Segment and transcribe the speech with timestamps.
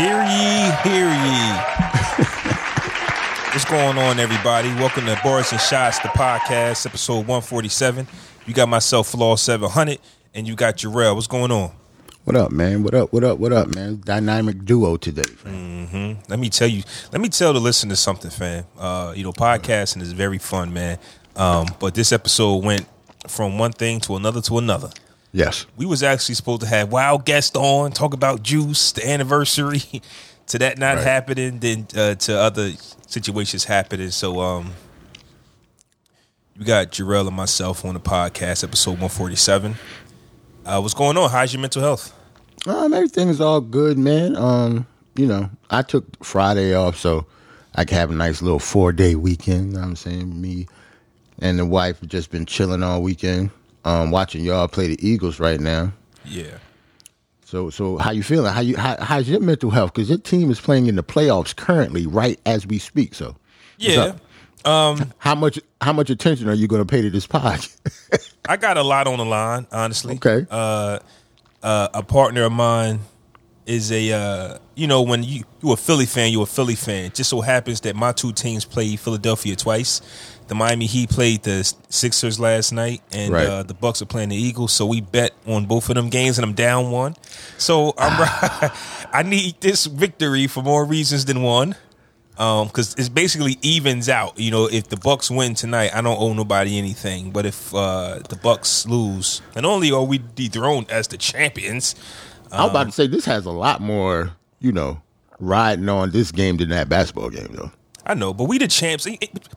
[0.00, 1.10] Hear ye, hear ye.
[3.52, 4.70] What's going on, everybody?
[4.76, 8.08] Welcome to Boris and Shots, the podcast, episode 147.
[8.46, 9.98] You got myself, Flaw 700,
[10.32, 11.14] and you got Jarrell.
[11.14, 11.72] What's going on?
[12.24, 12.82] What up, man?
[12.82, 13.12] What up?
[13.12, 13.38] What up?
[13.40, 14.00] What up, man?
[14.02, 16.16] Dynamic duo today.
[16.30, 18.64] Let me tell you, let me tell the listeners something, fam.
[18.78, 20.96] Uh, you know, podcasting is very fun, man.
[21.36, 22.86] Um, but this episode went
[23.28, 24.88] from one thing to another to another.
[25.32, 25.66] Yes.
[25.76, 29.82] We was actually supposed to have wild guest on, talk about juice, the anniversary,
[30.48, 31.04] to that not Right.
[31.04, 32.72] happening, then uh, to other
[33.06, 34.10] situations happening.
[34.10, 34.72] So um
[36.58, 39.76] you got Jarrell and myself on the podcast, episode 147.
[40.66, 41.30] Uh what's going on?
[41.30, 42.14] How's your mental health?
[42.66, 44.36] Um, everything is all good, man.
[44.36, 47.24] Um, you know, I took Friday off so
[47.74, 49.68] I could have a nice little four day weekend.
[49.68, 50.40] You know what I'm saying?
[50.40, 50.66] Me
[51.38, 53.50] and the wife have just been chilling all weekend.
[53.84, 55.92] Um, watching y'all play the Eagles right now.
[56.24, 56.58] Yeah.
[57.44, 58.52] So, so how you feeling?
[58.52, 59.92] How you how, how's your mental health?
[59.94, 63.14] Because your team is playing in the playoffs currently, right as we speak.
[63.14, 63.36] So,
[63.78, 64.14] Yeah.
[64.64, 65.08] up?
[65.18, 67.66] how much how much attention are you going to pay to this pod?
[68.48, 70.14] I got a lot on the line, honestly.
[70.16, 70.46] Okay.
[70.50, 70.98] Uh,
[71.62, 73.00] uh, a partner of mine
[73.66, 77.06] is a uh, you know when you you a Philly fan, you're a Philly fan.
[77.06, 80.00] It just so happens that my two teams played Philadelphia twice.
[80.50, 83.46] The Miami Heat played the Sixers last night, and Right.
[83.46, 84.72] uh, the Bucks are playing the Eagles.
[84.72, 87.14] So we bet on both of them games, and I'm down one.
[87.56, 88.10] So I'm
[89.12, 91.76] I need this victory for more reasons than one.
[92.36, 94.40] Um, because it's basically evens out.
[94.40, 97.30] You know, if the Bucks win tonight, I don't owe nobody anything.
[97.30, 101.94] But if uh, the Bucks lose, and only are we dethroned as the champions,
[102.50, 105.00] I was about to say this has a lot more, you know,
[105.38, 107.70] riding on this game than that basketball game though.
[108.10, 109.06] I know, but we the champs.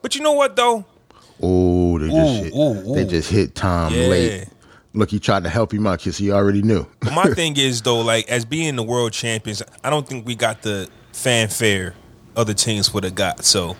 [0.01, 0.85] But you know what though?
[1.41, 3.05] Oh, they just Ooh, hit, ooh, they ooh.
[3.09, 4.07] just hit Tom Yeah.
[4.07, 4.47] late.
[4.93, 6.85] Look, he tried to help him out because he already knew.
[7.13, 10.61] My thing is though, like as being the world champions, I don't think we got
[10.61, 11.95] the fanfare
[12.35, 13.43] other teams would have got.
[13.43, 13.75] So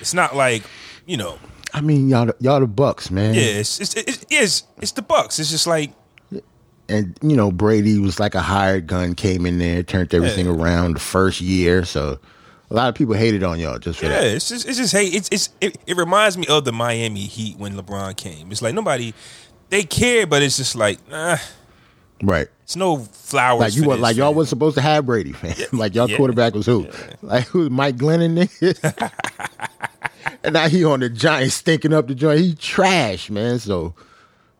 [0.00, 0.62] it's not like
[1.06, 1.38] you know,
[1.72, 3.34] I mean, y'all, the- y'all the Bucks, man.
[3.34, 5.40] yeah, it's it's it's, it's, it's the Bucks.
[5.40, 5.92] It's just like
[6.88, 10.52] And you know, Brady was like a hired gun, came in there, turned everything Yeah.
[10.52, 11.84] around the first year.
[11.84, 12.20] So
[12.74, 14.24] a lot of people hated on y'all just for Yeah, that.
[14.24, 17.56] it's just it's just hey, it's it's it, it reminds me of the Miami Heat
[17.56, 18.50] when LeBron came.
[18.50, 19.14] It's like nobody
[19.70, 21.36] they care, but it's just like nah,
[22.22, 22.48] Right.
[22.64, 23.60] it's no flowers.
[23.60, 25.54] Like you were like y'all wasn't supposed to have Brady, man.
[25.72, 26.16] like y'all yeah.
[26.16, 26.88] quarterback was who?
[27.22, 27.70] Like who?
[27.70, 29.12] Mike Glennon, nigga.
[30.42, 32.40] and now he on the Giants stinking up the joint.
[32.40, 33.58] He trash, man.
[33.60, 33.94] So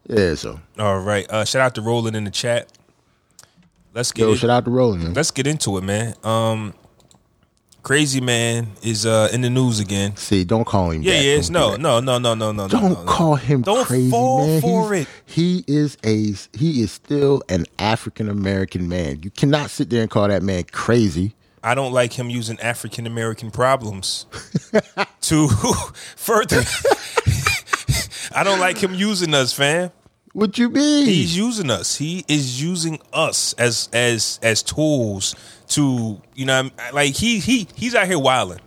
[0.08, 2.70] yeah, so All right, uh, shout out to Roland in the chat.
[3.94, 5.02] Let's get yo, it- shout out to Rolling.
[5.02, 5.14] Man.
[5.14, 6.14] let's get into it, man.
[6.24, 6.74] Um,
[7.84, 10.16] Crazy man is uh in the news again.
[10.16, 11.02] See, don't call him.
[11.02, 11.24] Yeah, that.
[11.24, 12.66] yeah, it's no, no, no, no, no, no.
[12.66, 13.04] Don't no, no, no.
[13.04, 14.60] call him Don't crazy, fall man.
[14.62, 15.08] for He's- it.
[15.26, 19.20] He is a he is still an African American man.
[19.22, 21.34] You cannot sit there and call that man crazy.
[21.62, 24.24] I don't like him using African American problems
[25.22, 25.48] to
[26.16, 26.62] further.
[28.34, 29.90] I don't like him using us, fam.
[30.32, 31.06] What you mean?
[31.06, 31.96] He's using us.
[31.96, 35.34] He is using us as as as tools
[35.74, 38.60] to you know like he he he's out here wilding.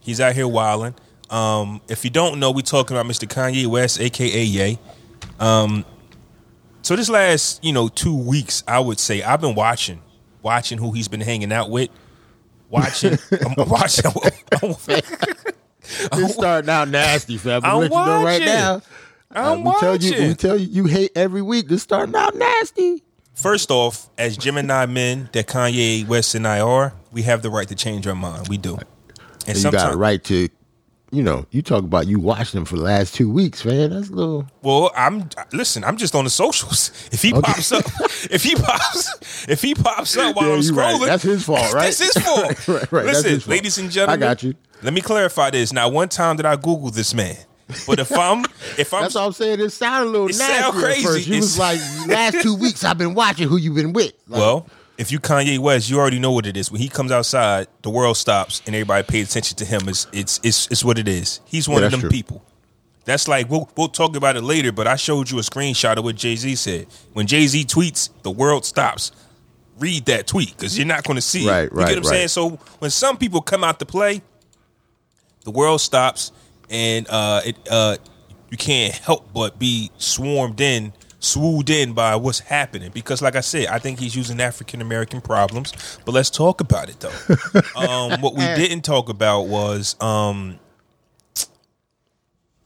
[0.00, 0.94] He's out here wilding.
[1.28, 3.28] Um, if you don't know, we talking about Mr.
[3.28, 4.78] Kanye West, aka Ye.
[5.38, 5.84] Um,
[6.82, 10.00] so this last you know two weeks, I would say I've been watching,
[10.42, 11.90] watching who he's been hanging out with,
[12.68, 13.18] watching,
[13.58, 14.10] I'm watching.
[16.12, 17.64] It's starting out nasty, fam.
[17.64, 18.46] I'm I'm let you know right watching.
[18.46, 18.82] now.
[19.32, 20.28] I'm we tell you, watching.
[20.28, 21.68] we tell you, you hate every week.
[21.68, 23.02] This starting out nasty.
[23.40, 27.66] First off, as Gemini men that Kanye West and I are, we have the right
[27.68, 28.48] to change our mind.
[28.48, 28.78] We do.
[29.46, 30.48] And you got a right to,
[31.10, 33.90] you know, you talk about you watching them for the last two weeks, man.
[33.90, 34.46] That's a little.
[34.62, 35.82] well, I'm listen.
[35.84, 36.90] I'm just on the socials.
[37.12, 37.84] If he pops up,
[38.30, 40.94] if he pops, if he pops up while Yeah, I'm you right.
[40.94, 41.84] scrolling, That's his fault, right?
[41.84, 42.44] That's his fault.
[42.44, 43.04] Right, right, right.
[43.06, 43.50] Listen, his fault.
[43.50, 44.54] ladies and gentlemen, I got you.
[44.82, 45.72] Let me clarify this.
[45.72, 47.36] Now, one time that I googled this man,
[47.86, 48.44] but if I'm,
[48.78, 49.60] if I'm, That's all I'm saying.
[49.60, 51.02] It sounded a little It nasty sound at crazy.
[51.04, 51.26] first.
[51.26, 51.78] You was like,
[52.08, 54.12] last two weeks I've been watching who you've been with.
[54.28, 54.66] Like, well,
[54.98, 56.70] if you Kanye West, you already know what it is.
[56.70, 59.88] When he comes outside, the world stops and everybody pays attention to him.
[59.88, 61.40] It's it's it's, it's what it is.
[61.46, 62.10] He's one Yeah, of them true.
[62.10, 62.44] people.
[63.06, 64.72] That's like we'll we'll talk about it later.
[64.72, 66.86] But I showed you a screenshot of what Jay Z said.
[67.14, 69.12] When Jay Z tweets, the world stops.
[69.78, 71.72] Read that tweet because you're not going to see Right, it.
[71.72, 72.28] You right, get what I'm saying?
[72.28, 72.50] So
[72.80, 74.20] when some people come out to play,
[75.44, 76.32] the world stops
[76.70, 77.96] and uh, it uh,
[78.50, 82.90] you can't help but be swarmed in, swooned in by what's happening.
[82.92, 85.98] Because, like I said, I think he's using African American problems.
[86.04, 87.60] But let's talk about it though.
[87.76, 90.58] um, what we didn't talk about was um,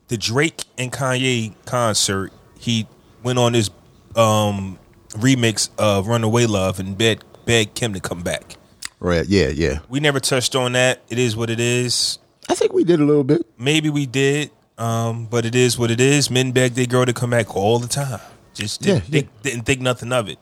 [0.09, 2.33] the Drake and Kanye concert.
[2.59, 2.87] He
[3.23, 3.71] went on this
[4.17, 4.79] um,
[5.11, 8.57] remix of "Runaway Love" and begged, begged Kim to come back.
[9.01, 9.27] Right.
[9.27, 9.81] Yeah, yeah.
[9.91, 11.03] We never touched on that.
[11.11, 12.19] It is what it is.
[12.49, 13.47] I think we did a little bit.
[13.59, 16.31] Maybe we did, um, but it is what it is.
[16.31, 18.21] Men beg their girl to come back all the time.
[18.55, 19.11] Just didn't, Yeah, yeah.
[19.11, 20.39] Think, didn't think nothing of it.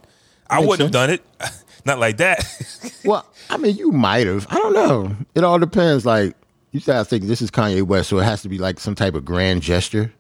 [0.51, 1.23] I Makes wouldn't have done it.
[1.85, 2.45] Not like that.
[3.05, 4.47] Well, I mean, you might have.
[4.49, 5.17] I don't know.
[5.35, 6.07] It all depends.
[6.07, 6.37] Like
[6.71, 8.95] you said, I think this is Kanye West, so it has to be like some
[8.95, 10.13] type of grand gesture.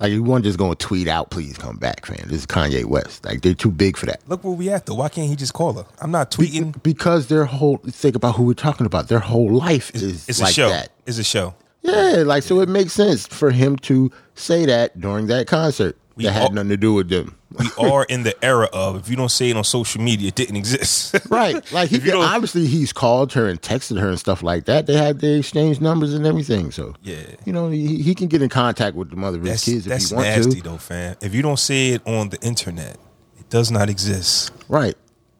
[0.00, 2.84] Like you weren't just going to tweet out, "Please come back, man." This is Kanye
[2.84, 3.24] West.
[3.24, 4.20] Like they're too big for that.
[4.28, 4.94] Look where we at though.
[4.96, 5.86] Why can't he just call her?
[6.00, 6.82] I'm not tweeting.
[6.82, 9.08] Because their whole think about who we're talking about.
[9.08, 10.68] Their whole life is It's like a show.
[10.68, 10.90] that.
[11.06, 11.54] It's a show.
[11.82, 15.96] Yeah, like so it makes sense for him to say that during that concert.
[16.16, 17.36] We that had all- nothing to do with them.
[17.58, 20.34] We are in the era of if you don't say it on social media, it
[20.34, 21.14] didn't exist.
[21.30, 21.72] Right.
[21.72, 24.86] Like he could, obviously he's called her and texted her and stuff like that.
[24.86, 26.70] They had they exchanged numbers and everything.
[26.70, 27.16] So Yeah.
[27.44, 30.08] you know he, he can get in contact with the mother of his kids if
[30.08, 30.62] he wants nasty to.
[30.62, 31.16] though, fam.
[31.20, 32.96] If you don't say it on the internet,
[33.38, 34.52] it does not exist.
[34.68, 34.96] Right.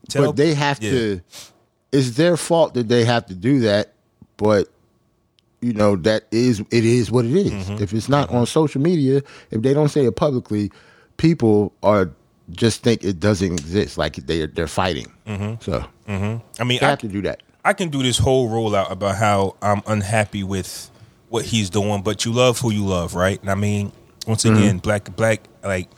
[0.08, 0.90] Tell- but they have yeah.
[0.90, 1.20] to.
[1.92, 3.92] It's their fault that they have to do that.
[4.36, 4.68] But
[5.64, 7.52] you know that is it is what it is.
[7.52, 7.82] Mm-hmm.
[7.82, 10.70] If it's not on social media, if they don't say it publicly,
[11.16, 12.10] people are
[12.50, 13.96] just think it doesn't exist.
[13.96, 15.10] Like they they're fighting.
[15.26, 15.54] Mm-hmm.
[15.60, 15.84] So
[16.60, 17.42] I mean, I, have to do that.
[17.64, 20.90] I can do this whole rollout about how I'm unhappy with
[21.30, 23.40] what he's doing, but you love who you love, right?
[23.40, 23.90] And I mean,
[24.26, 24.56] once Mm-hmm.
[24.56, 25.88] again, black, black, like,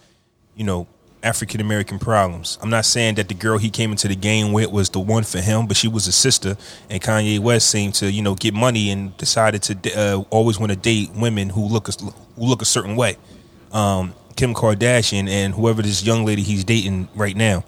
[0.55, 0.87] you know,
[1.27, 2.57] African American problems.
[2.63, 5.25] I'm not saying that the girl he came into the game with was the one
[5.25, 6.57] for him, but she was a sister.
[6.89, 10.71] And Kanye West seemed to, you know, get money and decided to uh, always want
[10.71, 13.17] to date women who look a, who look a certain way.
[13.73, 17.65] Um, Kim Kardashian and whoever this young lady he's dating right now.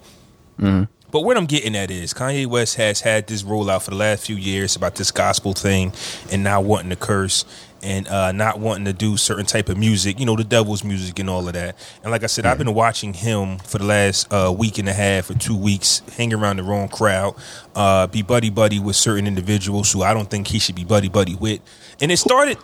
[1.11, 4.25] But what I'm getting at is Kanye West has had this rollout for the last
[4.25, 5.91] few years about this gospel thing
[6.31, 7.45] and not wanting to curse
[7.81, 11.19] and uh, not wanting to do certain type of music, you know, the devil's music
[11.19, 11.75] and all of that.
[12.03, 14.93] And like I said, I've been watching him for the last uh, week and a
[14.93, 17.35] half or two weeks, hang around the wrong crowd,
[17.75, 21.09] uh, be buddy buddy with certain individuals who I don't think he should be buddy
[21.09, 21.61] buddy with.
[22.01, 22.57] And it started.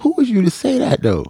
[0.00, 1.24] Who was you to say that though?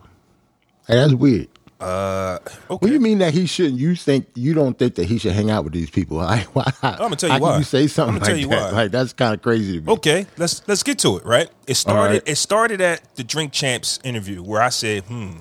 [0.87, 1.49] Hey, that's weird.
[1.81, 3.79] Uh, What do you mean that he shouldn't?
[3.79, 6.17] You think you don't think that he should hang out with these people?
[6.19, 6.45] Why?
[6.53, 7.51] why I'm gonna tell you how why.
[7.53, 8.73] Can you say something I'm gonna like tell you that?
[8.73, 8.83] why.
[8.83, 9.93] Like that's kind of crazy to me.
[9.93, 11.25] Okay, let's let's get to it.
[11.25, 12.13] Right, it started.
[12.15, 12.23] right.
[12.27, 15.37] It started at the Drink Champs interview where I said, "Hmm,"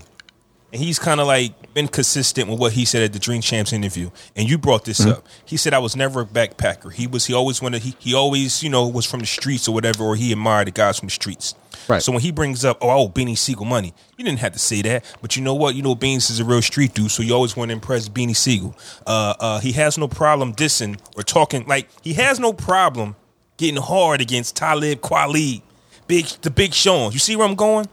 [0.77, 4.09] he's kind of like been consistent with what he said at the Drink Champs interview.
[4.35, 5.12] And you brought this Mm-hmm.
[5.12, 5.27] up.
[5.45, 6.91] He said I was never a backpacker.
[6.94, 7.25] He was.
[7.25, 7.81] He always wanted.
[7.83, 10.71] He he always you know was from the streets or whatever, or he admired the
[10.71, 11.53] guys from the streets.
[11.88, 12.01] Right.
[12.01, 14.59] So when he brings up, oh, I owe Beanie Sigel money, you didn't have to
[14.59, 15.06] say that.
[15.21, 15.75] But you know what?
[15.75, 18.35] You know Beans is a real street dude, so you always want to impress Beanie
[18.35, 18.75] Sigel.
[19.06, 23.15] Uh, uh, he has no problem dissing or talking like he has no problem
[23.57, 25.62] getting hard against Talib Kweli,
[26.07, 27.12] big the big Sean.
[27.12, 27.88] You see where I'm going?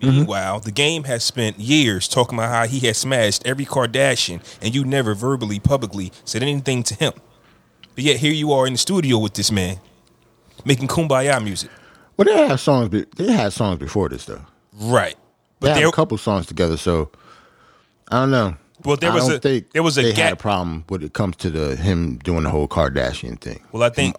[0.00, 0.10] Mm-hmm.
[0.18, 4.74] Meanwhile, the game has spent years talking about how he has smashed every Kardashian, and
[4.74, 7.12] you never verbally, publicly said anything to him.
[7.94, 9.78] But yet here you are in the studio with this man,
[10.64, 11.70] making kumbaya music.
[12.16, 12.88] Well, they had songs.
[12.90, 14.40] Be- they had songs before this though.
[14.72, 15.16] Right.
[15.58, 16.76] but They had a couple songs together.
[16.76, 17.10] So
[18.10, 18.56] I don't know.
[18.84, 19.38] Well, there was a-
[19.72, 22.44] there was a they had gap- a problem when it comes to the him doing
[22.44, 23.60] the whole Kardashian thing.
[23.72, 24.14] Well, I think.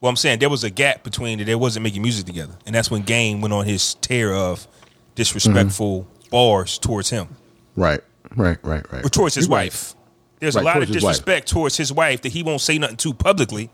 [0.00, 1.44] Well, I'm saying there was a gap between it.
[1.44, 4.66] They wasn't making music together, and that's when Game went on his tear of
[5.14, 7.28] disrespectful bars towards him
[7.76, 8.00] Right.
[8.36, 8.58] Right.
[8.62, 8.90] Right.
[8.92, 9.04] Right.
[9.04, 9.64] or towards his You're right.
[9.66, 9.94] wife.
[10.40, 12.78] There's Right, a lot of towards his disrespect towards his wife that he won't say
[12.78, 13.70] nothing to publicly.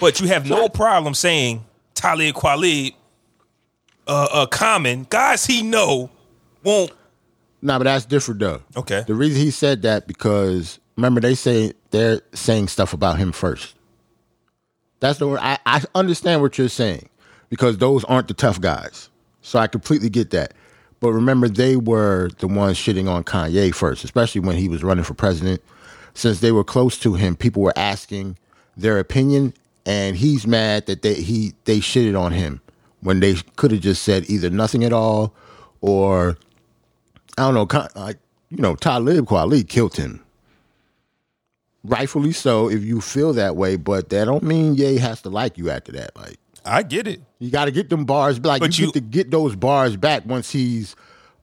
[0.00, 2.94] But you have no problem saying Talib Kweli,
[4.06, 6.10] uh, uh, Common guys he know
[6.62, 6.92] won't.
[7.60, 8.62] No, but that's different though.
[8.76, 9.02] Okay.
[9.06, 13.74] The reason he said that because remember they say they're saying stuff about him first.
[15.00, 15.40] That's the word.
[15.42, 17.08] I, I understand what you're saying
[17.50, 19.10] because those aren't the tough guys.
[19.42, 20.54] So I completely get that.
[21.00, 25.04] But remember, they were the ones shitting on Kanye first, especially when he was running
[25.04, 25.62] for president.
[26.14, 28.36] Since they were close to him, people were asking
[28.76, 29.54] their opinion,
[29.86, 32.60] and he's mad that they he they shitted on him
[33.00, 35.32] when they could have just said either nothing at all
[35.80, 36.36] or
[37.36, 38.18] I don't know, like
[38.48, 40.24] you know, Talib Kweli killed him.
[41.84, 45.56] Rightfully so, if you feel that way, but that don't mean Ye has to like
[45.56, 46.16] you after that.
[46.16, 46.38] Like
[46.68, 47.20] I get it.
[47.38, 48.38] you got to get them bars.
[48.40, 50.94] Like But you, you- get to get those bars back once he's,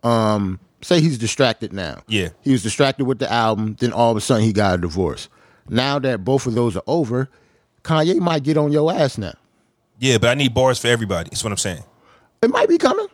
[0.04, 2.02] um, say he's distracted now.
[2.08, 2.30] Yeah.
[2.42, 3.76] he was distracted with the album.
[3.80, 5.30] Then all of a sudden he got a divorce.
[5.68, 7.30] Now that both of those are over,
[7.84, 9.34] Kanye might get on your ass now.
[10.00, 11.30] Yeah, but I need bars for everybody.
[11.30, 11.84] That's what I'm saying.
[12.42, 13.08] It might be coming.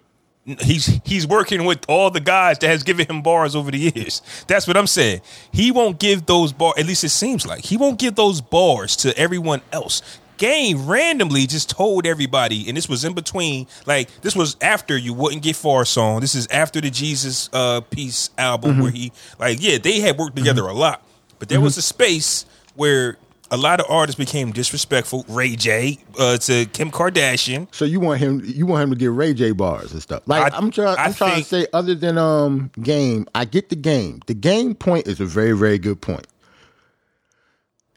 [0.62, 4.24] He's he's working with all the guys that has given him bars over the years.
[4.48, 5.22] That's what I'm saying.
[5.54, 6.74] He won't give those bars.
[6.80, 10.02] At least it seems like he won't give those bars to everyone else.
[10.42, 13.68] Game randomly just told everybody, and this was in between.
[13.86, 16.20] Like this was after you wouldn't get far song.
[16.20, 20.36] This is after the Jesus uh Piece album where he like yeah they had worked
[20.36, 21.06] together a lot,
[21.38, 23.18] but there was a space where
[23.52, 25.26] a lot of artists became disrespectful.
[25.28, 27.68] Ray J uh, to Kim Kardashian.
[27.72, 28.42] So you want him?
[28.44, 30.24] You want him to get Ray J bars and stuff?
[30.26, 30.98] Like I- am trying.
[30.98, 34.22] I'm trying to say, other than um game, I get the game.
[34.26, 36.26] The game point is a very very good point.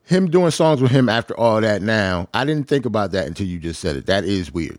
[0.04, 1.82] Him doing songs with him after all that.
[1.82, 4.06] Now I didn't think about that until you just said it.
[4.06, 4.78] That is weird.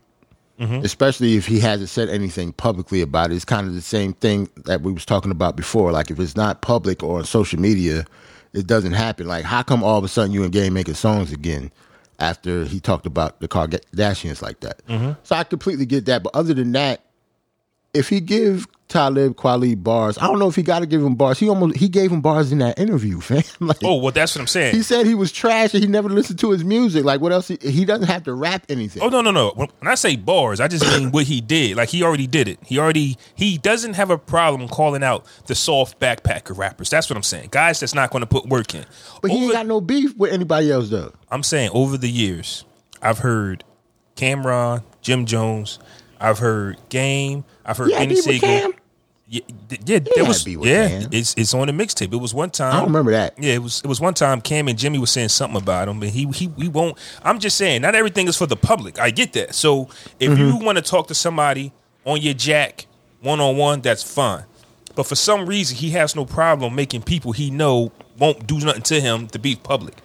[0.60, 0.84] Mm-hmm.
[0.84, 3.34] Especially if he hasn't said anything publicly about it.
[3.34, 5.92] It's kind of the same thing that we was talking about before.
[5.92, 8.06] Like if it's not public or on social media,
[8.54, 9.26] it doesn't happen.
[9.26, 11.70] Like how come all of a sudden you and Game making songs again
[12.18, 14.86] after he talked about the Kardashians like that?
[14.86, 15.12] Mm-hmm.
[15.24, 16.22] So I completely get that.
[16.22, 17.02] But other than that,
[17.96, 21.16] if he give Talib Kweli bars, I don't know if he got to give him
[21.16, 21.40] bars.
[21.40, 23.42] He almost he gave him bars in that interview, fam.
[23.60, 24.76] like, Oh, well, that's what I'm saying.
[24.76, 27.04] he said he was trash and he never listened to his music.
[27.04, 27.48] Like what else?
[27.48, 29.02] He, he doesn't have to rap anything.
[29.02, 29.50] Oh no no no!
[29.56, 31.76] When when I say bars, I just mean what he did.
[31.76, 32.60] Like he already did it.
[32.64, 36.88] He already he doesn't have a problem calling out the soft backpacker rappers.
[36.88, 37.48] That's what I'm saying.
[37.50, 38.84] Guys that's not going to put work in.
[39.20, 41.12] but he ain't got no beef with anybody else though.
[41.28, 42.64] I'm saying over the years,
[43.02, 43.64] I've heard
[44.14, 45.78] Cam'ron, Jim Jones,
[46.20, 48.40] I've heard Game, I've heard Yeah, Beanie Sigel.
[48.48, 48.72] Cam.
[49.28, 49.40] Yeah,
[49.84, 50.88] yeah, there was yeah.
[50.88, 51.08] Cam.
[51.10, 52.12] It's it's on the mixtape.
[52.12, 52.72] It was one time.
[52.72, 53.34] I don't remember that.
[53.38, 55.98] Yeah, it was it was one time Cam and Jimmy was saying something about him,
[55.98, 56.96] but he he we won't.
[57.24, 59.00] I'm just saying, not everything is for the public.
[59.00, 59.54] I get that.
[59.56, 59.88] So
[60.20, 60.42] if Mm-hmm.
[60.42, 61.72] you want to talk to somebody
[62.04, 62.86] on your jack
[63.20, 64.44] one on one, that's fine.
[64.94, 68.82] But for some reason, he has no problem making people he know won't do nothing
[68.82, 69.96] to him to be public.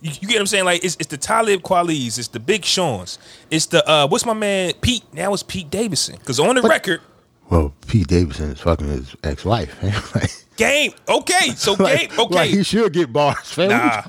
[0.00, 0.64] You, you get what I'm saying?
[0.64, 3.18] Like it's, it's the Talib Kweli's, it's the Big Sean's,
[3.50, 5.04] it's the uh, what's my man Pete?
[5.12, 7.02] Now it's Pete Davidson because on the record,
[7.50, 9.82] Well, Pete Davidson is fucking his ex-wife.
[10.14, 11.50] like, game okay.
[11.56, 12.34] So like, game okay.
[12.34, 13.38] like he should get bars.
[13.52, 13.68] Fam.
[13.70, 14.02] Nah,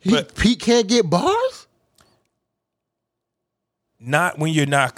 [0.00, 1.66] He- but- Pete can't get bars.
[4.00, 4.96] not when you're not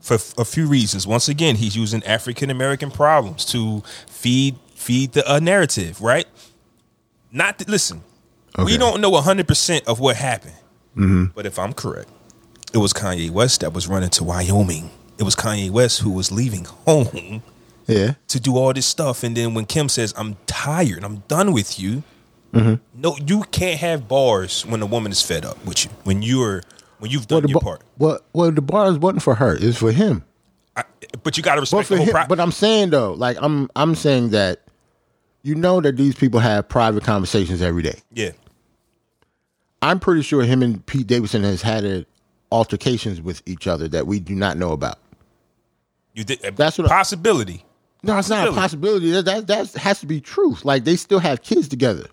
[0.00, 1.06] for a few reasons.
[1.06, 6.26] Once again, he's using African American problems to feed feed the uh, narrative, right?
[7.32, 8.02] Not to, listen.
[8.64, 10.54] We don't know 100% of what happened.
[11.34, 12.10] But if I'm correct,
[12.74, 14.90] it was Kanye West that was running to Wyoming.
[15.18, 17.42] It was Kanye West who was leaving home
[17.86, 18.14] Yeah.
[18.28, 19.22] to do all this stuff.
[19.22, 22.02] And then when Kim says, I'm tired, I'm done with you,
[22.52, 22.74] mm-hmm.
[22.94, 25.90] no, you can't have bars when a woman is fed up with you.
[26.04, 26.62] When you're
[26.98, 27.82] when you've done Well, your ba- part.
[27.98, 29.56] well, well, the bars wasn't for her.
[29.60, 30.24] It's for him.
[30.76, 30.84] I,
[31.22, 33.68] but you got to respect for the whole pro- but I'm saying though, like I'm
[33.76, 34.62] I'm saying that
[35.42, 38.00] you know that these people have private conversations every day.
[38.12, 38.30] Yeah.
[39.80, 42.04] I'm pretty sure him and Pete Davidson has had
[42.50, 44.98] altercations with each other that we do not know about.
[46.18, 47.64] You did uh, That's what I- possibility.
[48.02, 49.10] No, it's not a possibility.
[49.10, 50.64] That, that that has to be truth.
[50.64, 52.06] Like they still have kids together.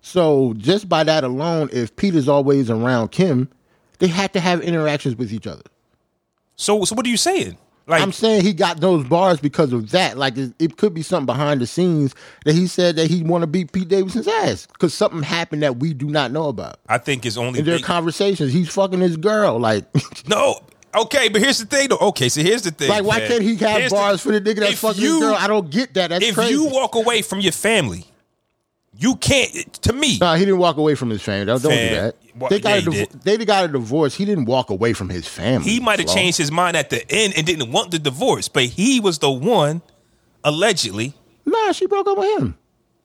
[0.00, 3.48] So just by that alone, if Pete is always around Kim,
[3.98, 5.62] they had to have interactions with each other.
[6.56, 7.58] So so what are you saying?
[7.88, 10.18] Like I'm saying he got those bars because of that.
[10.18, 12.14] Like it, it could be something behind the scenes
[12.44, 15.78] that he said that he want to beat Pete Davidson's ass because something happened that
[15.78, 16.78] we do not know about.
[16.88, 19.58] I think it's only In their big- conversations, he's fucking his girl.
[19.58, 19.84] Like,
[20.28, 20.60] no.
[21.02, 21.98] Okay, but here's the thing though.
[21.98, 22.88] Okay, so here's the thing.
[22.88, 23.28] like why man.
[23.28, 25.34] can't he have Here's the- bars for the nigga that's if fucking you- girl?
[25.34, 26.10] I don't get that.
[26.10, 26.52] That's if crazy.
[26.54, 28.04] you walk away from your family,
[28.96, 29.72] you can't.
[29.82, 31.46] To me, No, he didn't walk away from his family.
[31.46, 32.16] Don't, don't do that.
[32.36, 34.14] well, they got yeah, a div- they got a divorce.
[34.16, 35.70] He didn't walk away from his family.
[35.70, 38.64] he might have changed his mind at the end and didn't want the divorce, but
[38.64, 39.82] he was the one,
[40.44, 41.14] allegedly.
[41.46, 42.58] Nah, she broke up with him.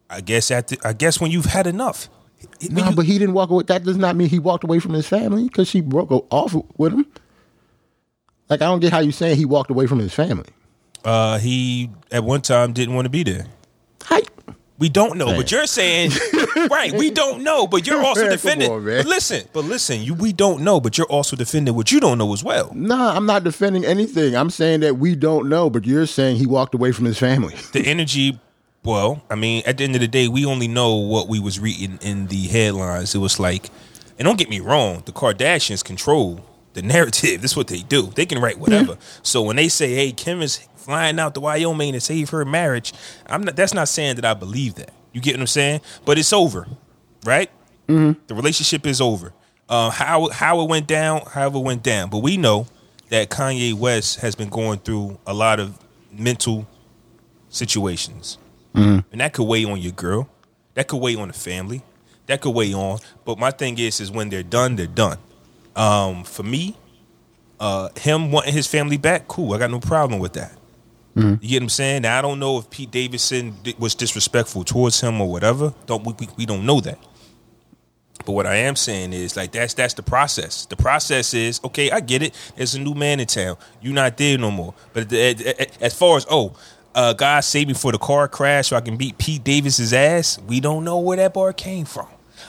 [0.09, 2.09] I guess at the, I guess when you've had enough.
[2.61, 3.63] When Nah, but he didn't walk away.
[3.67, 6.93] That does not mean he walked away from his family because she broke off with
[6.93, 7.05] him.
[8.49, 10.49] Like I don't get how you saying he walked away from his family.
[11.05, 13.45] uh, he at one time didn't want to be there.
[14.05, 14.19] How?
[14.79, 15.37] We don't know, Man.
[15.37, 16.11] but you're saying
[16.69, 16.91] right.
[16.93, 18.71] We don't know, but you're also Man, defending.
[18.71, 21.99] on, but listen, but listen, you we don't know, but you're also defending what you
[22.01, 22.71] don't know as well.
[22.73, 24.35] Nah, I'm not defending anything.
[24.35, 27.55] I'm saying that we don't know, but you're saying he walked away from his family.
[27.71, 28.39] The energy.
[28.83, 31.57] Well, I mean, at the end of the day, we only know what we was
[31.59, 33.15] reading in the headlines.
[33.15, 33.69] It was like,
[34.19, 37.41] and don't get me wrong, the Kardashians control the narrative.
[37.41, 38.03] That's what they do.
[38.07, 38.97] They can write whatever.
[39.21, 42.93] So when they say, "Hey, Kim is flying out to Wyoming to save her marriage,"
[43.27, 43.55] I'm not.
[43.55, 44.91] That's not saying that I believe that.
[45.11, 45.81] You get what I'm saying?
[46.05, 46.67] But it's over,
[47.25, 47.49] right?
[48.27, 49.33] The relationship is over.
[49.69, 52.09] Uh, how how it went down, however it went down.
[52.09, 52.67] But we know
[53.09, 55.77] that Kanye West has been going through a lot of
[56.11, 56.67] mental
[57.49, 58.37] situations,
[59.11, 60.27] and that could weigh on your girl.
[60.73, 61.83] That could weigh on the family.
[62.25, 62.99] That could weigh on.
[63.25, 65.17] But my thing is, is when they're done, they're done.
[65.75, 66.75] Um, for me,
[67.59, 69.53] uh, him wanting his family back, cool.
[69.53, 70.51] I got no problem with that.
[71.41, 72.01] You get what I'm saying?
[72.01, 75.73] Now, I don't know if Pete Davidson was disrespectful towards him or whatever.
[75.85, 76.97] Don't we, we, we don't know that.
[78.25, 80.65] But what I am saying is like that's that's the process.
[80.65, 81.91] The process is okay.
[81.91, 82.33] I get it.
[82.55, 83.57] There's a new man in town.
[83.81, 84.73] You're not there no more.
[84.93, 86.55] But the- as far as oh,
[86.95, 90.39] uh, God save me for the car crash so I can beat Pete Davis's ass.
[90.47, 92.07] We don't know where that bar came from.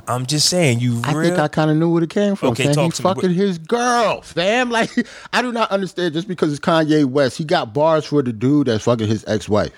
[0.09, 1.01] I'm just saying you.
[1.05, 2.51] I real, think I kind of knew where it came from.
[2.51, 2.75] Okay, fam.
[2.75, 3.15] talk he to me.
[3.15, 4.71] fucking his girl, fam.
[4.75, 4.91] Like
[5.33, 8.67] I do not understand just because it's Kanye West, he got bars for the dude
[8.67, 9.73] that's fucking his ex wife.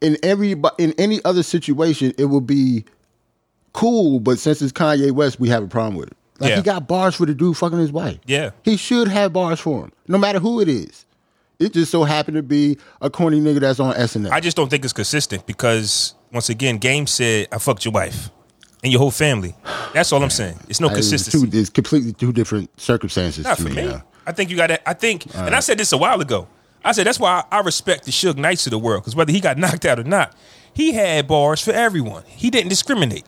[0.00, 2.84] In every in any other situation, it would be
[3.72, 6.16] cool, but since it's Kanye West, we have a problem with it.
[6.38, 6.56] Like Yeah.
[6.56, 8.18] he got bars for the dude fucking his wife.
[8.26, 8.50] Yeah.
[8.64, 11.04] he should have bars for him, no matter who it is.
[11.58, 14.30] It just so happened to be a corny nigga that's on SNL.
[14.30, 18.30] I just don't think it's consistent because once again, Game said I fucked your wife
[18.82, 19.54] and your whole family.
[19.94, 20.58] That's all I'm saying.
[20.68, 21.50] It's no It's consistency.
[21.50, 23.86] two- It's completely two different circumstances Not to for me.
[23.88, 23.94] me.
[24.26, 24.88] I think you got to.
[24.88, 26.46] I think, and I said this a while ago.
[26.84, 29.40] I said that's why I respect the Suge Knights of the world because whether he
[29.40, 30.34] got knocked out or not,
[30.74, 32.22] he had bars for everyone.
[32.26, 33.24] He didn't discriminate.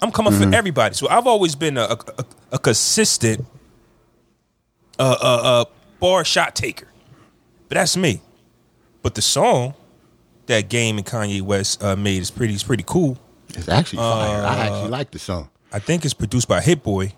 [0.00, 0.50] I'm coming Mm-hmm.
[0.50, 0.94] for everybody.
[0.94, 3.46] So I've always been a, a, a, a consistent
[4.98, 5.64] uh, uh, uh,
[6.00, 6.88] bar shot taker.
[7.68, 8.20] But that's me.
[9.02, 9.74] But the song
[10.46, 13.18] that Game and Kanye West uh, made is pretty is pretty cool.
[13.50, 14.42] It's actually fire.
[14.42, 15.48] I Uh, actually like the song.
[15.72, 17.14] I think it's produced by Hit Boy.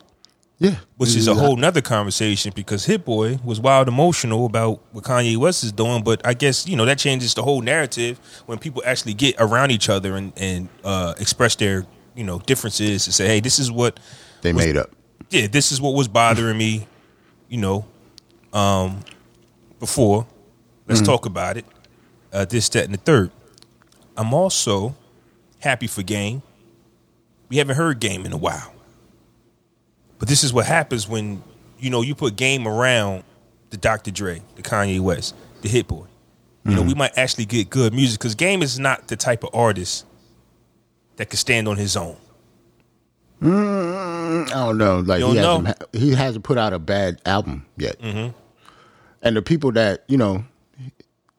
[0.58, 5.04] Yeah, which is a whole nother conversation because Hit Boy was wild emotional about what
[5.04, 8.58] Kanye West is doing, but I guess you know that changes the whole narrative when
[8.58, 13.12] people actually get around each other and and uh, express their you know differences and
[13.14, 14.00] say, hey, this is what
[14.40, 14.90] they was- made up.
[15.28, 16.86] yeah, this is what was bothering me,
[17.50, 17.84] you know,
[18.54, 19.00] um,
[19.78, 20.26] before.
[20.88, 21.66] Let's talk about it.
[22.32, 23.30] Uh, this, that, and the third.
[24.16, 24.94] I'm also
[25.60, 26.42] happy for Game.
[27.48, 28.72] We haven't heard Game in a while.
[30.18, 31.42] But this is what happens when,
[31.78, 33.22] you know, you put Game around
[33.70, 34.10] the Dr.
[34.10, 36.06] Dre, the Kanye West, the Hit Boy.
[36.64, 39.50] You know, we might actually get good music because Game is not the type of
[39.54, 40.04] artist
[41.14, 42.16] that can stand on his own.
[43.40, 44.98] I don't know.
[44.98, 46.00] Like You he don't hasn't, know?
[46.00, 48.00] he hasn't put out a bad album yet.
[48.00, 48.36] Mm-hmm.
[49.22, 50.44] And the people that you know,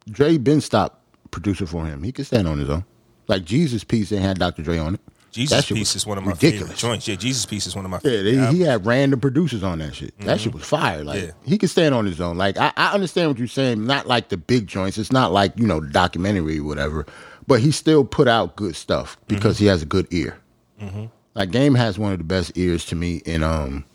[0.09, 0.99] Dre been stopped
[1.31, 2.03] producer for him.
[2.03, 2.85] He can stand on his own.
[3.27, 4.63] Like Jesus piece ain't had Dr.
[4.63, 5.01] Dre on it.
[5.31, 6.61] Jesus Piece is one of my ridiculous.
[6.61, 7.07] favorite joints.
[7.07, 8.51] Yeah, Jesus Piece is one of my Yeah, favorite.
[8.51, 10.17] they, he had random producers on that shit.
[10.19, 10.37] That mm-hmm.
[10.37, 11.03] shit was fire.
[11.03, 11.31] Like Yeah.
[11.45, 12.37] he could stand on his own.
[12.37, 13.85] Like I, I understand what you're saying.
[13.85, 14.97] Not like the big joints.
[14.97, 17.05] It's not like you know documentary or whatever.
[17.45, 19.63] But he still put out good stuff because mm-hmm.
[19.65, 20.39] he has a good ear.
[20.81, 21.05] Mm-hmm.
[21.35, 23.85] Like Game has one of the best ears to me in um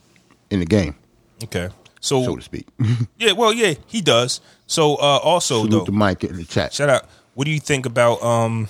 [0.51, 0.95] in the game,
[1.43, 1.71] okay.
[2.03, 2.67] So, so to speak.
[3.17, 4.41] yeah, well, yeah, he does.
[4.67, 6.75] So uh, also though, the mic in the chat.
[6.75, 7.07] shout out.
[7.35, 8.69] What do you think about um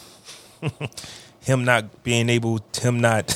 [1.40, 3.34] him not being able, him not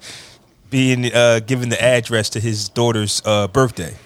[0.70, 3.96] being uh given the address to his daughter's uh birthday?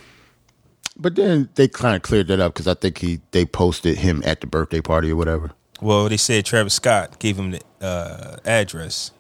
[0.97, 4.23] But then they kind of cleared that up because I think he they posted him
[4.25, 5.51] at the birthday party or whatever.
[5.81, 9.11] Well, they said Travis Scott gave him the uh, address.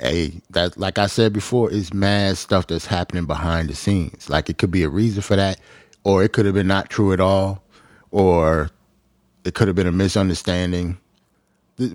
[0.00, 4.28] Hey, that like I said before, is mad stuff that's happening behind the scenes.
[4.28, 5.58] Like it could be a reason for that,
[6.04, 7.62] or it could have been not true at all,
[8.10, 8.70] or
[9.44, 10.98] it could have been a misunderstanding.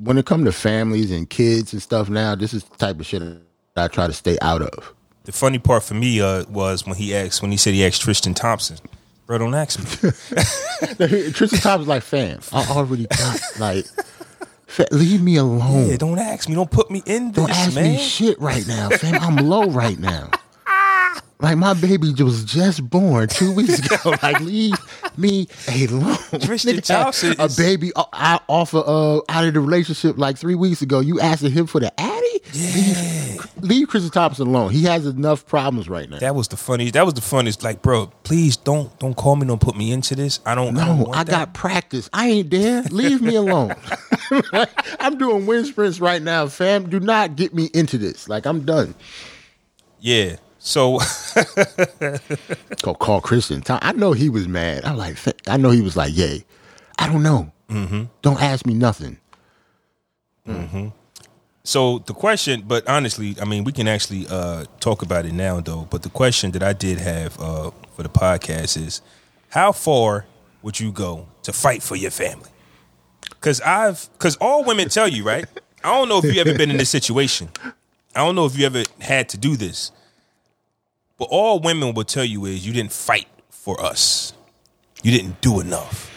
[0.02, 3.06] When it comes to families and kids and stuff, now this is the type of
[3.06, 4.94] shit that I try to stay out of.
[5.26, 8.02] The funny part for me uh, was when he asked, when he said he asked
[8.02, 8.78] Tristan Thompson,
[9.26, 10.12] bro, don't ask me.
[11.32, 13.86] Tristan Thompson's like, fam, I already got like,
[14.92, 15.90] leave me alone.
[15.90, 17.94] yeah, don't ask me, don't put me in this, Don't ask man.
[17.94, 19.16] me shit right now, fam.
[19.22, 20.30] I'm low right now.
[21.40, 24.16] Like my baby was just born two weeks ago.
[24.24, 24.74] Like leave
[25.18, 26.16] me alone.
[26.42, 30.56] Tristan Thompson a baby o- out- off of, uh, out of the relationship like three
[30.56, 31.02] weeks ago.
[31.02, 32.22] You asking him for the addy?
[32.54, 34.72] Leave, leave Tristan Thompson alone.
[34.72, 36.20] He has enough problems right now.
[36.20, 36.94] That was the funniest.
[36.94, 37.64] That was the funniest.
[37.64, 39.46] Like, bro, please don't don't call me.
[39.46, 40.40] Don't put me into this.
[40.46, 40.78] I don't.
[40.78, 41.32] I no, I that.
[41.32, 42.10] got practice.
[42.14, 42.84] I ain't there.
[42.84, 43.76] Leave me alone.
[45.02, 46.90] I'm doing wind sprints right now, fam.
[46.90, 48.30] Do not get me into this.
[48.30, 48.96] Like I'm done.
[50.00, 50.38] Yeah.
[50.66, 50.98] So
[52.82, 53.62] go call Christian.
[53.70, 54.84] I know he was mad.
[54.84, 55.16] I'm like,
[55.48, 56.44] I know he was like, yay.
[56.98, 57.52] I don't know.
[58.24, 59.20] Don't ask me nothing.
[61.64, 65.60] so the question, but honestly, I mean, we can actually uh talk about it now,
[65.60, 65.88] though.
[65.92, 69.02] But the question that I did have uh for the podcast is,
[69.50, 70.26] how far
[70.64, 72.50] would you go to fight for your family?
[73.30, 75.46] Because I've, because all women tell you, right?
[75.84, 77.50] I don't know if you ever been in this situation.
[78.16, 79.92] I don't know if you ever had to do this.
[81.18, 84.34] But all women will tell you is you didn't fight for us.
[85.04, 86.12] You didn't do enough.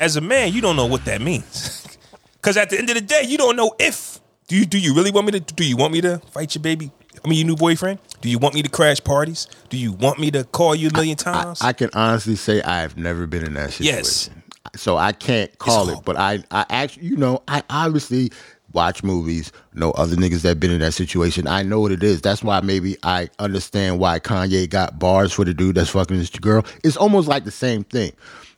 [0.00, 1.98] As a man, you don't know what that means.
[2.42, 4.94] Cause at the end of the day, you don't know if do you do you
[4.94, 6.90] really want me to do you want me to fight your baby?
[7.22, 7.98] I mean your new boyfriend?
[8.20, 9.48] Do you want me to crash parties?
[9.68, 11.60] Do you want me to call you a million I, times?
[11.60, 13.96] I can honestly say I've never been in that situation.
[13.96, 14.30] Yes.
[14.76, 18.30] So I can't call it, but I, I actually, you know, I obviously
[18.72, 21.46] watch movies, know other niggas that been in that situation.
[21.46, 22.20] I know what it is.
[22.20, 26.30] That's why maybe I understand why Kanye got bars for the dude that's fucking his
[26.30, 26.64] girl.
[26.84, 28.12] It's almost like the same thing.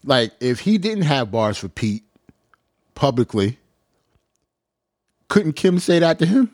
[0.05, 2.05] Like if he didn't have bars for Pete
[2.95, 3.59] publicly,
[5.29, 6.51] couldn't Kim say that to him?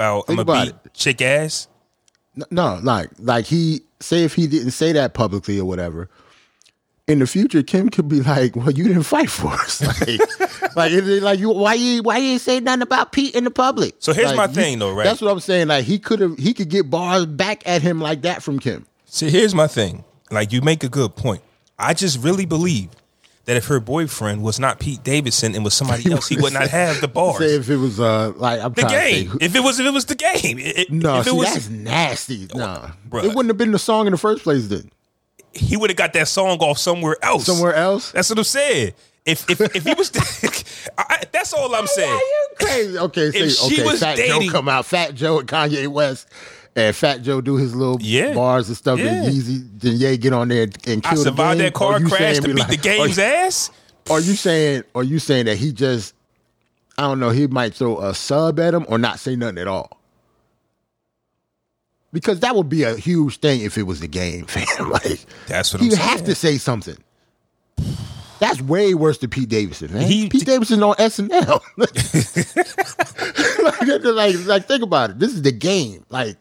[0.00, 1.68] about I'm Think about beat chick ass.
[2.50, 6.08] No, like like he say if he didn't say that publicly or whatever.
[7.10, 9.82] In the future, Kim could be like, "Well, you didn't fight for us.
[10.76, 13.50] Like, like, like you, why you, why you ain't say nothing about Pete in the
[13.50, 15.04] public?" So here's Like, my you- thing, though, right?
[15.04, 15.68] That's what I'm saying.
[15.68, 18.86] Like, he could have, he could get bars back at him like that from Kim.
[19.06, 20.04] See, here's my thing.
[20.30, 21.42] Like you make a good point.
[21.78, 22.90] I just really believe
[23.46, 26.68] that if her boyfriend was not Pete Davidson and was somebody else, he would not
[26.68, 27.38] have the bars.
[27.38, 29.36] Say if it was uh like I'm the game.
[29.40, 30.58] If it was, if it was the game.
[30.60, 32.46] It- no, if it was, that's nasty.
[32.54, 33.24] No, Bruh.
[33.24, 34.68] it wouldn't have been the song in the first place.
[34.68, 34.90] Then
[35.54, 37.46] he would have got that song off somewhere else.
[37.46, 38.12] somewhere else.
[38.12, 38.92] That's what I'm saying.
[39.26, 40.10] If if if he was,
[40.98, 42.10] I, that's all I'm saying.
[42.10, 42.98] Are you crazy?
[42.98, 44.86] Okay, If she okay, was Fat dating- Joe come out.
[44.86, 46.28] Fat Joe and Kanye West.
[46.76, 48.32] And Fat Joe do his little Yeah.
[48.32, 48.98] bars and stuff.
[49.00, 49.24] Yeah.
[49.24, 51.66] And Yeezy, then Ye get on there and kill I the survived game.
[51.66, 53.70] that car you crash saying to be beat like- the game's or, ass.
[54.08, 54.84] Are you saying?
[54.94, 56.14] Are you saying that he just?
[56.96, 57.30] I don't know.
[57.30, 59.99] He might throw a sub at him or not say nothing at all.
[62.12, 64.90] Because that would be a huge thing if it was the game, fam.
[64.90, 65.90] like That's what he I'm saying.
[65.92, 66.96] You have to say something.
[68.40, 70.06] That's way worse than Pete Davidson, man.
[70.08, 71.60] He- Pete Davidson on SNL.
[73.62, 75.18] like, like, like, think about it.
[75.18, 76.04] This is the game.
[76.08, 76.36] Like,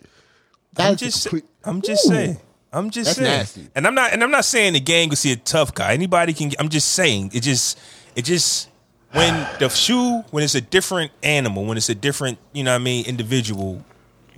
[0.77, 2.09] I'm just, complete- I'm just Ooh.
[2.09, 2.37] saying.
[2.71, 3.29] I'm just saying.
[3.29, 3.67] nasty.
[3.75, 5.93] And I'm not, and I'm not saying the gang will see a tough guy.
[5.93, 6.51] Anybody can.
[6.59, 7.79] I'm just saying it just,
[8.15, 8.69] it just
[9.11, 12.81] when the shoe when it's a different animal, when it's a different, you know what
[12.81, 13.83] I mean, individual,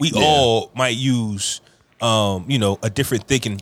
[0.01, 1.61] we all might use,
[2.01, 3.61] um, you know, a different thinking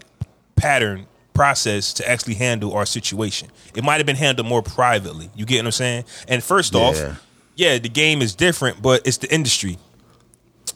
[0.56, 3.50] pattern process to actually handle our situation.
[3.76, 5.30] It might have been handled more privately.
[5.36, 6.06] You get what I'm saying?
[6.30, 6.80] And first Yeah.
[6.80, 7.22] off,
[7.56, 9.78] yeah, the game is different, but it's the industry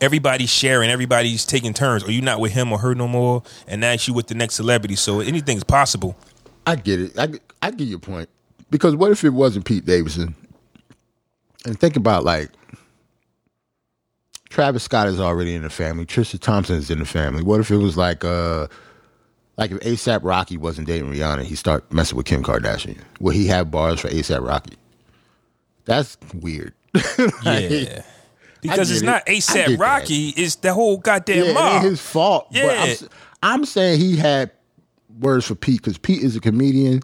[0.01, 2.03] everybody's sharing, everybody's taking turns.
[2.03, 3.41] Are you not with him or her no more?
[3.67, 4.95] And now you with the next celebrity.
[4.97, 6.17] So anything's possible.
[6.67, 7.17] I get it.
[7.17, 7.29] I,
[7.61, 8.27] I get your point.
[8.69, 10.35] Because what if it wasn't Pete Davidson?
[11.65, 12.49] And think about like
[14.53, 16.05] Travis Scott is already in the family.
[16.05, 17.41] Tristan Thompson is in the family.
[17.41, 18.67] What if it was like uh
[19.57, 22.99] like if ASAP Rocky wasn't dating Rihanna, he start messing with Kim Kardashian?
[23.19, 24.75] Will he have bars for ASAP Rocky?
[25.85, 26.73] That's weird.
[27.43, 28.03] Like, Yeah.
[28.61, 29.05] Because it's it.
[29.05, 29.79] not ASAP that.
[29.79, 32.47] Rocky, it's the whole goddamn Yeah, it ain't his fault.
[32.51, 32.93] But I'm, Yeah.
[32.93, 33.09] s-
[33.41, 34.51] I'm saying he had
[35.19, 37.01] words for Pete because Pete is a comedian,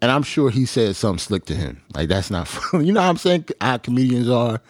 [0.00, 1.82] and I'm sure he said something slick to him.
[1.94, 2.86] Like that's not, funny.
[2.86, 3.46] you know what I'm saying?
[3.60, 4.60] How comedians are.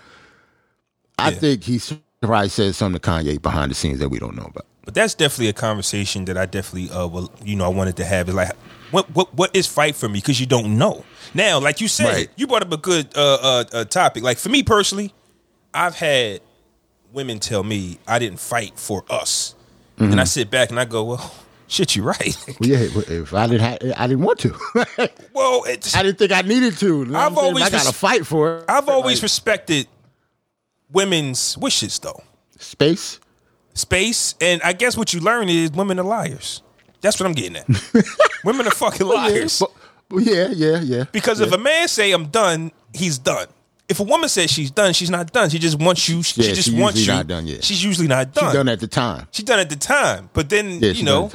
[1.19, 1.37] I Yeah.
[1.39, 1.79] think he
[2.27, 4.67] probably said something to Kanye behind the scenes that we don't know about.
[4.85, 8.05] But that's definitely a conversation that I definitely, uh, well, you know, I wanted to
[8.05, 8.29] have.
[8.29, 8.53] Is like,
[8.93, 10.19] what, what, what is fight for me?
[10.21, 11.05] Because you don't know.
[11.35, 12.29] Now, like you said, Right.
[12.37, 14.23] you brought up a good uh, uh, uh, topic.
[14.23, 15.13] Like for me personally,
[15.75, 16.41] I've had
[17.13, 19.55] women tell me I didn't fight for us,
[19.99, 20.25] and I Mm-hmm.
[20.27, 21.35] sit back and I go, well,
[21.67, 22.37] shit, you're right.
[22.61, 24.55] Well, yeah, if I didn't, ha- I didn't want to.
[25.35, 26.87] well, it's, I didn't think I needed to.
[26.87, 28.65] You know I've always I got to fight for it.
[28.69, 29.89] I've always Like, respected
[30.93, 32.23] women's wishes, though.
[32.59, 33.21] space.
[33.75, 36.63] Space, and I guess what you learn is women are liars.
[37.03, 37.69] That's what I'm getting at.
[38.45, 39.59] women are fucking oh, liars.
[39.61, 39.71] but,
[40.09, 41.05] but yeah, yeah, yeah.
[41.13, 43.49] Because if a man say I'm done, he's done.
[43.89, 45.51] If a woman says she's done, she's not done.
[45.51, 46.23] She just wants you.
[46.23, 47.19] She Yeah, just she wants usually you.
[47.21, 47.63] not done yet.
[47.63, 48.51] She's usually not done.
[48.51, 49.29] She done at the time.
[49.31, 51.31] She's done at the time, but then Yeah, you know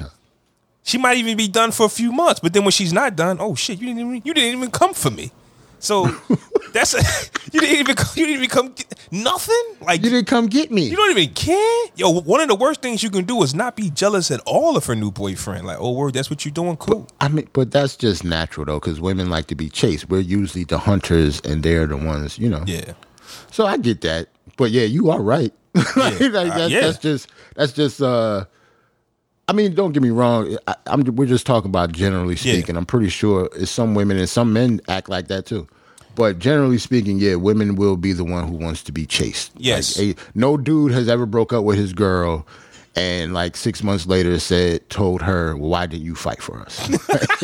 [0.84, 2.40] she might even be done for a few months.
[2.40, 4.94] But then when she's not done, oh shit, you didn't even you didn't even come
[4.94, 5.32] for me.
[5.82, 6.06] So
[6.74, 7.00] that's a
[7.52, 8.76] you didn't even you didn't even come
[9.12, 10.84] nothing like You didn't come get me.
[10.84, 11.86] you don't even care.
[11.96, 14.78] Yo, one of the worst things you can do is not be jealous at all
[14.78, 15.66] of her new boyfriend.
[15.68, 16.78] Like, oh, word, that's what you're doing.
[16.78, 17.08] Cool.
[17.20, 20.08] I mean, but that's just natural though, because women like to be chased.
[20.10, 22.64] We're usually the hunters, and they're the ones, you know.
[22.68, 22.94] Yeah.
[23.52, 25.52] So I get that, but yeah, you are right.
[25.96, 26.28] like, Yeah.
[26.28, 26.82] like, Uh, yeah.
[26.82, 28.02] that's just that's just.
[28.02, 28.46] uh
[29.52, 30.58] I mean, don't get me wrong.
[30.66, 32.54] I, I'm we're just talking about generally Yeah.
[32.54, 32.78] speaking.
[32.78, 35.68] I'm pretty sure it's some women and some men act like that too.
[36.16, 39.52] But generally speaking, yeah, women will be the one who wants to be chased.
[39.58, 40.00] Yes.
[40.00, 42.48] Like, a- no dude has ever broke up with his girl
[42.96, 46.80] and like six months later said told her, Well, why didn't you fight for us?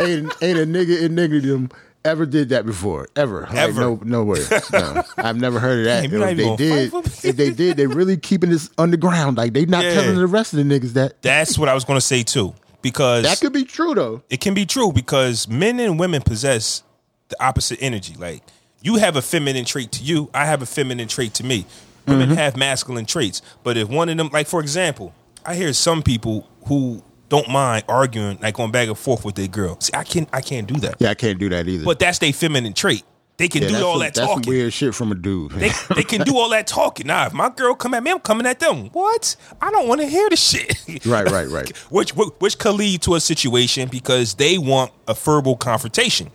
[0.00, 1.70] ain't, ain't a nigga in niggerdom
[2.04, 3.08] ever did that before.
[3.16, 3.42] Ever.
[3.42, 3.80] Like, Ever.
[3.80, 4.40] no no way.
[4.72, 5.02] No.
[5.16, 6.10] I've never heard of that.
[6.10, 7.30] Damn, if they did, fight for me?
[7.30, 9.36] if they did, they really keeping this underground.
[9.36, 9.94] Like they not Yeah.
[9.94, 11.20] telling the rest of the niggas that.
[11.22, 14.22] That's what I was going to say too, because That could be true though.
[14.30, 16.82] it can be true because men and women possess
[17.28, 18.14] the opposite energy.
[18.18, 18.42] Like
[18.82, 21.66] you have a feminine trait to you, I have a feminine trait to me.
[22.06, 22.38] Women Mm-hmm.
[22.38, 25.12] have masculine traits, but if one of them, like for example,
[25.44, 29.48] I hear some people who don't mind arguing, like going back and forth with their
[29.48, 29.80] girl.
[29.80, 31.84] See, I can't, I can't do that, Yeah, I can't do that either.
[31.86, 33.04] but that's their feminine trait.
[33.38, 34.50] They can yeah, do all some, that that's talking.
[34.52, 35.52] weird shit from a dude.
[35.52, 37.06] They, they can do all that talking.
[37.06, 38.90] Nah, if my girl come at me, I'm coming at them.
[38.90, 39.34] What?
[39.62, 40.76] I don't want to hear the shit.
[41.06, 41.74] Right, right, right.
[41.90, 46.30] which, which which could lead to a situation because they want a verbal confrontation.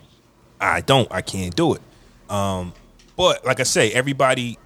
[0.60, 1.08] I don't.
[1.12, 1.82] I can't do it.
[2.28, 2.74] Um,
[3.16, 4.58] But like I say, everybody,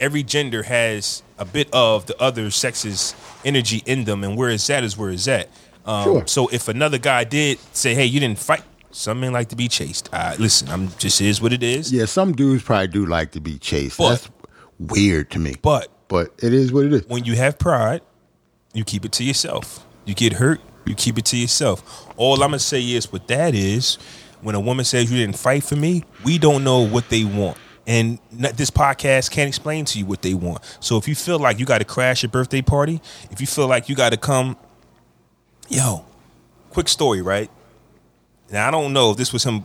[0.00, 4.68] every gender has a bit of the other sex's energy in them, and where it's
[4.68, 5.48] at is where it's at.
[5.84, 6.26] Um, Sure.
[6.26, 9.68] So if another guy did say, "Hey, you didn't fight," some men like to be
[9.68, 10.08] chased.
[10.12, 11.92] Uh, listen, I'm just is what it is.
[11.92, 13.98] Yeah, some dudes probably do like to be chased.
[13.98, 14.28] But- That's
[14.78, 15.56] weird to me.
[15.60, 17.02] But But it is what it is.
[17.08, 18.00] when you have pride,
[18.72, 19.84] you keep it to yourself.
[20.04, 22.06] You get hurt, you keep it to yourself.
[22.16, 23.98] All I'm gonna say is, what that is,
[24.42, 27.56] when a woman says you didn't fight for me, we don't know what they want.
[27.86, 30.62] And this podcast can't explain to you what they want.
[30.80, 33.66] So if you feel like you got to crash your birthday party, if you feel
[33.66, 34.56] like you got to come,
[35.68, 36.04] yo,
[36.70, 37.50] quick story, right?
[38.50, 39.62] Now I don't know if this was him.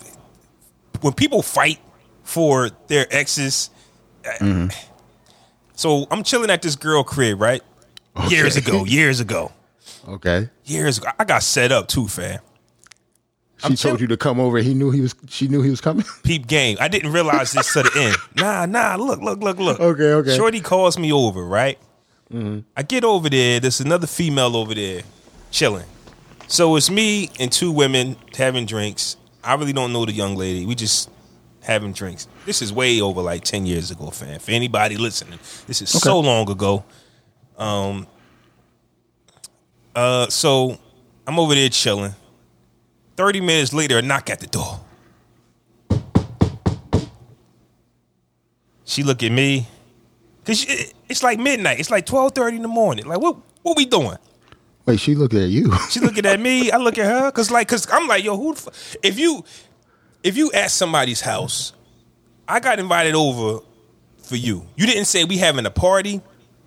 [1.01, 1.79] When people fight
[2.23, 3.69] for their exes,
[4.25, 4.67] uh, mm-hmm.
[5.75, 7.61] so I'm chilling at this girl crib, right?
[8.29, 9.51] Years ago, years ago,
[10.07, 10.49] Okay.
[10.65, 11.09] years ago.
[11.17, 12.39] I got set up too, fam.
[13.59, 14.59] She I'm told you to come over.
[14.59, 15.13] He knew he was.
[15.27, 16.05] She knew he was coming.
[16.23, 16.77] Peep game.
[16.79, 18.15] I didn't realize this to the end.
[18.41, 18.95] Nah, nah.
[18.95, 19.79] Look, look, look, look.
[19.81, 20.35] Okay, okay.
[20.37, 21.77] Shorty calls me over, right?
[22.31, 22.59] Mm-hmm.
[22.77, 23.59] I get over there.
[23.59, 25.01] There's another female over there,
[25.51, 25.85] chilling.
[26.47, 29.17] So it's me and two women having drinks.
[29.43, 30.65] I really don't know the young lady.
[30.65, 31.09] We just
[31.61, 32.27] having drinks.
[32.45, 34.39] This is way over like ten years ago, fam.
[34.39, 36.83] For anybody listening, this is so long ago.
[37.57, 38.07] Um.
[39.95, 40.27] Uh.
[40.27, 40.77] So
[41.27, 42.15] I'm over there chilling.
[43.15, 44.79] Thirty minutes later, a knock at the door.
[48.85, 49.67] She look at me,
[50.45, 51.79] cause she- it's like midnight.
[51.79, 53.05] It's like twelve thirty in the morning.
[53.05, 53.37] Like what?
[53.61, 54.17] What we doing?
[54.89, 55.71] Wait, she looked at you.
[55.91, 56.71] She looking at me.
[56.71, 58.55] I look at her, cause like, cause I'm like, yo, who?
[58.55, 58.95] The f-?
[59.03, 59.45] If you,
[60.23, 61.73] if you at somebody's house,
[62.47, 63.63] I got invited over
[64.23, 64.65] for you.
[64.75, 66.21] You didn't say we having a party.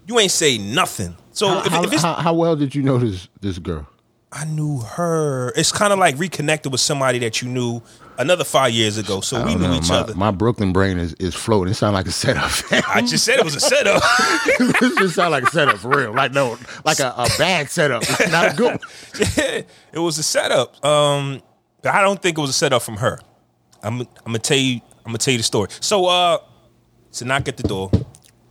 [0.07, 1.17] You ain't say nothing.
[1.33, 3.89] So how, if, how, if how, how well did you know this this girl?
[4.31, 5.53] I knew her.
[5.57, 7.83] It's kind of like reconnected with somebody that you knew
[8.19, 9.21] another five years ago.
[9.21, 9.75] So we knew know.
[9.75, 10.15] each my, other.
[10.15, 11.71] my Brooklyn brain is, is floating.
[11.71, 12.51] It sounds like a setup.
[12.89, 14.03] I just said it was a setup.
[14.47, 16.13] it just sounds like a setup for real.
[16.13, 18.81] Like no, like a, a bad setup, not a good.
[19.93, 20.85] it was a setup.
[20.85, 21.43] Um,
[21.83, 23.19] but I don't think it was a setup from her.
[23.83, 24.81] I'm, I'm gonna tell you.
[25.05, 25.69] I'm gonna tell you the story.
[25.81, 26.39] So, uh,
[27.11, 27.91] so knock at the door.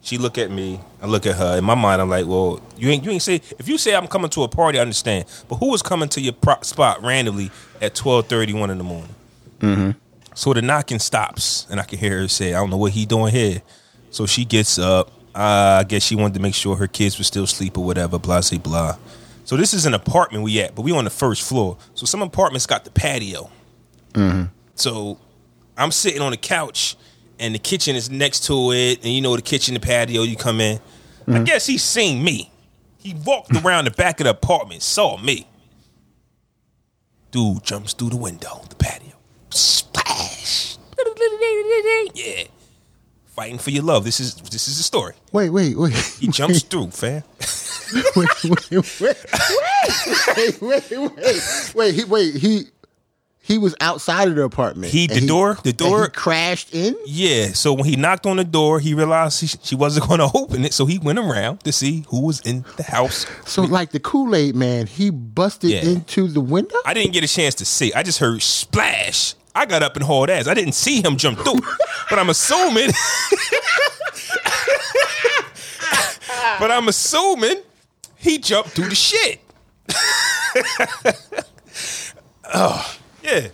[0.01, 0.79] She look at me.
[1.01, 1.57] I look at her.
[1.57, 4.07] In my mind, I'm like, well, you ain't you ain't say if you say I'm
[4.07, 5.25] coming to a party, I understand.
[5.47, 9.15] But who was coming to your pro- spot randomly at 12:31 in the morning?
[9.61, 9.91] Mm-hmm.
[10.33, 13.05] So the knocking stops, and I can hear her say, "I don't know what he
[13.05, 13.61] doing here."
[14.09, 15.11] So she gets up.
[15.33, 18.19] Uh, I guess she wanted to make sure her kids were still asleep or whatever.
[18.19, 18.97] Blah, say blah.
[19.45, 21.77] So this is an apartment we at, but we on the first floor.
[21.95, 23.49] So some apartments got the patio.
[24.13, 24.43] Mm-hmm.
[24.75, 25.17] So
[25.77, 26.95] I'm sitting on the couch,
[27.39, 30.23] and the kitchen is next to it, and you know the kitchen, the patio.
[30.23, 30.79] You come in.
[31.27, 31.43] I mm-hmm.
[31.43, 32.51] guess he seen me.
[32.97, 35.47] He walked around the back of the apartment, saw me.
[37.31, 39.10] Dude jumps through the window, the patio.
[39.51, 40.77] Splash.
[42.13, 42.43] Yeah.
[43.35, 44.03] Fighting for your love.
[44.03, 45.13] This is this is the story.
[45.31, 45.93] Wait, wait, wait.
[46.19, 47.23] He jumps through, fam.
[47.93, 51.95] wait, wait, wait, wait, wait, wait, wait, wait.
[51.95, 52.63] He, wait, he,
[53.41, 54.91] he was outside of the apartment.
[54.91, 56.95] He- and the door- the and door- he crashed in.
[57.05, 57.47] Yeah.
[57.53, 60.63] So when he knocked on the door, he realized he, she wasn't going to open
[60.65, 60.73] it.
[60.73, 63.25] So he went around to see who was in the house.
[63.45, 65.81] So, like the Kool Aid Man, he busted Yeah.
[65.83, 66.75] into the window.
[66.85, 67.93] I didn't get a chance to see.
[67.93, 69.35] I just heard splash.
[69.53, 70.47] I got up and hauled ass.
[70.47, 71.61] I didn't see him jump through,
[72.09, 72.89] but I'm assuming.
[76.59, 77.57] but I'm assuming
[78.15, 79.41] he jumped through the shit.
[82.53, 83.47] oh yeah,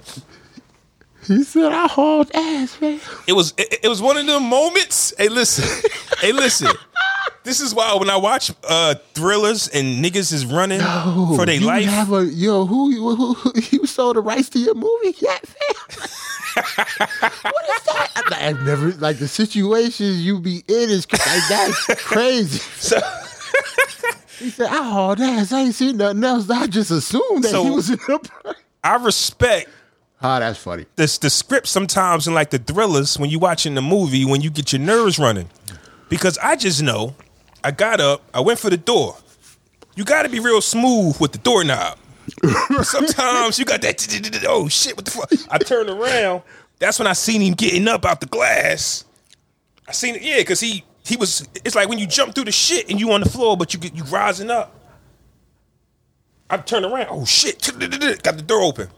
[1.27, 5.13] He said, "I hauled ass, man." it was it, it was one of them moments.
[5.17, 5.65] Hey, listen,
[6.19, 6.69] hey, listen.
[7.43, 11.85] This is why when I watch uh thrillers and niggas is running for their life.
[11.85, 16.09] Have a yo who, who, who you sold the rights to your movie yet, fam?
[17.41, 18.11] what is that?
[18.31, 22.59] Like, I've never like the situations you be in is like that's crazy.
[22.79, 22.99] So-
[24.39, 25.51] he said, "I hauled ass.
[25.51, 26.47] I ain't seen nothing else.
[26.49, 29.69] I just assumed that So- he was in the." I respect
[30.21, 30.85] Ah, that's funny.
[30.95, 34.49] the the script sometimes in like the thrillers when you watching the movie when you
[34.49, 35.49] get your nerves running.
[36.09, 37.15] Because I just know
[37.63, 39.17] I got up I went for the door.
[39.95, 41.97] You got to be real smooth with the doorknob.
[42.83, 45.31] Sometimes you got that oh shit what the fuck?
[45.51, 46.41] I turned around.
[46.79, 49.05] That's when I seen him getting up out the glass.
[49.87, 52.51] I seen it yeah because he he was it's like when you jump through the
[52.51, 54.73] shit and you on the floor but you get you rising up.
[56.49, 57.61] I turned around oh shit
[58.23, 58.89] got the door open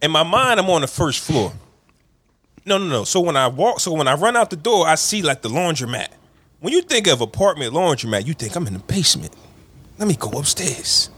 [0.00, 1.52] in my mind, I'm on the first floor.
[2.64, 3.04] No, no, no.
[3.04, 5.48] So when I walk, so when I run out the door, I see like the
[5.48, 6.08] laundromat.
[6.60, 9.34] When you think of apartment laundromat, you think I'm in the basement.
[9.98, 11.10] Let me go upstairs.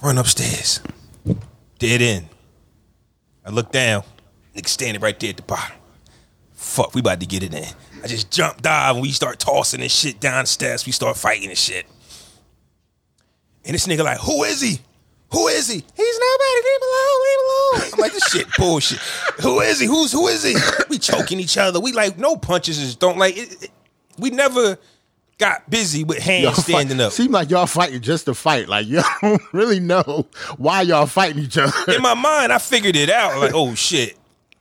[0.00, 0.80] Run upstairs.
[1.78, 2.28] Dead end.
[3.44, 4.04] I look down.
[4.54, 5.76] Nigga standing right there at the bottom.
[6.52, 7.68] fuck, we about to get it in.
[8.02, 10.86] I just jump dive and we start tossing and shit down the steps.
[10.86, 11.86] We start fighting and shit.
[13.64, 14.80] And this nigga like, who is he?
[15.30, 15.74] Who is he?
[15.74, 16.54] He's nobody.
[16.64, 17.22] Leave him alone.
[17.22, 17.90] Leave him alone.
[17.94, 18.98] I'm like, this shit bullshit.
[19.42, 19.86] Who is he?
[19.86, 20.54] Who's who is he?
[20.88, 21.80] We choking each other.
[21.80, 22.78] We like no punches.
[22.78, 23.36] Just don't like.
[23.36, 23.70] It, it-
[24.18, 24.76] we never
[25.38, 27.12] got busy with hands Y'all standing fight, up.
[27.12, 28.68] Seem like y'all fighting just to fight.
[28.68, 31.72] Like y'all don't really know why y'all fighting each other.
[31.94, 33.38] in my mind, I figured it out.
[33.38, 34.16] Like, oh shit.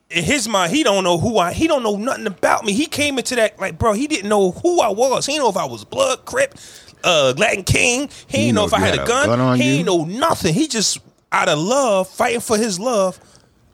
[0.09, 1.51] In his mind, he don't know who I.
[1.53, 2.71] He don't know nothing about me.
[2.73, 3.93] He came into that like, bro.
[3.93, 5.25] He didn't know who I was.
[5.25, 6.53] He didn't know if I was Blood Crip,
[7.03, 8.09] uh, Latin King.
[8.27, 9.27] He didn't know, know if I had had a gun.
[9.27, 9.83] gun he you?
[9.83, 10.53] didn't know nothing.
[10.53, 10.99] He just
[11.31, 13.19] out of love, fighting for his love.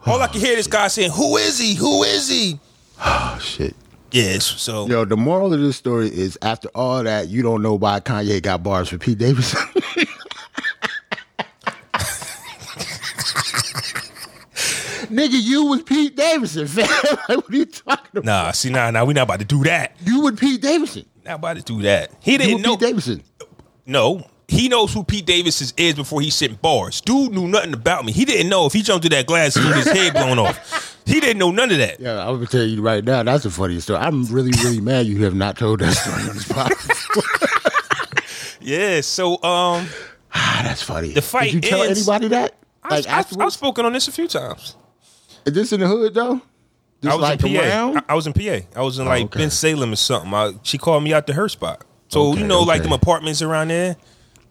[0.06, 1.76] All I could hear this guy saying, "Who is he?
[1.76, 2.60] Who is he?"
[3.00, 3.76] oh shit.
[4.12, 4.46] Yes.
[4.46, 8.00] So Yo, the moral of this story is after all that, you don't know why
[8.00, 9.60] Kanye got bars for Pete Davidson.
[15.14, 16.88] Nigga, you was Pete Davidson, fam.
[17.30, 18.26] like, what are you talking about?
[18.26, 18.52] nah.
[18.52, 19.96] See now, now we not about to do that.
[20.04, 21.06] You with Pete Davidson.
[21.26, 22.12] Not about to do that.
[22.20, 22.78] He didn't know.
[22.78, 23.24] Pete Davidson.
[23.86, 27.02] No, he knows who Pete Davis is before he's sitting bars.
[27.02, 28.12] Dude knew nothing about me.
[28.12, 30.98] He didn't know if he jumped through that glass, he would his head blown off.
[31.06, 32.00] He didn't know none of that.
[32.00, 34.00] Yeah, I'm gonna tell you right now, that's the funniest story.
[34.00, 37.50] I'm really, really mad you have not told that story on this podcast.
[38.64, 39.02] Yeah.
[39.02, 39.88] So, um,
[40.34, 41.10] ah, that's funny.
[41.12, 42.56] The fight Did you tell ends- anybody that?
[42.84, 44.76] I, Like I, I've spoken on this a few times.
[45.46, 46.42] Is this in the hood though?
[47.12, 47.62] I was like in PA.
[47.62, 48.04] around?
[48.08, 48.66] I, was in PA.
[48.76, 49.42] I was in like okay.
[49.42, 50.34] Bensalem or something.
[50.34, 51.84] I, she called me out to her spot.
[52.10, 52.84] So Okay, you know, like okay.
[52.84, 53.96] them apartments around there.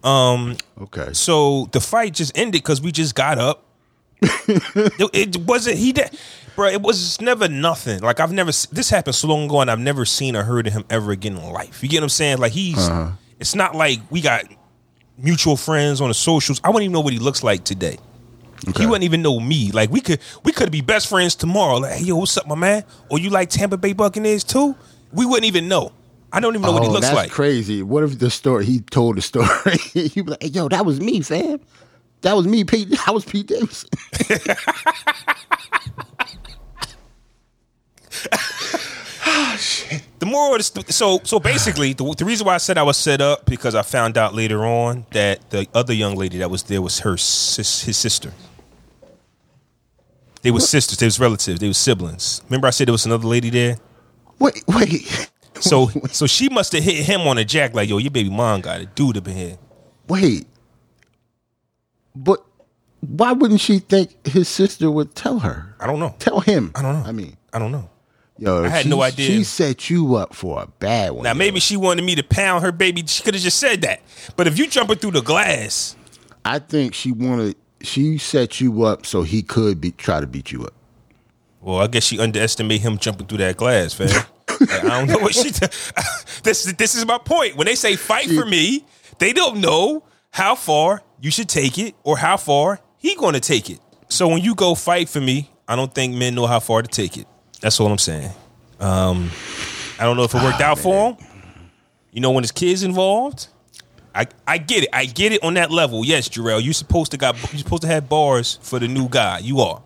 [0.02, 1.12] Um, okay.
[1.12, 3.64] So the fight just ended because we just got up.
[4.22, 6.16] it, it wasn't he did,
[6.54, 6.68] bro.
[6.68, 8.00] It was never nothing.
[8.00, 8.50] Like I've never.
[8.50, 11.36] This happened so long ago, and I've never seen or heard of him ever again
[11.36, 11.82] in life.
[11.82, 12.38] You get what I'm saying?
[12.38, 12.78] Like he's.
[12.78, 13.12] Uh-huh.
[13.40, 14.44] It's not like we got
[15.18, 16.60] mutual friends on the socials.
[16.62, 17.98] I wouldn't even know what he looks like today.
[18.76, 19.70] He wouldn't even know me.
[19.72, 21.76] Like we could, we could be best friends tomorrow.
[21.78, 22.84] Like, hey, yo, what's up, my man?
[23.10, 24.76] Or you like Tampa Bay Buccaneers too?
[25.12, 25.92] We wouldn't even know.
[26.32, 27.30] I don't even know what he Oh, looks that's like.
[27.30, 27.82] crazy.
[27.82, 29.48] What if the story he told the story?
[29.92, 31.60] he be like, hey, "Yo, that was me, fam.
[32.22, 32.96] That was me, Pete.
[33.06, 33.90] I was Pete Davidson."
[39.24, 39.56] Ah,
[40.18, 42.82] the moral of the sto- so so basically the, the reason why I said I
[42.82, 46.50] was set up because I found out later on that the other young lady that
[46.50, 48.32] was there was her sis, his sister.
[50.42, 50.98] They were sisters.
[50.98, 51.60] They was relatives.
[51.60, 52.42] They were siblings.
[52.48, 53.78] Remember I said there was another lady there.
[54.38, 55.28] Wait, wait,
[55.60, 58.60] So so she must have hit him on the jack like yo your baby mom
[58.60, 59.58] got a dude up in here.
[60.08, 60.46] wait.
[62.14, 62.44] But
[63.00, 65.74] why wouldn't she think his sister would tell her?
[65.80, 66.14] I don't know.
[66.18, 66.72] Tell him.
[66.74, 67.08] I don't know.
[67.08, 67.88] I mean, I don't know.
[68.38, 69.26] yo, I had she, no idea.
[69.26, 71.22] She set you up for a bad one.
[71.24, 71.36] Now yo.
[71.38, 73.02] maybe she wanted me to pound her baby.
[73.06, 74.02] She could have just said that.
[74.36, 75.96] But if you jumping through the glass,
[76.44, 77.56] I think she wanted.
[77.82, 80.74] She set you up so he could be try to beat you up.
[81.60, 84.08] Well, I guess she underestimated him jumping through that glass, fam.
[84.08, 85.50] Like, I don't know what she.
[86.42, 87.56] this this is my point.
[87.56, 88.84] When they say fight for me,
[89.18, 93.40] they don't know how far you should take it or how far he going to
[93.40, 93.80] take it.
[94.08, 96.88] So when you go fight for me, I don't think men know how far to
[96.88, 97.26] take it.
[97.60, 98.30] That's all I'm saying.
[98.80, 99.30] Um,
[99.98, 101.16] I don't know if it worked out for him.
[102.10, 103.48] You know, when his kids involved,
[104.14, 104.90] I I get it.
[104.92, 106.04] I get it on that level.
[106.04, 109.38] Yes, Jarrell, you supposed to got you supposed to have bars for the new guy.
[109.38, 109.82] You are.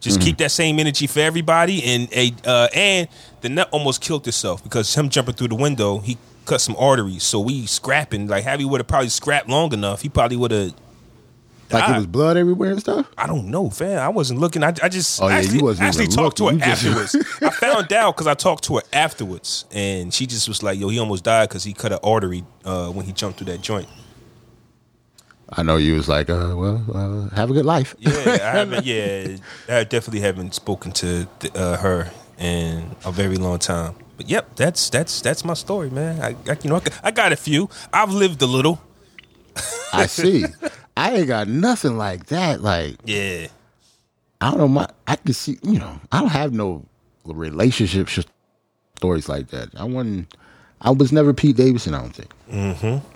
[0.00, 3.08] Just keep that same energy for everybody, and a uh, and
[3.42, 7.22] the nut almost killed itself because him jumping through the window, he cut some arteries.
[7.22, 10.00] So we scrapping like Harry would have probably scrapped long enough.
[10.00, 10.74] He probably would have.
[11.72, 11.92] Like Ah.
[11.94, 13.06] it was blood everywhere and stuff.
[13.16, 13.98] I don't know, fam.
[14.00, 14.64] I wasn't looking.
[14.64, 16.52] I, I just Oh, yeah, you actually, wasn't actually talked to her.
[16.54, 17.16] You just- afterwards.
[17.42, 20.88] I found out because I talked to her afterwards, and she just was like, "Yo,
[20.88, 23.88] he almost died because he cut an artery uh, when he jumped through that joint."
[25.52, 27.96] I know you was like, uh, well, uh, have a good life.
[27.98, 28.86] Yeah, I haven't.
[28.86, 29.36] Yeah,
[29.68, 33.94] I definitely haven't spoken to uh, her in a very long time.
[34.16, 36.20] But yep, that's that's that's my story, man.
[36.22, 37.68] I, I you know I, I got a few.
[37.92, 38.80] I've lived a little.
[39.92, 40.44] I see.
[41.00, 42.60] I ain't got nothing like that.
[42.62, 43.46] Like Yeah,
[44.40, 44.68] I don't know.
[44.68, 45.58] My I can see.
[45.62, 46.84] You know, I don't have no
[47.24, 48.20] relationship sh-
[48.96, 49.68] stories like that.
[49.76, 50.34] I wasn't.
[50.82, 51.94] I was never Pete Davidson.
[51.94, 53.06] I don't think, Mm-hmm.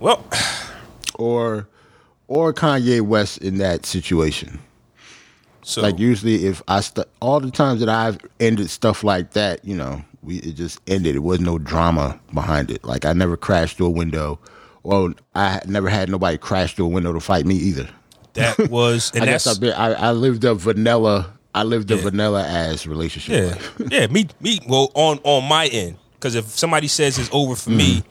[0.00, 0.24] well,
[1.14, 1.66] or
[2.28, 4.58] or Kanye West in that situation.
[5.62, 9.64] so Like usually, if I st- all the times that I've ended stuff like that,
[9.64, 11.16] you know, we it just ended.
[11.16, 12.84] It was no drama behind it.
[12.84, 14.38] Like I never crashed through a window,
[14.84, 17.88] or I never had nobody crash through a window to fight me either.
[18.34, 21.32] that was and I guess I've been, I, I lived a vanilla.
[21.54, 22.02] I lived a Yeah.
[22.02, 23.58] vanilla ass relationship.
[23.80, 27.56] yeah yeah me me well on on my end because if somebody says it's over
[27.56, 28.04] for me,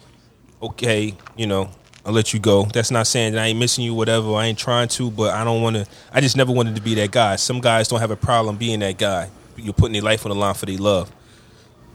[0.61, 1.69] okay, you know.
[2.05, 2.65] I'll let you go.
[2.65, 4.33] That's not saying that I ain't missing you, whatever.
[4.35, 5.85] I ain't trying to, but I don't want to.
[6.11, 7.37] I just never wanted to be that guy.
[7.37, 9.29] Some guys don't have a problem being that guy.
[9.55, 11.09] you're putting their life on the line for their love.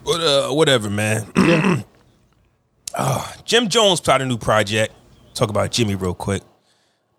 [0.07, 1.27] But uh, whatever, man.
[2.95, 4.95] uh, Jim Jones put out a new project.
[5.35, 6.43] Talk about Jimmy real quick.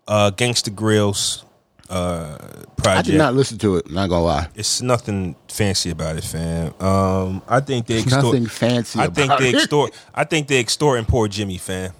[0.06, 1.44] Uh, Gangsta Grillz
[1.88, 2.36] uh,
[2.76, 2.86] project.
[2.86, 3.90] I did not listen to it.
[3.90, 4.48] Not gonna lie.
[4.54, 6.74] It's nothing fancy about it, fam.
[6.80, 8.24] Um, I think they extort.
[8.24, 8.98] nothing fancy.
[8.98, 9.54] I think they it.
[9.56, 9.92] extort.
[10.14, 11.92] I think they extorting poor Jimmy, fam.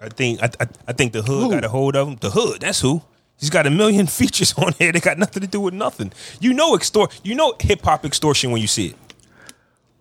[0.00, 1.50] I think I, I, I think the hood Who?
[1.50, 2.16] got a hold of him.
[2.20, 3.02] The hood, that's who.
[3.38, 4.92] He's got a million features on here.
[4.92, 6.12] They got nothing to do with nothing.
[6.40, 7.20] You know extort.
[7.24, 8.96] You know hip hop extortion when you see it.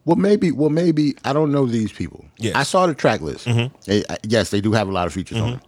[0.05, 0.51] Well, maybe.
[0.51, 2.25] Well, maybe I don't know these people.
[2.37, 2.55] Yes.
[2.55, 3.45] I saw the track list.
[3.85, 5.59] They- uh, yes, they do have a lot of features on it.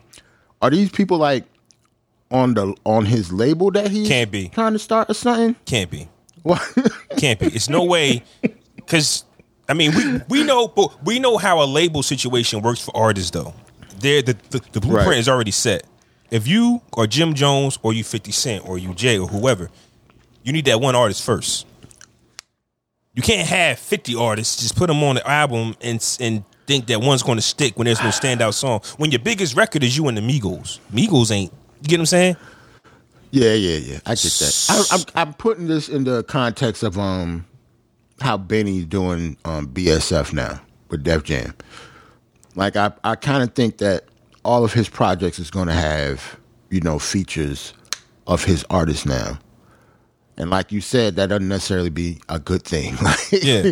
[0.61, 1.45] Are these people like
[2.31, 4.49] on the on his label that he Can't be.
[4.49, 5.55] trying to start or something?
[5.65, 6.07] Can't be.
[6.41, 6.61] What?
[7.17, 7.47] Can't be.
[7.47, 8.23] It's no way.
[8.75, 9.23] Because
[9.69, 13.31] I mean, we we know, but we know how a label situation works for artists,
[13.31, 13.53] though.
[13.99, 15.17] There, the, the the blueprint Right.
[15.19, 15.83] is already set.
[16.31, 19.69] If you are Jim Jones or you Fifty Cent or you Jay or whoever,
[20.43, 21.67] you need that one artist first.
[23.13, 27.01] You can't have fifty artists just put them on the album and and think that
[27.01, 28.81] one's going to stick when there's no standout song.
[28.97, 31.51] When your biggest record is you and the Migos, Migos ain't.
[31.81, 32.37] You get what I'm saying?
[33.31, 33.99] Yeah, yeah, yeah.
[34.05, 34.65] I get that.
[34.69, 37.45] I, I'm, I'm putting this in the context of um
[38.21, 41.53] how Benny's doing um BSF now with Def Jam.
[42.55, 44.05] Like I, I kind of think that
[44.45, 46.39] all of his projects is going to have
[46.69, 47.73] you know features
[48.27, 49.37] of his artists now,
[50.37, 52.95] and like you said, that doesn't necessarily be a good thing.
[53.01, 53.71] Like, Yeah.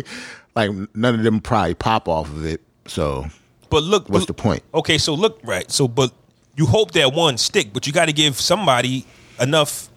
[0.54, 2.60] like none of them probably pop off of it.
[2.86, 3.26] So
[3.70, 4.62] But look, What's the point?
[4.74, 5.70] Okay, so look, right.
[5.70, 6.12] So, but
[6.56, 9.06] you hope that one stick, but you got to give somebody
[9.40, 9.88] enough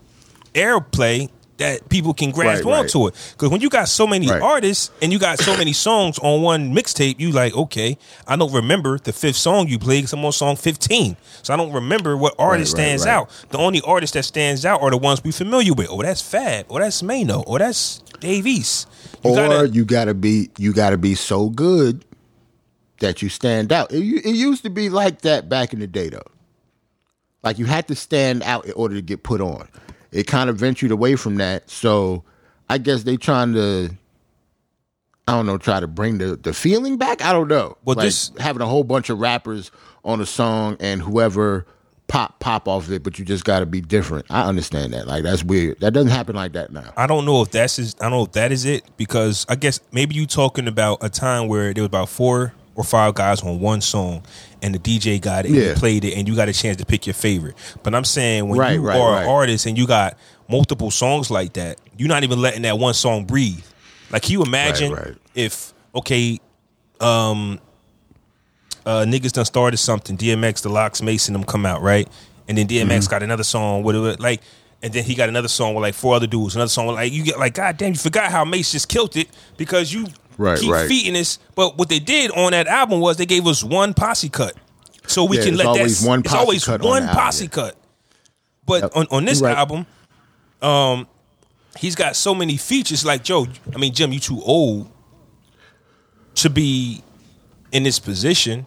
[0.54, 2.80] airplay that people can grasp Right, right.
[2.80, 3.14] onto it.
[3.32, 4.42] Because when you got so many Right.
[4.42, 7.98] artists and you got so many songs on one mixtape, you like, okay,
[8.28, 10.04] I don't remember the fifth song you played.
[10.04, 13.14] 'cause I'm on song 15, so I don't remember what artist right, stands right.
[13.14, 13.30] out.
[13.52, 15.88] The only artists that stands out are the ones we familiar with.
[15.90, 16.66] Oh, that's Fab.
[16.70, 17.44] Oh, that's Maino.
[17.48, 18.88] Oh, that's Dave East.
[19.24, 22.04] You or gotta- you gotta be you gotta be so good
[23.00, 23.92] that you stand out.
[23.94, 26.22] It, it used to be like that back in the day, though.
[27.44, 29.68] Like you had to stand out in order to get put on.
[30.16, 31.70] It kind of ventured away from that.
[31.70, 32.24] So
[32.70, 33.90] I guess they trying to,
[35.28, 37.24] I don't know, try to bring the the feeling back.
[37.24, 37.78] I don't know.
[37.84, 39.72] Well, like this- having a whole bunch of rappers
[40.04, 41.66] on a song and whoever
[42.08, 44.26] pop pop off of it, but you just got to be different.
[44.30, 45.08] I understand that.
[45.08, 45.80] Like that's weird.
[45.80, 46.94] That doesn't happen like that now.
[46.96, 49.56] I don't know if that's is, I don't know if that is it because I
[49.56, 53.42] guess maybe you talking about a time where there was about four or five guys
[53.42, 54.22] on one song
[54.66, 55.70] and the DJ got it and Yeah.
[55.70, 57.56] you played it and you got a chance to pick your favorite.
[57.84, 59.22] But I'm saying when Right, you right, are right.
[59.24, 60.18] an artist and you got
[60.50, 63.64] multiple songs like that, you're not even letting that one song breathe.
[64.10, 66.40] Like can you imagine if okay,
[67.00, 67.60] um
[68.86, 72.08] uh niggas done started something, DMX, the LOX, Mason them come out, right?
[72.48, 73.10] And then DMX Mm-hmm.
[73.12, 74.42] got another song with it like
[74.84, 77.12] and then he got another song with like four other dudes, another song with like
[77.12, 80.08] you get like, God damn, you forgot how Mase just killed it because you
[80.38, 80.88] Right, keep right.
[80.88, 81.40] feeding us.
[81.56, 84.54] But what they did on that album was they gave us one posse cut.
[85.08, 87.50] So we Yeah, can let that one it's always cut one album, posse yeah.
[87.52, 87.78] cut.
[88.66, 88.92] But Yep.
[88.96, 89.56] on, on this right.
[89.56, 89.86] album,
[90.62, 91.08] um,
[91.78, 93.06] he's got so many features.
[93.06, 94.92] Like Joe, I mean Jim, you too old
[96.36, 97.04] to be
[97.72, 98.66] in this position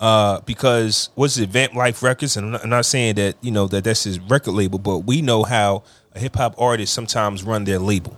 [0.00, 2.36] uh, because what's it, Vamp Life Records?
[2.36, 4.98] And I'm not, I'm not saying that you know that that's his record label, but
[5.00, 5.84] we know how
[6.14, 8.16] a hip hop artist sometimes run their label.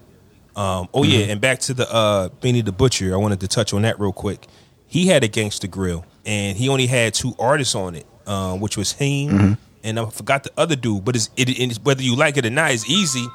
[0.57, 3.13] Um, oh yeah, and back to the uh, Benny the Butcher.
[3.15, 4.47] I wanted to touch on that real quick.
[4.87, 8.77] He had a gangster Grill, and he only had two artists on it, uh, which
[8.77, 11.05] was him and I forgot the other dude.
[11.05, 13.27] But it's, it, it's whether you like it or not, it's easy.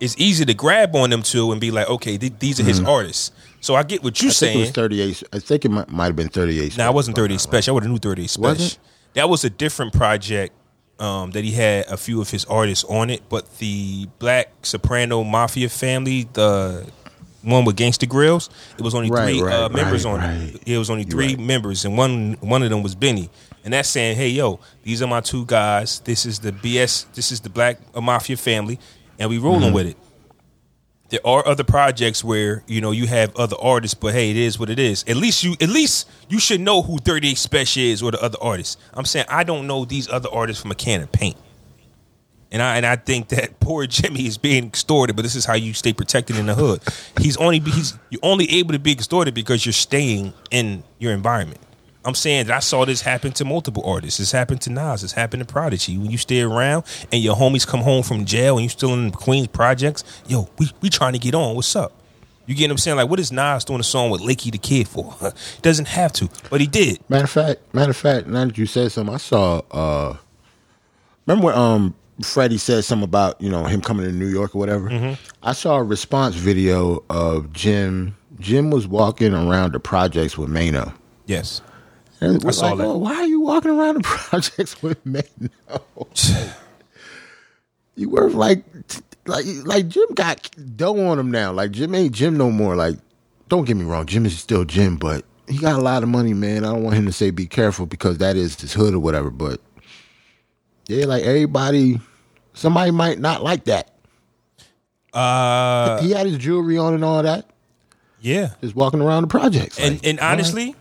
[0.00, 2.80] It's easy to grab on them two and be like, okay, th- these are his
[2.80, 3.30] artists.
[3.60, 4.72] So I get what you're I think it was saying.
[4.74, 5.22] 38.
[5.32, 6.76] I think it might, might have been 38.
[6.76, 7.72] Now, I wasn't 38 Special.
[7.72, 8.78] I would have knew 38 Special.
[9.14, 10.52] That was a different project
[10.98, 13.22] um, that he had a few of his artists on it.
[13.28, 16.86] But the Black Soprano Mafia family, the
[17.42, 20.62] one with Gangsta Grillz, it was only Right, three uh, right, members right, on it.
[20.66, 23.28] It was only three members, and one one of them was Benny.
[23.64, 26.00] And that's saying, hey, yo, these are my two guys.
[26.00, 27.06] This is the BS.
[27.14, 28.78] This is the Black Mafia family,
[29.18, 29.74] and we rolling Mm-hmm.
[29.74, 29.96] with it
[31.14, 34.58] there are other projects where you know you have other artists, but hey, it is
[34.58, 35.04] what it is.
[35.06, 38.20] At least you, at least you should know who Thirty Eight Special is or the
[38.20, 38.76] other artists.
[38.92, 41.36] I'm saying I don't know these other artists from a can of paint,
[42.50, 45.14] and I and I think that poor Jimmy is being extorted.
[45.14, 46.82] But this is how you stay protected in the hood.
[47.20, 51.60] He's only he's you're only able to be extorted because you're staying in your environment.
[52.04, 54.18] I'm saying that I saw this happen to multiple artists.
[54.18, 55.02] This happened to Nas.
[55.02, 55.96] This happened to Prodigy.
[55.96, 59.10] When you stay around and your homies come home from jail and you still in
[59.10, 61.54] Queens projects, yo, we we trying to get on.
[61.54, 61.92] What's up?
[62.46, 62.96] You get what I'm saying?
[62.98, 65.16] Like, what is Nas doing a song with Lakey the Kid for?
[65.20, 66.98] he doesn't have to, but he did.
[67.08, 69.62] Matter of fact, matter of fact, now that you said something, I saw.
[69.70, 70.16] uh
[71.26, 74.58] Remember when um Freddie said something about you know him coming to New York or
[74.58, 74.88] whatever.
[74.90, 75.14] Mm-hmm.
[75.42, 78.16] I saw a response video of Jim.
[78.38, 80.92] Jim was walking around the projects with Maino.
[81.26, 81.62] Yes.
[82.24, 82.84] And we're saw like, that.
[82.84, 85.22] "Oh, why are you walking around the projects with men?
[85.68, 86.54] Maino?
[87.96, 88.64] you were like,
[89.26, 91.52] like, like Jim got dough on him now.
[91.52, 92.76] Like Jim ain't Jim no more.
[92.76, 92.96] Like,
[93.48, 96.34] don't get me wrong, Jim is still Jim, but he got a lot of money,
[96.34, 96.64] man.
[96.64, 99.30] I don't want him to say be careful because that is his hood or whatever.
[99.30, 99.60] But
[100.88, 102.00] yeah, like everybody,
[102.54, 103.90] somebody might not like that.
[105.12, 107.48] Uh, he had his jewelry on and all that,
[108.20, 108.54] yeah.
[108.60, 109.78] just walking around the projects.
[109.78, 110.74] And Like, and honestly,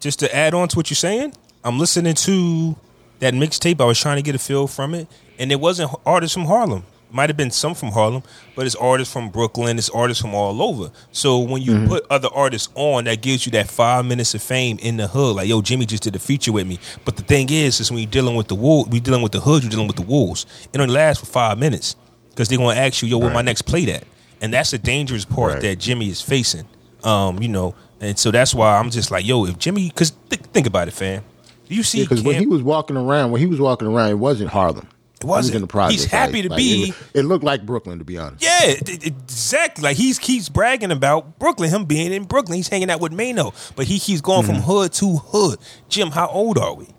[0.00, 1.32] just to add on to what you're saying,
[1.64, 2.76] I'm listening to
[3.20, 3.80] that mixtape.
[3.80, 6.84] I was trying to get a feel from it, and it wasn't artists from Harlem.
[7.10, 8.24] Might have been some from Harlem,
[8.56, 9.78] but it's artists from Brooklyn.
[9.78, 10.90] It's artists from all over.
[11.12, 11.86] So when you Mm-hmm.
[11.88, 15.36] put other artists on, that gives you that five minutes of fame in the hood.
[15.36, 16.78] Like yo, Jimmy just did a feature with me.
[17.04, 19.40] But the thing is, is when you're dealing with the wool, we dealing with the
[19.40, 19.62] hood.
[19.62, 20.46] You're dealing with the wolves.
[20.72, 21.94] It only lasts for five minutes
[22.30, 24.02] because they're gonna ask you, yo, where my next plate at?
[24.42, 25.62] And that's the dangerous part Right.
[25.62, 26.66] that Jimmy is facing.
[27.04, 30.42] Um, you know, and so that's why I'm just like, yo, if Jimmy, because th-
[30.52, 31.22] think about it, fam.
[31.68, 32.02] Do you see?
[32.02, 34.86] because when he was walking around, when he was walking around, it wasn't Harlem.
[35.20, 35.54] It wasn't.
[35.54, 36.02] He was in the projects.
[36.02, 38.44] He's happy to be- It, looked like Brooklyn, to be honest.
[38.44, 39.82] yeah, exactly.
[39.82, 42.56] Like he keeps bragging about Brooklyn, him being in Brooklyn.
[42.56, 45.58] He's hanging out with Maino, but he keeps going from hood to hood.
[45.88, 46.84] Jim, how old are we?
[46.84, 46.94] Do you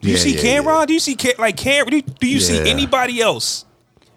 [0.00, 0.08] Mm-hmm.
[0.10, 0.80] Yeah, see yeah, Cam'ron?
[0.80, 0.86] yeah.
[0.86, 1.86] Do you see like Cam?
[1.86, 3.64] Do, do you see anybody else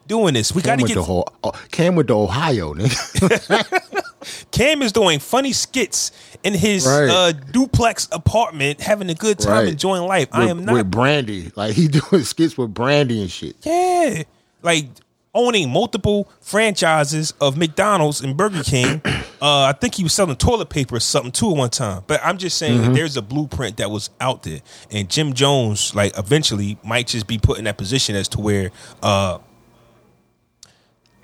[0.08, 0.53] doing this?
[0.53, 3.91] We got to get to whole, oh, Cam went to Ohio, nigga.
[4.51, 6.12] Cam is doing funny skits
[6.43, 7.10] in his Right.
[7.10, 9.68] uh, duplex apartment, having a good time, Right.
[9.70, 10.28] enjoying life.
[10.32, 11.51] I am not with Brandy.
[11.55, 13.55] Like he doing skits with Brandy and shit.
[13.64, 14.24] Yeah.
[14.62, 14.88] Like
[15.34, 19.01] owning multiple franchises of McDonald's and Burger King.
[19.05, 22.03] uh, I think he was selling toilet paper or something too at one time.
[22.08, 22.93] But I'm just saying Mm-hmm.
[22.93, 24.62] there's a blueprint that was out there.
[24.89, 28.72] And Jim Jones, like, eventually might just be put in that position as to where
[29.03, 29.38] uh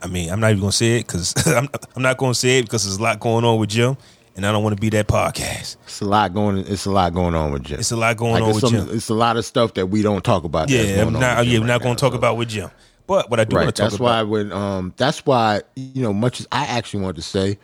[0.03, 2.63] I mean, I'm not even gonna say it because I'm, I'm not gonna say it
[2.63, 3.95] because there's a lot going on with Jim,
[4.35, 5.77] and I don't want to be that podcast.
[5.85, 6.57] It's a lot going.
[6.59, 7.79] It's a lot going on with Jim.
[7.79, 8.87] It's a lot going Like, on with some- Jim.
[8.91, 10.67] It's a lot of stuff that we don't talk about.
[10.67, 11.37] that's Yeah, going I'm on not.
[11.45, 12.17] Yeah, Jim we're right not gonna now, talk so.
[12.17, 12.69] about with Jim.
[13.07, 14.05] But what I do want to talk That's about.
[14.05, 17.57] why when um that's why you know much as I actually want to say,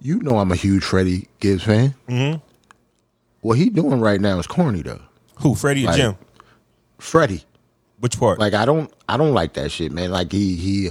[0.00, 1.94] you know I'm a huge Freddie Gibbs fan.
[2.08, 2.38] Mm-hmm.
[3.40, 5.00] What he doing right now is corny though.
[5.40, 6.16] Who, Freddie or Jim?
[6.98, 7.44] Freddie.
[8.00, 8.38] Which part?
[8.38, 10.10] Like I don't I don't like that shit, man.
[10.10, 10.90] Like he he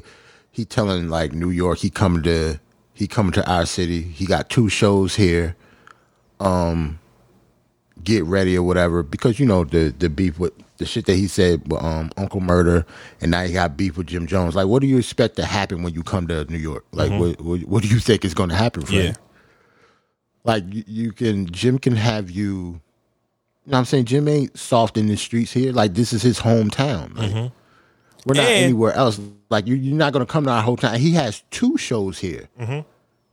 [0.53, 2.59] he telling like New York he coming to
[2.93, 4.01] he coming to our city.
[4.01, 5.55] He got two shows here.
[6.39, 6.99] Um
[8.03, 11.27] get ready or whatever because you know the the beef with the shit that he
[11.27, 12.85] said with um Uncle Murder
[13.21, 14.55] and now he got beef with Jim Jones.
[14.55, 16.85] Like what do you expect to happen when you come to New York?
[16.91, 19.01] Like what, what what do you think is going to happen for Mm-hmm.
[19.01, 19.09] yeah.
[19.09, 19.15] you?
[20.43, 22.79] Like you, you can Jim can have you
[23.65, 24.05] you know what I'm saying?
[24.05, 25.71] Jim ain't soft in the streets here.
[25.71, 27.15] Like this is his hometown.
[27.15, 27.51] Like,
[28.25, 29.19] We're not And- anywhere else.
[29.49, 30.97] Like you, you're not going to come to our hometown.
[30.97, 32.79] He has two shows here, mm-hmm.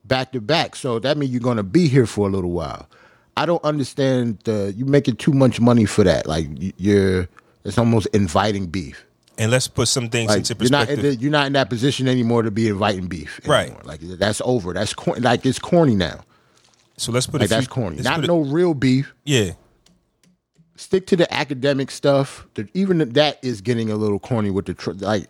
[0.04, 0.76] back to back.
[0.76, 2.88] So that means you're going to be here for a little while.
[3.36, 6.26] I don't understand the you making too much money for that.
[6.26, 7.28] Like you- you're,
[7.64, 9.04] it's almost inviting beef.
[9.38, 11.16] And let's put some things Like into you're not, perspective.
[11.16, 13.40] the- you're not in that position anymore to be inviting beef.
[13.46, 13.72] Right.
[13.86, 14.74] Like that's over.
[14.74, 16.20] That's cor- like it's corny now.
[16.98, 17.96] so let's put Like few, that's corny.
[18.02, 19.14] Not put a- no real beef.
[19.24, 19.52] yeah.
[20.80, 22.46] Stick to the academic stuff.
[22.74, 25.26] Even that is getting a little corny with the tr- like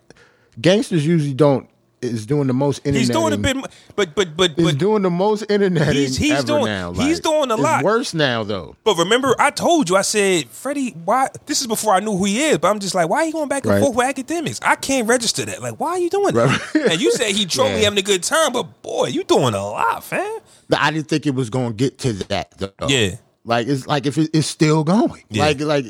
[0.59, 1.67] gangsters usually don't
[2.01, 2.99] is doing the most internet.
[2.99, 3.57] He's doing a bit,
[3.95, 6.93] but but but but doing the most internet He's- he's doing- now.
[6.93, 7.83] he's doing a lot.
[7.83, 8.75] worse now though.
[8.83, 11.27] but remember, I told you, I said, Freddie, why?
[11.45, 13.33] This is before I knew who he is, but I'm just like, why are you
[13.33, 13.81] going back and Right.
[13.83, 14.59] forth with Akademiks?
[14.63, 15.61] I can't register that.
[15.61, 16.59] Like, why are you doing Right.
[16.73, 16.91] that?
[16.93, 19.61] and you said he trolled me having a good time, but boy, you doing a
[19.63, 20.39] lot, fam.
[20.69, 22.57] But I didn't think it was going to get to that.
[22.57, 22.71] Though.
[22.87, 23.17] Yeah.
[23.45, 25.23] Like it's like if it, it's still going.
[25.29, 25.45] Yeah.
[25.45, 25.85] Like like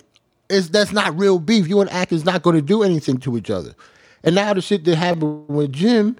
[0.49, 1.67] it's that's not real beef.
[1.67, 3.73] You and actors not going to do anything to each other.
[4.23, 6.17] And now the shit that happened with Jim,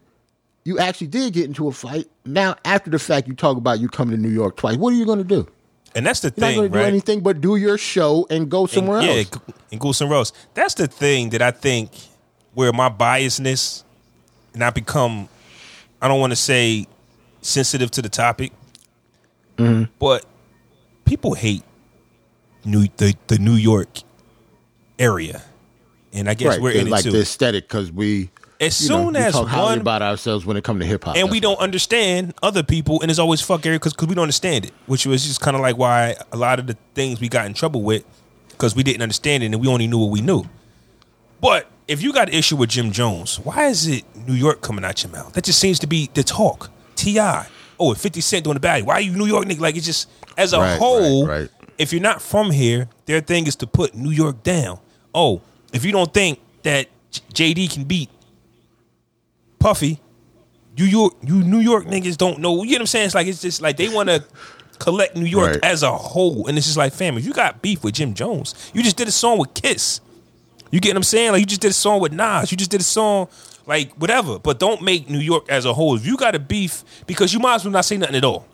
[0.64, 2.10] you actually did get into a fight.
[2.26, 4.78] Now after the fact, you talk about you coming to New York twice.
[4.78, 5.48] What are you going to do?
[5.94, 8.50] And that's the You're not thing, going to do anything but do your show and
[8.50, 9.30] go somewhere and, else.
[9.48, 10.32] Yeah, and go somewhere else.
[10.54, 11.92] That's the thing that I think
[12.54, 13.84] where my biasness
[14.54, 15.28] and I become,
[16.02, 16.88] I don't want to say
[17.42, 18.54] sensitive to the topic,
[19.58, 19.92] Mm-hmm.
[20.00, 20.26] but
[21.06, 21.64] people hate
[22.66, 24.00] New the, the New York
[25.00, 25.42] area,
[26.14, 28.30] and I guess right, we're in it like the aesthetic because we
[28.60, 31.16] As know, soon we as talk one about ourselves when it comes to hip hop,
[31.16, 34.66] and we don't understand other people, and it's always fuck area because we don't understand
[34.66, 37.46] it, which was just kind of like why a lot of the things we got
[37.46, 38.06] in trouble with
[38.62, 40.46] because we didn't understand it and we only knew what we knew.
[41.42, 44.86] But if you got an issue with Jim Jones, why is it New York coming
[44.86, 45.34] out your mouth?
[45.34, 46.70] That just seems to be the talk.
[46.96, 47.20] Ti,
[47.80, 48.86] oh, 50 Cent doing the bad.
[48.86, 49.60] Why are you New York nigga?
[49.60, 50.08] Like it's just
[50.42, 51.28] as a Right, whole.
[51.28, 51.50] right, right.
[51.78, 54.80] If you're not from here, their thing is to put New York down.
[55.14, 55.42] Oh,
[55.74, 56.88] if you don't think that
[57.34, 58.10] JD can beat
[59.60, 60.00] Puffy.
[60.78, 62.64] New York, you New York niggas don't know.
[62.64, 63.06] You know what I'm saying?
[63.08, 64.24] It's like it's just like they want to
[64.80, 67.84] collect New York as a whole, and it's just like, fam, if you got beef
[67.84, 70.00] with Jim Jones, you just did a song with Kiss.
[70.72, 71.34] You get what I'm saying?
[71.34, 72.52] Like you just did a song with Nas.
[72.52, 73.28] You just did a song
[73.68, 75.96] like whatever, but don't make New York as a whole.
[75.96, 78.48] If you got a beef, because you might as well not say nothing at all.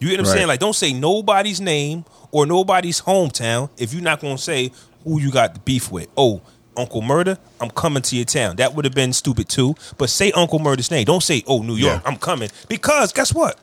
[0.00, 0.34] You get what I'm Right.
[0.36, 0.48] saying?
[0.48, 4.70] Like don't say nobody's name or nobody's hometown if you're not gonna say
[5.04, 6.08] who you got the beef with.
[6.16, 6.40] Oh,
[6.76, 8.56] Uncle Murder, I'm coming to your town.
[8.56, 9.74] That would have been stupid too.
[9.96, 11.04] But say Uncle Murder's name.
[11.04, 12.08] Don't say, oh, New York, Yeah.
[12.10, 12.50] I'm coming.
[12.68, 13.58] Because guess what?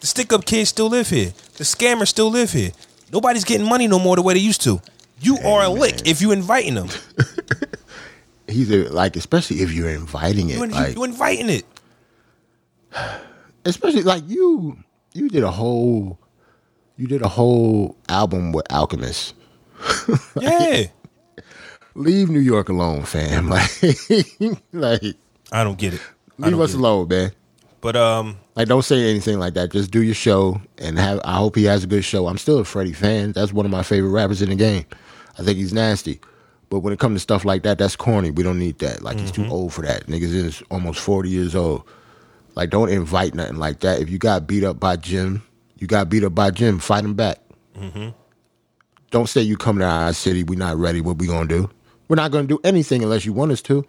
[0.00, 1.32] The stick up kids still live here.
[1.56, 2.70] The scammers still live here.
[3.12, 4.80] Nobody's getting money no more the way they used to.
[5.20, 6.88] You are a lick if you're inviting them.
[8.48, 11.64] He's a, like, especially if you're inviting it, You, in- like, you inviting it.
[13.64, 14.76] especially like you,
[15.14, 16.18] you did a whole,
[16.96, 19.34] you did a whole album with Alchemist.
[20.40, 20.84] Yeah.
[21.94, 23.48] Leave New York alone, fam.
[23.50, 23.70] Like,
[24.72, 25.02] like
[25.52, 26.00] I don't get it.
[26.42, 26.80] I leave us get it.
[26.80, 27.32] alone, man.
[27.82, 29.72] But um, Like, don't say anything like that.
[29.72, 31.20] Just do your show and have.
[31.24, 32.28] I hope he has a good show.
[32.28, 33.32] I'm still a Freddie fan.
[33.32, 34.86] That's one of my favorite rappers in the game.
[35.38, 36.20] I think he's nasty.
[36.70, 38.30] But when it comes to stuff like that, that's corny.
[38.30, 39.02] We don't need that.
[39.02, 40.06] Like he's too old for that.
[40.06, 41.82] Niggas is almost 40 years old.
[42.54, 44.00] Like, don't invite nothing like that.
[44.00, 45.42] If you got beat up by Jim,
[45.78, 46.78] you got beat up by Jim.
[46.78, 47.38] Fight him back.
[47.78, 48.10] Mm-hmm.
[49.10, 50.42] Don't say you come to our city.
[50.44, 51.00] We're not ready.
[51.00, 51.70] What we gonna do?
[52.08, 53.84] We're not gonna do anything unless you want us to.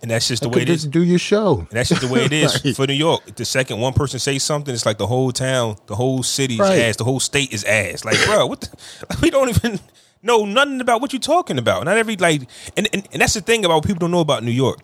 [0.00, 0.82] and that's just the way it is.
[0.82, 1.58] Just do your show.
[1.60, 3.36] And that's just the way it is Like- for New York.
[3.36, 6.80] The second one person says something, it's like the whole town, the whole city's Right.
[6.80, 8.04] ass, the whole state is ass.
[8.04, 8.62] Like, bro, what?
[8.62, 9.78] The, we don't even
[10.22, 11.84] know nothing about what you're talking about.
[11.84, 12.42] Not every like,
[12.76, 14.78] and, and and that's the thing about what people don't know about New York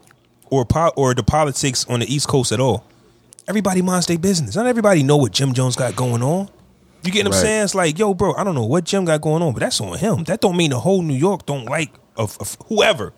[0.50, 2.84] or po- or the politics on the East Coast at all.
[3.46, 4.56] Everybody minds their business.
[4.56, 6.48] Not everybody know what Jim Jones got going on.
[7.04, 7.64] You get what I'm saying?
[7.64, 9.96] It's like, yo, bro, I don't know what Jim got going on, but that's on
[9.96, 10.24] him.
[10.24, 13.12] That don't mean the whole New York don't like of, of whoever.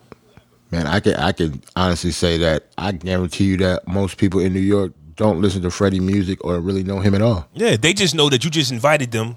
[0.70, 4.52] Man, I can I can honestly say that I guarantee you that most people in
[4.52, 7.48] New York don't listen to Freddie music or really know him at all.
[7.54, 9.36] Yeah, they just know that you just invited them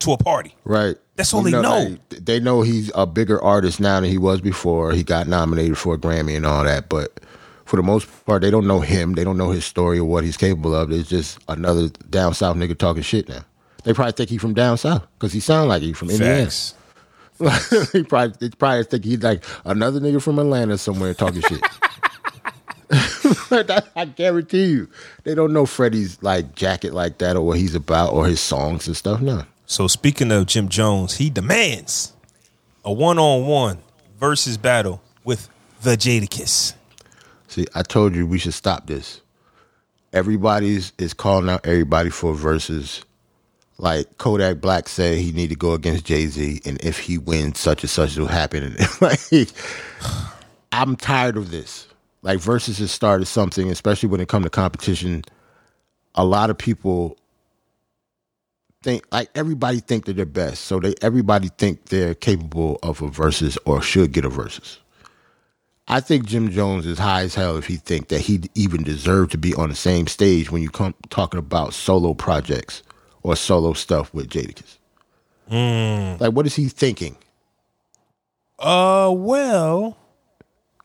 [0.00, 0.54] to a party.
[0.64, 0.96] Right.
[1.18, 1.60] That's all they know.
[1.60, 4.92] like, they know he's a bigger artist now than he was before.
[4.92, 7.20] He got nominated for a Grammy and all that, but
[7.64, 9.14] for the most part, they don't know him.
[9.14, 10.90] They don't know his story or what he's capable of.
[10.92, 13.44] It's just another down south nigga talking shit now.
[13.84, 16.50] They probably think he's from down south because he sound like he's from Indiana.
[17.92, 21.60] He probably they probably think he's like another nigga from Atlanta somewhere talking shit.
[23.94, 24.88] I guarantee you,
[25.24, 28.86] they don't know Freddie's like jacket like that or what he's about or his songs
[28.86, 29.20] and stuff.
[29.20, 32.14] No, So speaking of Jim Jones, he demands
[32.86, 33.78] a one-on-one
[34.18, 35.50] versus battle with
[35.82, 36.72] the Jadakiss.
[37.48, 39.20] see, I told you we should stop this.
[40.14, 43.04] Everybody's is calling out everybody for verses.
[43.76, 47.60] Like Kodak Black said, he need to go against Jay Z, and if he wins,
[47.60, 48.74] such and such will happen.
[49.02, 49.20] Like,
[50.72, 51.86] I'm tired of this.
[52.22, 55.24] Like versus has started something, especially when it comes to competition.
[56.14, 57.18] A lot of people
[58.88, 63.08] think like everybody think that they're best, so they everybody think they're capable of a
[63.08, 64.78] versus or should get a versus.
[65.88, 69.32] I think Jim Jones is high as hell if he think that he even deserved
[69.32, 72.82] to be on the same stage when you come talking about solo projects
[73.22, 74.78] or solo stuff with Jadakiss.
[76.20, 77.16] Like, what is he thinking?
[78.58, 79.96] Uh, well,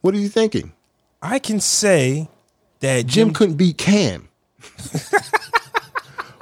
[0.02, 0.72] What is he thinking?
[1.22, 2.28] I can say
[2.80, 3.34] that Jim Jim.
[3.34, 4.28] couldn't beat Cam.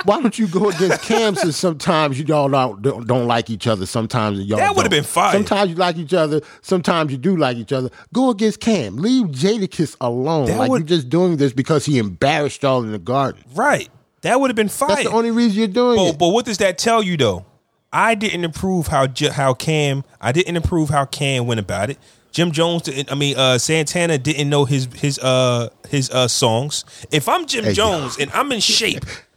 [0.04, 3.66] Why don't you go against Cam since sometimes you all don't, don't, don't like each
[3.66, 5.32] other, sometimes y'all That would've been fire.
[5.32, 7.90] Sometimes you like each other, sometimes you do like each other.
[8.12, 8.96] Go against Cam.
[8.96, 10.46] Leave Jadakiss alone.
[10.46, 13.42] That like would- you're just doing this because he embarrassed y'all in the garden.
[13.54, 13.88] right,
[14.22, 14.88] that would have been fine.
[14.88, 16.18] That's the only reason you're doing But, it.
[16.18, 17.44] but what does that tell you though?
[17.92, 20.04] I didn't approve how how Cam.
[20.20, 21.98] I didn't approve how Cam went about it.
[22.30, 23.12] Jim Jones didn't.
[23.12, 26.84] I mean, uh, Santana didn't know his his uh his uh songs.
[27.10, 29.04] If I'm Jim Hey, Jones and I'm in shape,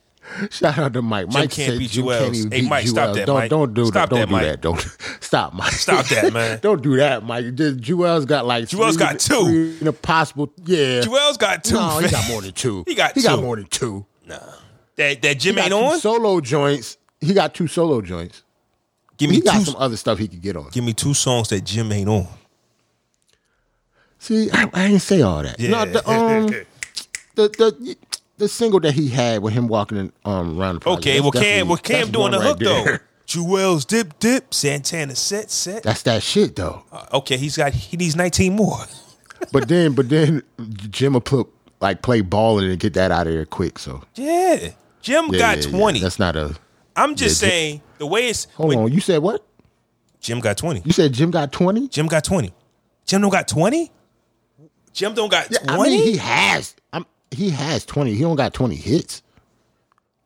[0.50, 1.28] Shout out to Mike.
[1.28, 2.20] Mike can't said beat Jim Joel's.
[2.22, 3.50] can't even Hey, beat Mike, stop that, Don't Mike.
[3.50, 4.16] don't do Stop that.
[4.16, 4.44] that, Don't do Mike.
[4.46, 4.62] that.
[4.62, 5.72] Don't stop, Mike.
[5.74, 6.60] Stop that, man.
[6.62, 7.56] don't do that, Mike.
[7.56, 9.78] Just, Juelz got like three- got two.
[9.80, 10.52] in a possible.
[10.66, 11.02] Yeah.
[11.02, 11.76] Juelz got two.
[11.76, 12.84] no, he got more than two.
[12.88, 14.06] He got he got more than two.
[14.96, 16.00] that that Jim ain't two on.
[16.00, 16.98] solo joints.
[17.22, 18.44] He got two solo joints.
[19.18, 20.70] give me He got some other stuff he could get on.
[20.72, 22.28] Give me two songs that Jim ain't on.
[24.20, 25.60] See, I, I didn't say all that.
[25.60, 26.48] No, the, um,
[27.36, 27.96] the the
[28.38, 31.32] the single that he had with him walking in, um around the project, Okay, well
[31.32, 32.98] Cam, well Cam doing the right hook though.
[33.28, 35.84] Juelz dip dip, Santana set set.
[35.84, 36.84] That's that shit though.
[36.92, 38.78] Uh, okay, he's got he needs 19 more.
[39.52, 40.42] But then, but then
[40.90, 41.48] Jim will put
[41.82, 43.78] like play ball and get that out of there quick.
[43.78, 44.70] So Yeah,
[45.02, 45.78] Jim Yeah, got yeah, yeah.
[45.78, 46.00] 20.
[46.00, 46.56] That's not a.
[46.96, 49.46] I'm just Yeah, saying the way it's Hold when- on, you said what?
[50.22, 50.82] Jim got 20.
[50.86, 51.88] You said Jim got twenty.
[51.90, 52.54] Jim got 20.
[53.06, 53.92] Jim don't got twenty.
[54.94, 56.76] Jim don't got Yeah, I mean, he has.
[57.36, 58.14] He has twenty.
[58.16, 59.22] He don't got twenty hits.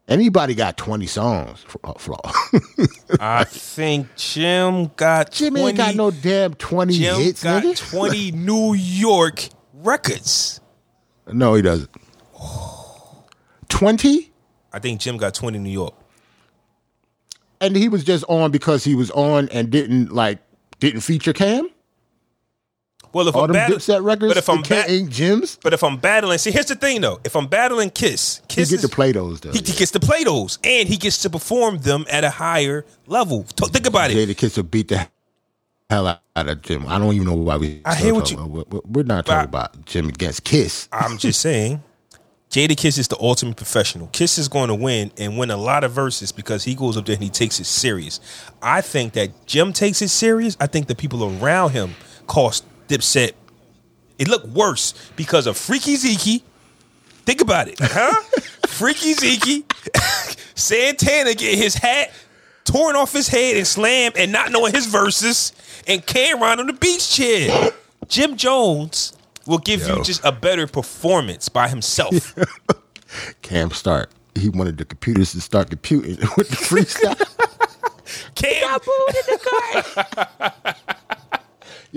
[0.07, 1.65] Anybody got twenty songs?
[1.83, 2.19] uh, Flaw.
[3.19, 7.77] I think Jim got Jim 20, ain't got no damn twenty Jim hits, got nigga.
[7.91, 10.61] twenty New York records.
[11.31, 11.89] No, he doesn't.
[13.67, 14.31] Twenty,
[14.73, 15.93] I think Jim got twenty New York.
[17.61, 20.39] and he was just on because he was on and didn't like
[20.79, 21.69] didn't feature Cam.
[23.11, 25.57] Well, if All I'm battling, Dipset records, but if I'm Cam ba- ain't Jim's.
[25.63, 27.19] but if I'm battling, see, here's the thing though.
[27.23, 29.51] If I'm battling Kiss, He Kiss get is, to play those though.
[29.51, 32.85] he, he gets to play those, and he gets to perform them at a higher
[33.07, 33.43] level.
[33.43, 34.15] Think about it.
[34.29, 35.07] Jadakiss will beat the
[35.89, 36.85] hell out of Jim.
[36.87, 37.81] I don't even know why we.
[37.83, 38.37] I hear what you.
[38.37, 38.69] About.
[38.71, 40.87] We're We're not talking about Jim against Kiss.
[40.91, 41.81] I'm just saying,
[42.51, 44.07] Jadakiss is the ultimate professional.
[44.11, 47.05] Kiss is going to win and win a lot of verses because he goes up
[47.07, 48.19] there and he takes it serious.
[48.61, 50.55] I think that Jim takes it serious.
[50.59, 51.95] I think the people around him
[52.27, 53.31] cost Dipset.
[54.17, 56.41] It looked worse because of Freekey Zekey.
[57.25, 58.21] Think about it, huh?
[58.67, 59.63] Freekey Zekey,
[60.57, 62.11] Santana get his hat
[62.65, 65.53] torn off his head and slammed and not knowing his verses,
[65.87, 67.71] and Cam'ron on the beach chair.
[68.07, 69.13] Jim Jones
[69.45, 69.97] will give Yo.
[69.97, 72.35] you just a better performance by himself.
[73.41, 74.11] Cam start.
[74.35, 77.17] He wanted the computers to start computing with the freestyle.
[78.35, 78.79] Cam,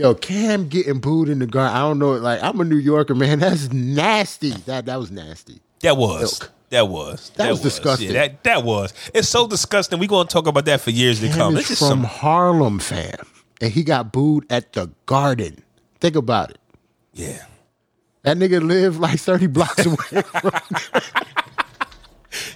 [0.03, 1.70] Yo, Cam getting booed in the guard.
[1.72, 2.12] I don't know.
[2.14, 3.38] Like I'm a New Yorker, man.
[3.40, 4.50] That's nasty.
[4.50, 5.61] That that was nasty.
[5.80, 6.40] that was.
[6.40, 6.50] Ilk.
[6.70, 7.30] That was.
[7.36, 8.09] That was disgusting.
[8.09, 8.92] Yeah, that that was.
[9.14, 10.00] It's so disgusting.
[10.00, 11.57] We're gonna talk about that for years to Cam come.
[11.57, 13.14] is It's from some Harlem, fam,
[13.61, 15.62] and he got booed at the Garden.
[16.00, 16.59] Think about it.
[17.12, 17.44] yeah.
[18.22, 20.22] That nigga lived like 30 blocks away.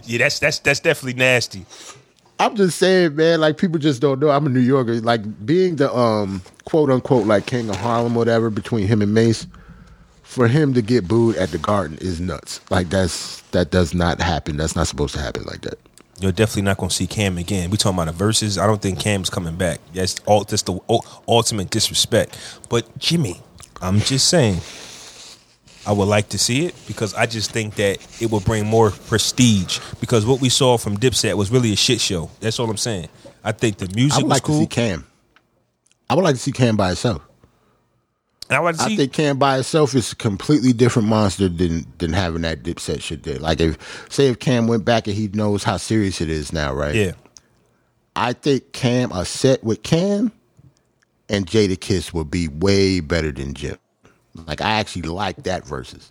[0.05, 1.67] Yeah, that's that's that's definitely nasty.
[2.39, 4.31] I'm just saying, man, like people just don't know.
[4.31, 5.01] I'm a New Yorker.
[5.01, 9.47] Like being the um quote unquote like king of Harlem, whatever, between him and Mase,
[10.23, 12.61] for him to get booed at the garden is nuts.
[12.71, 14.57] Like that's that does not happen.
[14.57, 15.79] That's not supposed to happen like that.
[16.19, 17.71] You're definitely not gonna see Cam again.
[17.71, 18.59] We talking about the verses.
[18.59, 19.81] I don't think Cam's coming back.
[19.95, 20.45] That's all.
[20.45, 20.79] That's the
[21.29, 22.39] ultimate disrespect.
[22.69, 23.41] But Jimmy,
[23.81, 24.61] I'm just saying,
[25.87, 28.91] I would like to see it because I just think that it will bring more
[28.91, 29.79] prestige.
[30.01, 32.29] Because what we saw from Dipset was really a shit show.
[32.41, 33.09] That's all I'm saying.
[33.45, 34.19] I think the music.
[34.19, 35.07] I would like to see Cam.
[36.11, 37.23] I would like to see Cam by itself.
[38.51, 38.95] I would see.
[38.95, 43.01] I think Cam by itself is a completely different monster than than having that Dipset
[43.03, 43.39] shit there.
[43.39, 46.73] Like if say if Cam went back and he knows how serious it is now,
[46.73, 46.95] right?
[46.95, 47.13] yeah,
[48.17, 50.33] I think Cam a set with Cam
[51.29, 53.79] and Jadakiss would be way better than Jim.
[54.45, 56.11] Like I actually like that versus.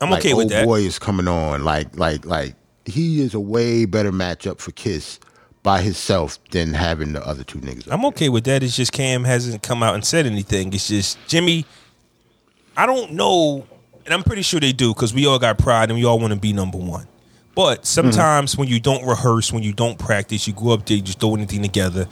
[0.00, 0.66] I'm like, okay with that.
[0.66, 1.64] boy is coming on.
[1.64, 2.54] Like like like
[2.84, 5.18] he is a way better matchup for Kiss
[5.62, 7.88] by himself than having the other two niggas.
[7.90, 8.62] I'm okay with that.
[8.62, 10.72] It's just Cam hasn't come out and said anything.
[10.72, 11.64] It's just Jimmy.
[12.76, 13.66] I don't know,
[14.04, 16.34] and I'm pretty sure they do because we all got pride and we all want
[16.34, 17.06] to be number one.
[17.54, 17.84] But mm-hmm.
[17.84, 21.20] sometimes when you don't rehearse, when you don't practice, you go up there, you just
[21.20, 22.08] throw anything together.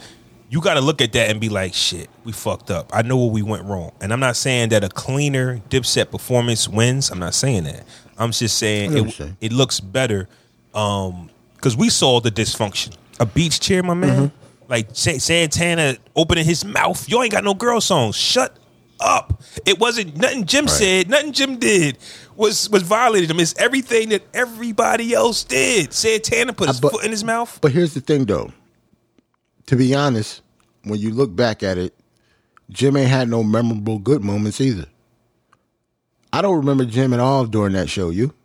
[0.53, 3.17] You got to look at that and be like, "Shit, we fucked up." I know
[3.17, 7.09] where we went wrong, and I'm not saying that a cleaner Dipset performance wins.
[7.09, 7.83] I'm not saying that.
[8.19, 10.29] I'm just saying I know what it, you're it looks better
[10.71, 12.95] because we saw the dysfunction.
[13.19, 14.29] A beach chair, my man.
[14.29, 14.71] Mm-hmm.
[14.71, 17.09] Like Santana opening his mouth.
[17.09, 18.15] You ain't got no girl songs.
[18.15, 18.55] Shut
[18.99, 19.41] up.
[19.65, 21.97] It wasn't nothing Jim said, nothing Jim did
[22.35, 23.39] was was violated him.
[23.39, 25.93] It's everything that everybody else did.
[25.93, 27.57] Santana put his Uh, but- foot in his mouth.
[27.59, 28.51] But here's the thing, though.
[29.73, 30.43] To be honest,
[30.83, 31.95] when you look back at it,
[32.69, 34.85] Jim ain't had no memorable good moments either.
[36.31, 38.11] I don't remember Jim at all during that show.
[38.11, 38.35] You,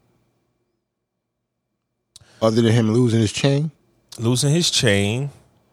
[2.40, 3.72] other than him losing his chain,
[4.18, 5.28] Losing his chain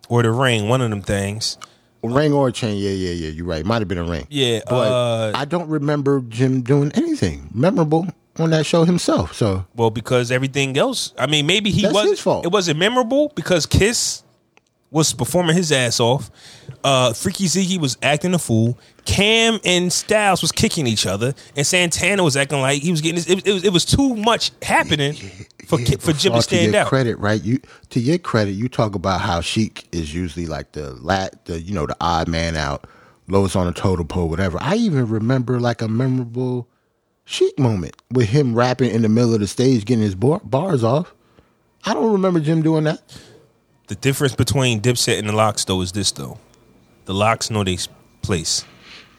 [0.09, 1.57] or the ring, one of them things.
[2.03, 2.75] ring or chain.
[2.77, 3.29] Yeah, yeah, yeah.
[3.29, 3.65] You're right.
[3.65, 4.27] Might have been a ring.
[4.29, 9.33] Yeah, but uh, I don't remember Jim doing anything memorable on that show himself.
[9.33, 12.11] So Well, because everything else, I mean, maybe he That's wasn't.
[12.11, 12.45] his fault.
[12.45, 14.21] It wasn't memorable because Kiss
[14.95, 16.31] was performing his ass off.
[16.81, 18.79] Uh, Freekey Zekey was acting a fool.
[19.03, 23.15] Cam and Styles was kicking each other, and Santana was acting like he was getting.
[23.15, 25.13] This, it, it was it was too much happening
[25.67, 26.87] for Ki- for Jim to stand your out.
[26.87, 27.43] Credit, right?
[27.43, 31.59] You to your credit, you talk about how Sheek is usually like the lat, the
[31.59, 32.87] you know the odd man out,
[33.27, 34.57] lowest on the totem pole, whatever.
[34.61, 36.69] I even remember like a memorable
[37.25, 40.85] Sheek moment with him rapping in the middle of the stage, getting his bar, bars
[40.85, 41.13] off.
[41.83, 43.01] I don't remember Jim doing that.
[43.87, 46.39] The difference between Dipset and the LOX though is this though,
[47.05, 47.77] the LOX know they
[48.21, 48.65] place.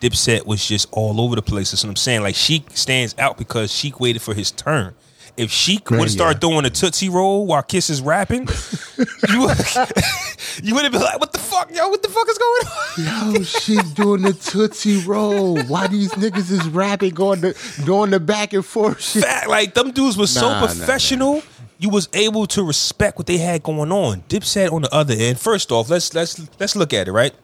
[0.01, 1.71] Dipset was just all over the place.
[1.71, 2.23] That's what I'm saying.
[2.23, 4.95] Like Sheek stands out because Sheek waited for his turn,
[5.37, 6.51] if she would have started yeah.
[6.51, 8.41] doing a Tootsie Roll while Kiss is rapping,
[9.29, 9.59] you would,
[10.63, 13.35] you would have been like, what the fuck, yo, what the fuck is going on?
[13.35, 15.63] Yo, she's doing the Tootsie Roll.
[15.65, 19.25] Why these niggas is rapping, going the doing the back and forth shit?
[19.25, 21.41] Fact, like them dudes was Nah, so nah, nah.
[21.79, 24.23] You was able to respect what they had going on.
[24.23, 25.39] Dipset on the other end.
[25.39, 27.13] First off, let's let's let's look at it.
[27.13, 27.35] Right,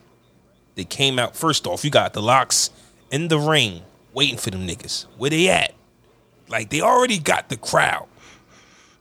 [0.74, 1.37] they came out.
[1.37, 2.70] First off, you got the LOX
[3.11, 3.83] in the ring
[4.14, 5.07] waiting for them niggas.
[5.18, 5.74] Where they at?
[6.49, 8.07] Like they already got the crowd.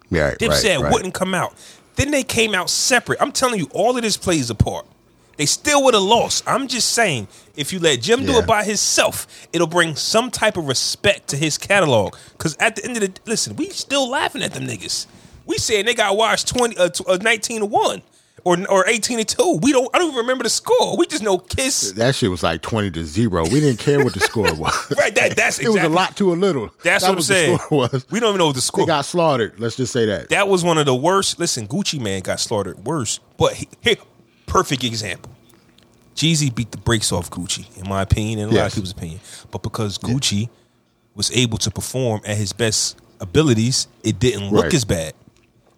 [0.10, 0.94] Yeah, Dipset right, right.
[0.94, 1.56] wouldn't come out.
[1.96, 3.22] Then they came out separate.
[3.22, 4.86] I'm telling you, all of this plays a part.
[5.38, 6.44] They still would have lost.
[6.46, 10.58] I'm just saying, if you let Jim do it by himself, it'll bring some type
[10.58, 12.16] of respect to his catalog.
[12.34, 15.08] Because at the end of the listen, we still laughing at them niggas.
[15.46, 18.02] We said they got watched 20, uh, uh, 19 to one
[18.44, 19.60] or or 18 to two.
[19.62, 19.90] We don't.
[19.94, 20.98] I don't even remember the score.
[20.98, 21.92] We just know Kiss.
[21.94, 23.44] That shit was like twenty to zero.
[23.44, 24.94] We didn't care what the score was.
[24.98, 25.14] Right.
[25.16, 26.72] That that's It was a lot to a little.
[26.84, 27.58] That's That what I'm saying.
[27.60, 28.06] score was.
[28.10, 28.86] We don't even know what the They score.
[28.88, 29.60] got slaughtered.
[29.60, 30.30] Let's just say that.
[30.30, 31.38] That was one of the worst.
[31.40, 33.20] Listen, Gucci Mane got slaughtered worse.
[33.38, 33.98] But he, here,
[34.48, 35.32] perfect example.
[36.16, 39.20] Jeezy beat the brakes off Gucci, in my opinion, and a lot of people's opinion.
[39.50, 40.50] But because Gucci
[41.16, 44.74] was able to perform at his best abilities, it didn't look Right.
[44.74, 45.14] as bad.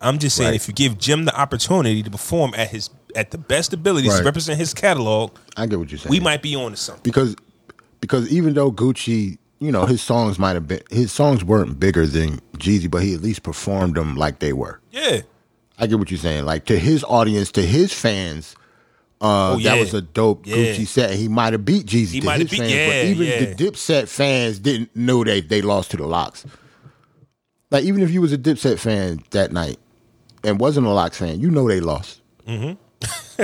[0.04, 0.56] I'm just saying, Right.
[0.56, 4.24] if you give Jim the opportunity to perform at his at the best abilities to
[4.24, 6.12] represent his catalog, I get what you're saying.
[6.12, 7.04] we might be on to something.
[7.04, 7.36] because
[8.01, 12.06] because even though Gucci, you know, his songs might have been his songs weren't bigger
[12.06, 14.80] than Jeezy, but he at least performed them like they were.
[14.91, 15.22] Yeah.
[15.80, 16.45] I get what you're saying.
[16.45, 18.56] Like to his audience, to his fans,
[19.22, 19.76] uh, Oh, yeah.
[19.76, 20.56] that was a dope Yeah.
[20.58, 21.12] Gucci set.
[21.16, 23.39] He might have beat Jeezy He to his beat- fans, yeah, but even yeah.
[23.54, 26.45] the Dipset fans didn't know they they lost to the LOX.
[27.72, 29.78] Like even if you was a Dipset fan that night
[30.44, 32.22] and wasn't a LOX fan, you know they lost.
[32.48, 32.74] Mm-hmm.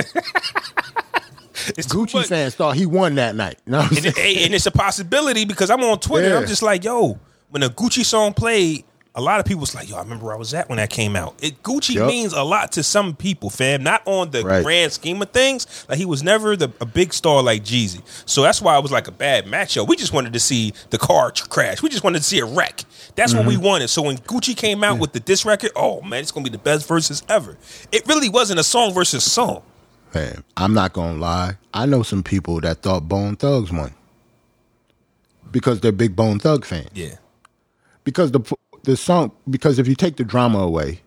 [1.62, 1.72] Too
[2.06, 3.58] Gucci fans thought he won that night.
[3.66, 6.30] You know and, it- and it's a possibility because I'm on Twitter.
[6.30, 6.38] Yeah.
[6.38, 7.18] I'm just like, yo,
[7.50, 8.84] when a Gucci song played,
[9.14, 10.88] a lot of people was like, yo, I remember where I was at when that
[10.88, 11.34] came out.
[11.42, 12.06] It Gucci Yup.
[12.06, 13.82] means a lot to some people, fam.
[13.82, 14.62] Not on the Right.
[14.62, 15.66] grand scheme of things.
[15.88, 18.02] Like he was never the, a big star like Jeezy.
[18.24, 19.88] So that's why it was like a bad matchup.
[19.88, 21.82] We just wanted to see the car crash.
[21.82, 22.84] We just wanted to see a wreck.
[23.16, 23.64] That's what we Mm-hmm.
[23.64, 23.88] wanted.
[23.88, 26.58] So when Gucci came out with the diss record, oh man, it's gonna be the
[26.58, 27.58] best verses ever.
[27.90, 29.62] It really wasn't a song versus song.
[30.14, 31.54] Man, I'm not gonna lie.
[31.74, 33.92] I know some people that thought Bone Thugs won
[35.50, 36.90] because they're big Bone Thug fans.
[36.94, 37.16] Yeah.
[38.04, 38.40] Because the
[38.82, 41.00] the song because if you take the drama away,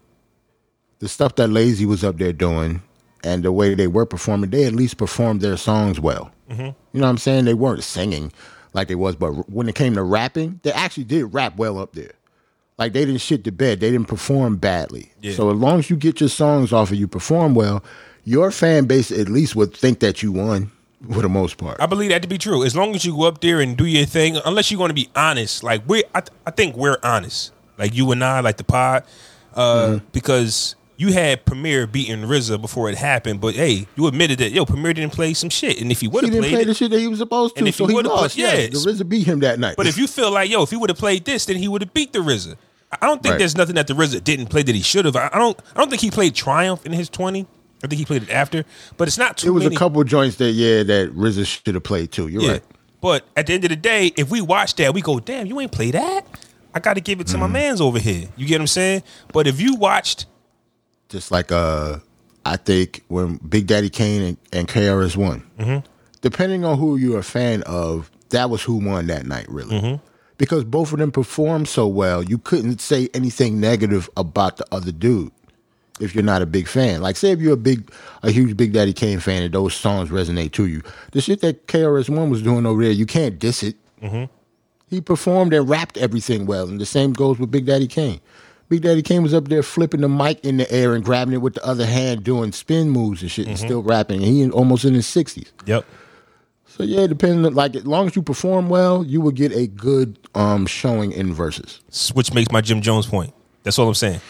[1.00, 2.82] the stuff that Layzie was up there doing
[3.24, 6.32] and the way they were performing, they at least performed their songs well.
[6.50, 6.62] Mm-hmm.
[6.62, 7.46] You know what I'm saying?
[7.46, 8.32] They weren't singing
[8.74, 11.94] like they was, but when it came to rapping, they actually did rap well up
[11.94, 12.14] there.
[12.78, 13.80] Like they didn't shit the bed.
[13.80, 15.12] They didn't perform badly.
[15.22, 15.34] Yeah.
[15.34, 17.84] So as long as you get your songs off and you perform well,
[18.24, 20.72] your fan base at least would think that you won
[21.12, 21.80] for the most part.
[21.82, 22.64] I believe that to be true.
[22.64, 24.96] As long as you go up there and do your thing, unless you're going to
[24.96, 25.64] be honest.
[25.64, 27.52] Like we, I, I think we're honest.
[27.84, 29.04] Like you and I, like the pod,
[29.56, 30.06] uh, Mm-hmm.
[30.14, 33.42] because you had Premier beating RZA before it happened.
[33.42, 36.24] But hey, you admitted that yo Premier didn't play some shit, and if he would
[36.24, 37.86] have didn't played play it, the shit that he was supposed to, And if so
[37.88, 38.36] he he lost.
[38.36, 39.76] put- yeah, the RZA beat him that night.
[39.76, 41.82] but if you feel like yo, if he would have played this, then he would
[41.82, 42.56] have beat the RZA.
[43.02, 43.40] I don't think Right.
[43.40, 45.16] there's nothing that the RZA didn't play that he should have.
[45.16, 45.60] I I don't.
[45.76, 47.48] I don't think he played Triumph in his twenty.
[47.84, 48.64] I think he played it after,
[48.96, 49.76] but it's not too it was many.
[49.76, 52.28] a couple joints that yeah that RZA should have played too.
[52.30, 52.52] You're Yeah.
[52.54, 52.64] right.
[53.02, 55.60] But at the end of the day, if we watch that, we go, damn, you
[55.60, 56.26] ain't play that.
[56.74, 57.40] I got to give it to Mm-hmm.
[57.42, 58.28] my man's over here.
[58.36, 59.04] You get what I'm saying?
[59.32, 60.26] But if you watched,
[61.10, 62.00] Just like uh,
[62.46, 65.86] I think when Big Daddy Kane and, and KRS won, Mm-hmm.
[66.22, 69.80] depending on who you're a fan of, that was who won that night, really.
[69.80, 70.06] Mm-hmm.
[70.40, 74.92] Because both of them performed so well, you couldn't say anything negative about the other
[74.92, 75.32] dude
[76.00, 77.02] if you're not a big fan.
[77.04, 77.92] Like, say if you're a big,
[78.24, 81.68] a huge Big Daddy Kane fan and those songs resonate to you, the shit that
[81.68, 83.76] KRS One was doing over there, you can't diss it.
[84.94, 88.20] He performed and rapped everything well, and the same goes with Big Daddy Kane.
[88.70, 91.42] Big Daddy Kane was up there flipping the mic in the air and grabbing it
[91.42, 93.66] with the other hand, doing spin moves and shit, and Mm-hmm.
[93.66, 94.18] still rapping.
[94.24, 95.52] And he almost in his sixties.
[95.66, 95.84] yep,
[96.68, 99.66] So yeah, depending on, like as long as you perform well, you will get a
[99.66, 101.82] good um showing in verses.
[102.14, 103.34] which makes my Jim Jones point.
[103.64, 104.22] That's all I'm saying.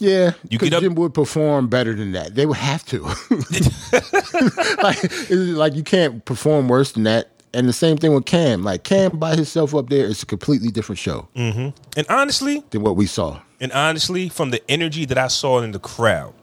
[0.00, 2.34] Yeah, You get up- Jim would perform better than that.
[2.34, 3.02] They would have to.
[4.82, 4.98] like,
[5.30, 7.30] like you can't perform worse than that.
[7.54, 8.62] And the same thing with Cam.
[8.62, 11.70] Like Cam by himself up there is a completely different show mm-hmm.
[11.96, 13.40] And honestly, than what we saw.
[13.60, 16.34] and honestly, from the energy that I saw in the crowd,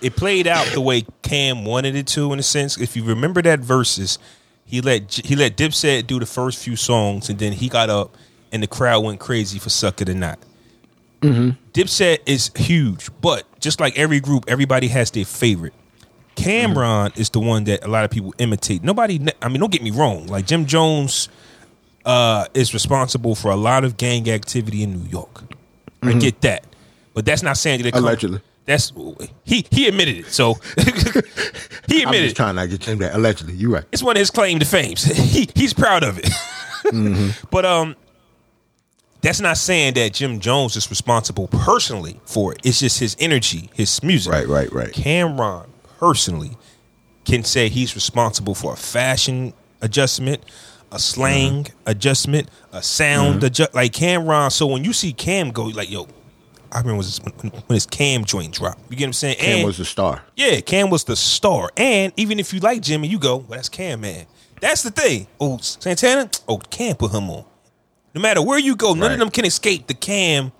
[0.00, 2.32] it played out the way Cam wanted it to.
[2.32, 4.18] In a sense, if you remember that verses,
[4.64, 8.16] he let he let Dipset do the first few songs, and then he got up,
[8.52, 10.38] and the crowd went crazy for "Suck It or Not."
[11.20, 11.50] Mm-hmm.
[11.72, 15.72] Dipset is huge, but just like every group, everybody has their favorite.
[16.36, 18.82] Cam'ron is the one that a lot of people imitate.
[18.82, 20.26] Nobody, I mean, don't get me wrong.
[20.26, 21.28] Like Jim Jones
[22.04, 25.42] uh, is responsible for a lot of gang activity in New York.
[26.02, 26.64] I get that,
[27.14, 28.40] but that's not saying that it come- Allegedly.
[28.66, 28.92] That's
[29.44, 30.26] he he admitted it.
[30.26, 30.54] So
[31.86, 32.06] he admitted.
[32.06, 33.14] I'm just trying not to get you that.
[33.14, 33.84] Allegedly, you're right.
[33.92, 34.96] It's one of his claim to fame.
[35.14, 36.28] he he's proud of it.
[37.50, 37.96] But um,
[39.22, 42.60] that's not saying that Jim Jones is responsible personally for it.
[42.62, 44.30] It's just his energy, his music.
[44.30, 44.92] Right, right, right.
[44.92, 45.66] Cam'ron
[46.08, 46.56] personally
[47.24, 50.42] can say he's responsible for a fashion adjustment,
[50.92, 51.76] a slang Mm-hmm.
[51.90, 53.74] adjustment, a sound adjust.
[53.74, 54.52] Like Cam'ron.
[54.52, 56.06] So when you see Cam go, like yo,
[56.70, 58.80] I remember when his, when, when his Cam joint dropped.
[58.90, 59.36] You get what I'm saying?
[59.38, 60.22] Cam And- was the star.
[60.36, 61.70] yeah, Cam was the star.
[61.76, 64.26] And even if you like Jimmy, you go, well, that's Cam, man.
[64.60, 65.26] That's the thing.
[65.40, 66.28] Oh, Santana?
[66.48, 67.44] Oh, Cam put him on.
[68.14, 69.12] No matter where you go, none Right.
[69.14, 70.52] of them can escape the Cam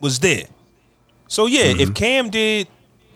[0.00, 0.46] was there.
[1.28, 1.80] So yeah, Mm-hmm.
[1.80, 2.66] if Cam did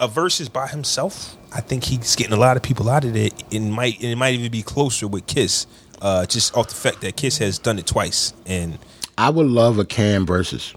[0.01, 3.33] a verses by himself, I think he's getting a lot of people out of it.
[3.51, 5.67] It might it might even be closer with Kiss.
[6.01, 8.35] Uh, just off the fact that Kiss has done it twice.
[8.45, 8.79] And
[9.17, 10.75] I would love a Cam versus,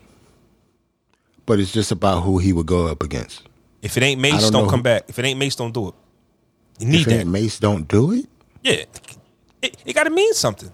[1.46, 3.44] but it's just about who he would go up against.
[3.82, 5.04] if it ain't Mase, don't don't, come who- back.
[5.10, 5.94] If it ain't Mase, don't do it.
[6.80, 7.28] You need If that.
[7.28, 8.26] Mase don't do it,
[8.64, 8.84] Yeah,
[9.62, 10.72] it, it got to mean something.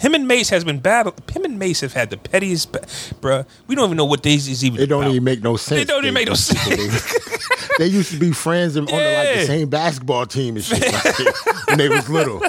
[0.00, 1.14] Him and Mase has been battle.
[1.30, 2.80] Him and Mase have had the pettiest, ba-
[3.20, 3.46] bruh.
[3.66, 4.80] We don't even know what days is even.
[4.80, 5.10] it don't about.
[5.12, 5.82] even make no sense.
[5.82, 7.68] It don't even make no sense.
[7.78, 10.80] they used to be friends and on the, like the same basketball team and shit
[10.92, 11.34] like,
[11.68, 12.42] when they was little.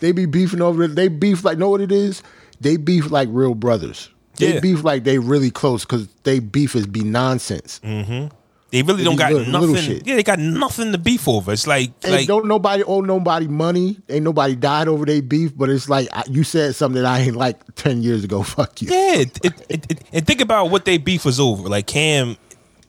[0.00, 0.86] They be beefing over.
[0.86, 2.22] They beef like know what it is.
[2.60, 4.08] They beef like real brothers.
[4.36, 4.60] They Yeah.
[4.60, 7.80] beef like they really close because they beef is be nonsense.
[7.84, 8.34] Mm-hmm.
[8.72, 9.84] They really don't got little- little nothing.
[9.84, 10.06] shit.
[10.06, 11.52] Yeah, they got nothing to beef over.
[11.52, 13.98] It's like, Ain't like don't nobody owe nobody money.
[14.08, 15.56] Ain't nobody died over their beef.
[15.56, 18.42] But it's like I, you said something that I ain't like ten years ago.
[18.42, 18.88] Fuck you.
[18.90, 19.20] yeah.
[19.20, 21.68] It, it, it, and think about what they beef was over.
[21.68, 22.36] Like Cam,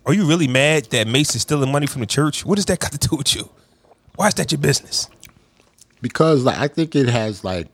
[0.05, 2.45] are you really mad that Mase is stealing money from the church?
[2.45, 3.49] What does that got to do with you?
[4.15, 5.09] Why is that your business?
[6.03, 7.67] because like I think it has like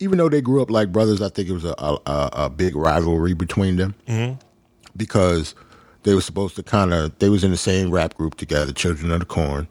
[0.00, 2.50] even though they grew up like brothers, I think it was a a, a, a
[2.50, 4.40] big rivalry between them mm-hmm.
[4.96, 5.54] because
[6.06, 9.12] they were supposed to kind of they was in the same rap group together, Children
[9.12, 9.68] of the Corn,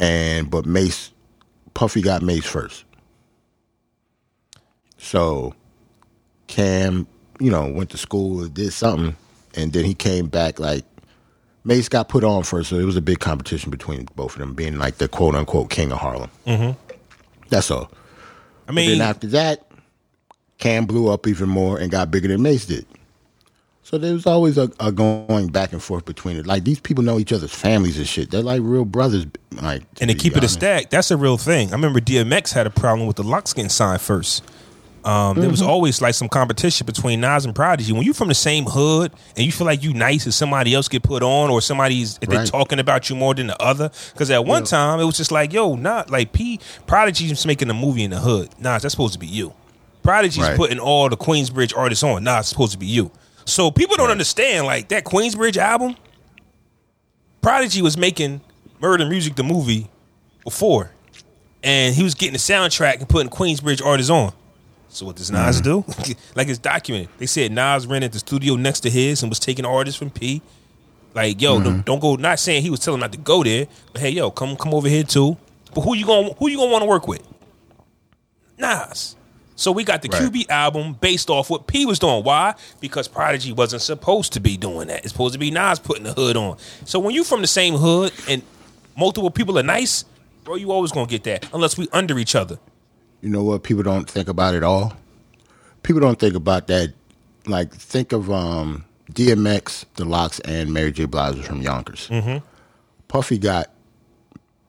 [0.00, 1.12] and but Mase
[1.74, 2.84] Puffy got Mase first,
[4.98, 5.54] so
[6.48, 7.06] Cam
[7.38, 9.16] you know went to school did something,
[9.54, 10.84] and then he came back like.
[11.62, 14.54] Mase got put on first, so it was a big competition between both of them,
[14.54, 16.30] being like the quote unquote king of Harlem.
[16.46, 16.72] Mm-hmm.
[17.50, 17.90] That's all.
[18.66, 19.70] I But mean, then after that,
[20.58, 22.86] Cam blew up even more and got bigger than Mase did.
[23.90, 26.46] So there was always a, a going back and forth between it.
[26.46, 28.30] Like these people know each other's families and shit.
[28.30, 29.26] They're like real brothers.
[29.60, 31.70] Like and to keep it a stack, that's a real thing.
[31.70, 34.44] I remember DMX had a problem with the LOX getting signed first.
[35.04, 35.50] Um, There Mm-hmm.
[35.50, 37.92] was always like some competition between Nas and Prodigy.
[37.92, 40.86] When you're from the same hood and you feel like you nice and somebody else
[40.88, 43.90] get put on or somebody's if they're talking about you more than the other.
[44.12, 47.74] Because at one time it was just like, yo, not like P Prodigy's making a
[47.74, 48.50] movie in the hood.
[48.60, 49.52] Nas, that's supposed to be you.
[50.04, 50.56] Prodigy's Right.
[50.56, 52.22] putting all the Queensbridge artists on.
[52.22, 53.10] Nas, it's supposed to be you.
[53.50, 55.96] So people don't understand like that Queensbridge album.
[57.42, 58.40] Prodigy was making
[58.80, 59.88] Murder Music the movie
[60.44, 60.90] before,
[61.62, 64.32] and he was getting the soundtrack and putting Queensbridge artists on.
[64.88, 66.02] So what does Nas mm-hmm.
[66.02, 66.14] do?
[66.34, 67.08] like it's documented.
[67.18, 70.42] They said Nas rented the studio next to his and was taking artists from P.
[71.14, 71.80] Like yo, don't, mm-hmm.
[71.82, 72.16] don't go.
[72.16, 74.88] Not saying he was telling not to go there, but hey yo, come come over
[74.88, 75.36] here too.
[75.74, 77.26] But who you gonna who you gonna want to work with?
[78.58, 79.16] Nas.
[79.60, 80.22] So we got the Right.
[80.22, 82.24] QB album based off what P was doing.
[82.24, 82.54] Why?
[82.80, 85.00] Because Prodigy wasn't supposed to be doing that.
[85.04, 86.56] It's supposed to be Nas putting the hood on.
[86.86, 88.40] So when you from the same hood and
[88.96, 90.06] multiple people are nice,
[90.44, 92.58] bro, you always gonna get that unless we under each other.
[93.20, 93.62] You know what?
[93.62, 94.94] People don't think about it all.
[95.82, 96.94] People don't think about that.
[97.46, 101.04] Like think of um, DMX, The LOX, and Mary J.
[101.04, 102.08] Blige was from Yonkers.
[102.08, 102.38] Mm-hmm.
[103.08, 103.70] Puffy got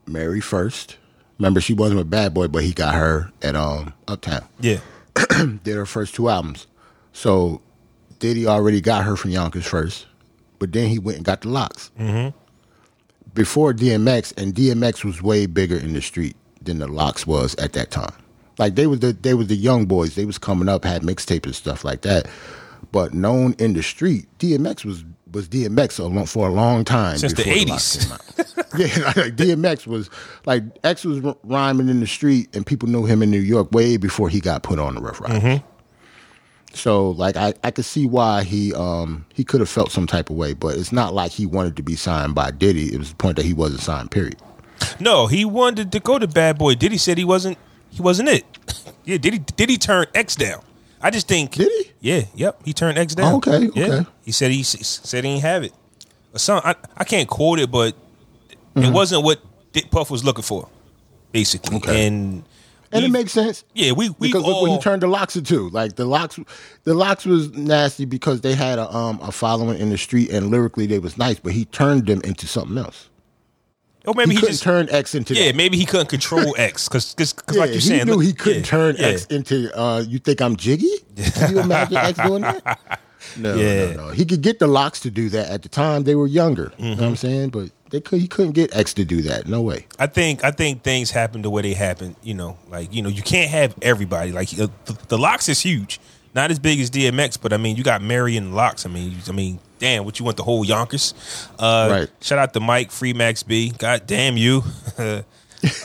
[0.05, 0.97] Mary first.
[1.41, 4.47] Remember, she wasn't with Bad Boy, but he got her at um, Uptown.
[4.59, 4.77] Yeah.
[5.63, 6.67] did her first two albums.
[7.13, 7.63] So
[8.19, 10.05] Diddy already got her from Yonkers first,
[10.59, 11.89] but then he went and got the LOX.
[11.99, 12.37] Mm-hmm.
[13.33, 17.73] Before DMX, and DMX was way bigger in the street than the LOX was at
[17.73, 18.13] that time.
[18.59, 20.13] Like they was the they was the young boys.
[20.13, 22.27] They was coming up, had mixtapes and stuff like that.
[22.91, 27.17] But known in the street, DMX was was DMX a long, for a long time
[27.17, 28.01] Since the before LOX 80s.
[28.01, 28.57] came out.
[28.79, 30.09] yeah, like DMX was
[30.45, 33.97] like X was rhyming in the street, and people knew him in New York way
[33.97, 35.61] before he got put on the Ruff Ryders.
[36.73, 40.29] So like I, I could see why he um he could have felt some type
[40.29, 42.93] of way, but it's not like he wanted to be signed by Diddy.
[42.93, 44.11] It was the point that he wasn't signed.
[44.11, 44.37] Period.
[44.99, 46.75] No, he wanted to go to Bad Boy.
[46.75, 47.57] Diddy said he wasn't.
[47.89, 48.45] He wasn't it.
[49.05, 49.39] yeah, Diddy.
[49.39, 50.63] Diddy turn X down.
[51.01, 51.51] I just think.
[51.53, 51.90] Did he?
[52.01, 52.23] Yeah.
[52.35, 52.61] Yep.
[52.65, 53.33] He turned X down.
[53.33, 53.85] Oh, okay, Yeah.
[53.85, 54.09] okay.
[54.25, 55.71] He said he said he didn't have it.
[56.33, 56.61] Or some.
[56.63, 57.95] I, I can't quote it, but
[58.75, 58.85] Mm-hmm.
[58.87, 59.41] it wasn't what
[59.73, 60.69] Dick Puff was looking for,
[61.33, 61.75] basically.
[61.77, 62.07] Okay.
[62.07, 62.43] And
[62.93, 63.65] and it makes sense.
[63.73, 65.67] Yeah, we we because all look what he turned the LOX into.
[65.69, 66.39] Like the LOX,
[66.85, 70.49] the LOX was nasty because they had a um a following in the street and
[70.51, 73.09] lyrically they was nice, but he turned them into something else.
[74.05, 75.55] Or maybe he, he, couldn't just turned X into yeah, that.
[75.55, 78.65] maybe he couldn't control X because because Yeah, like you're he knew he couldn't yeah,
[78.65, 79.07] turn yeah.
[79.07, 79.71] X into.
[79.77, 80.91] uh You think I'm jiggy?
[81.35, 82.99] Can you imagine X doing that?
[83.37, 83.91] No, Yeah.
[83.93, 84.09] no, no.
[84.09, 86.73] He could get the LOX to do that at the time they were younger.
[86.79, 87.01] You know Mm-hmm.
[87.01, 87.49] what I'm saying?
[87.51, 88.19] But they could.
[88.19, 89.45] He couldn't get X to do that.
[89.47, 89.85] No way.
[89.99, 92.15] I think I think things happen the way they happen.
[92.23, 94.31] You know, like you know, you can't have everybody.
[94.31, 95.99] Like uh, the, the LOX is huge,
[96.33, 98.85] not as big as DMX, but I mean, you got Marion LOX.
[98.85, 101.13] I mean, you- I mean, damn, what you want the whole Yonkers?
[101.59, 102.09] Uh, Right.
[102.21, 103.71] Shout out to Mike Free Max B.
[103.77, 104.63] God damn you.
[104.97, 105.25] Had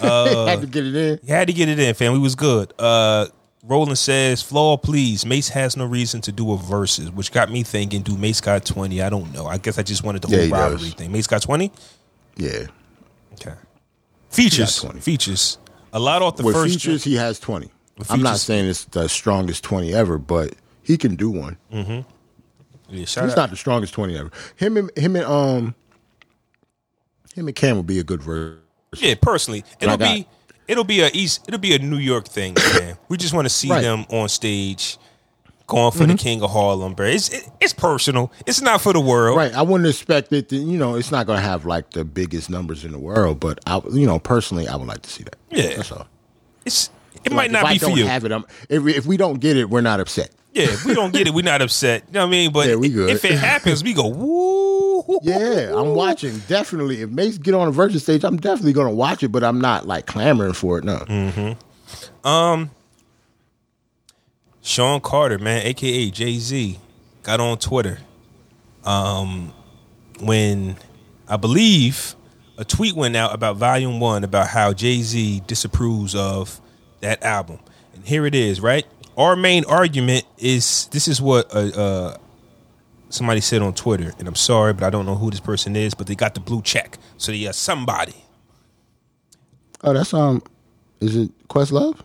[0.01, 1.21] Uh, to get it in.
[1.23, 2.13] You had to get it in, fam.
[2.15, 2.73] We was good.
[2.79, 3.27] Uh
[3.69, 5.27] Roland says, Flaw, please.
[5.27, 8.65] Mase has no reason to do a verses, which got me thinking, do Mase got
[8.65, 9.03] 20?
[9.03, 9.47] I don't know.
[9.49, 10.95] I guess I just wanted the Yeah, whole he rivalry does.
[10.95, 11.11] thing.
[11.11, 11.73] Mase got 20?
[12.37, 12.67] Yeah.
[13.33, 13.55] Okay.
[14.31, 14.77] Features.
[14.77, 15.01] 20.
[15.01, 15.59] Features.
[15.93, 17.69] A lot off the With first features, he has 20.
[18.11, 21.57] I'm not saying it's the strongest 20 ever, but he can do one.
[21.71, 22.03] Yeah,
[22.91, 23.37] He's out.
[23.37, 24.31] not the strongest 20 ever.
[24.57, 25.75] Him and him and um
[27.35, 28.59] him and Cam would be a good verse.
[28.97, 30.27] Yeah, personally, it'll got- be
[30.69, 32.97] it'll be a East it'll be a New York thing, man.
[33.09, 33.83] we just want to see Right.
[33.83, 34.99] them on stage
[35.67, 37.07] going for the King of Harlem, bro.
[37.07, 38.31] It's it, it's personal.
[38.47, 39.37] It's not for the world.
[39.37, 39.53] Right.
[39.53, 42.49] I wouldn't expect it to, you know, it's not going to have like the biggest
[42.51, 45.37] numbers in the world, but I you know, personally I would like to see that.
[45.51, 45.75] Yeah.
[45.77, 46.07] That's all.
[46.65, 46.91] It's
[47.25, 48.07] it Like, might not be for you.
[48.07, 50.31] have it, I'm, if, if we don't get it, we're not upset.
[50.53, 52.05] Yeah, if we don't get it, we're not upset.
[52.07, 52.53] You know what I mean?
[52.53, 53.11] But Yeah, we good.
[53.11, 55.19] if it happens, we go woo.
[55.23, 56.39] Yeah, I'm watching.
[56.49, 57.03] Definitely.
[57.03, 59.61] If Mase get on a versus stage, I'm definitely going to watch it, but I'm
[59.61, 60.85] not like clamoring for it.
[60.85, 60.97] No.
[62.25, 62.71] Mm.
[64.63, 66.79] Sean Carter, man, aka Jay Z,
[67.23, 67.99] got on Twitter.
[68.85, 69.53] Um,
[70.21, 70.77] when
[71.29, 72.15] I believe
[72.59, 76.61] a tweet went out about Volume One about how Jay Z disapproves of
[77.01, 77.59] that album,
[77.95, 78.61] and here it is.
[78.61, 78.87] Right,
[79.17, 82.17] our main argument is this is what uh, uh,
[83.09, 85.95] somebody said on Twitter, and I'm sorry, but I don't know who this person is,
[85.95, 88.15] but they got the blue check, so they are somebody.
[89.83, 90.43] Oh, that's um
[91.01, 92.01] is it Questlove?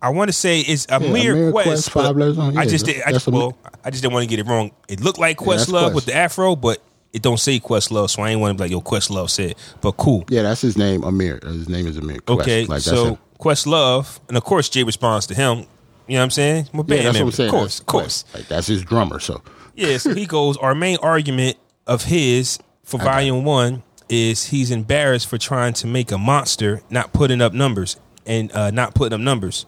[0.00, 1.92] I want to say it's Ahmir, Ahmir Quest.
[1.92, 3.02] Quest, letters on- I just did.
[3.02, 4.72] I just, well, I just didn't want to get it wrong.
[4.88, 5.94] It looked like Yeah, Questlove Quest.
[5.94, 8.72] with the afro, but it don't say Questlove, so I ain't want to be like
[8.72, 9.54] yo Questlove said.
[9.80, 10.24] But cool.
[10.28, 11.42] Yeah, that's his name, Ahmir.
[11.44, 12.24] His name is Ahmir.
[12.24, 12.40] Quest.
[12.40, 13.18] Okay, like, so.
[13.42, 15.66] Questlove, and of course Jay responds to him.
[16.06, 16.68] You know what I'm saying?
[16.72, 17.26] A yeah, that's what.
[17.26, 17.48] I'm saying.
[17.48, 18.22] Of course, of course.
[18.22, 18.34] Quest.
[18.34, 19.18] Like, that's his drummer.
[19.18, 19.42] So
[19.74, 25.26] Yeah, so he goes, Our main argument of his for volume one is he's embarrassed
[25.26, 29.20] for trying to make a monster, not putting up numbers and uh, not putting up
[29.20, 29.66] numbers.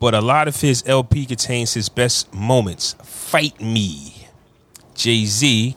[0.00, 2.94] But a lot of his LP contains his best moments.
[3.02, 4.26] Fight me.
[4.94, 5.76] Jay Z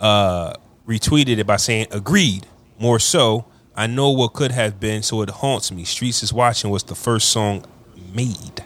[0.00, 0.54] uh,
[0.86, 2.46] retweeted it by saying, Agreed.
[2.78, 3.44] More so,
[3.80, 5.84] I know what could have been, so it haunts me.
[5.84, 7.64] Streets is Watching was the first song
[8.14, 8.62] made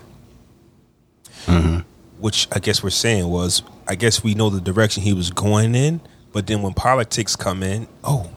[2.25, 5.75] which I guess we're saying was, I guess we know the direction he was going
[5.75, 6.01] in,
[6.33, 8.31] but then when politics come in, oh,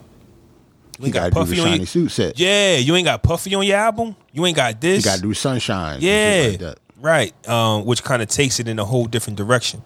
[0.98, 2.38] you he ain't got got to do the Puffy on shiny your, suit set.
[2.38, 5.32] yeah, you ain't got Puffy on your album, you ain't got this, got to do
[5.32, 6.00] sunshine.
[6.02, 9.82] yeah, like right, um, which kind of takes it in a whole different direction.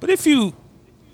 [0.00, 0.54] But if you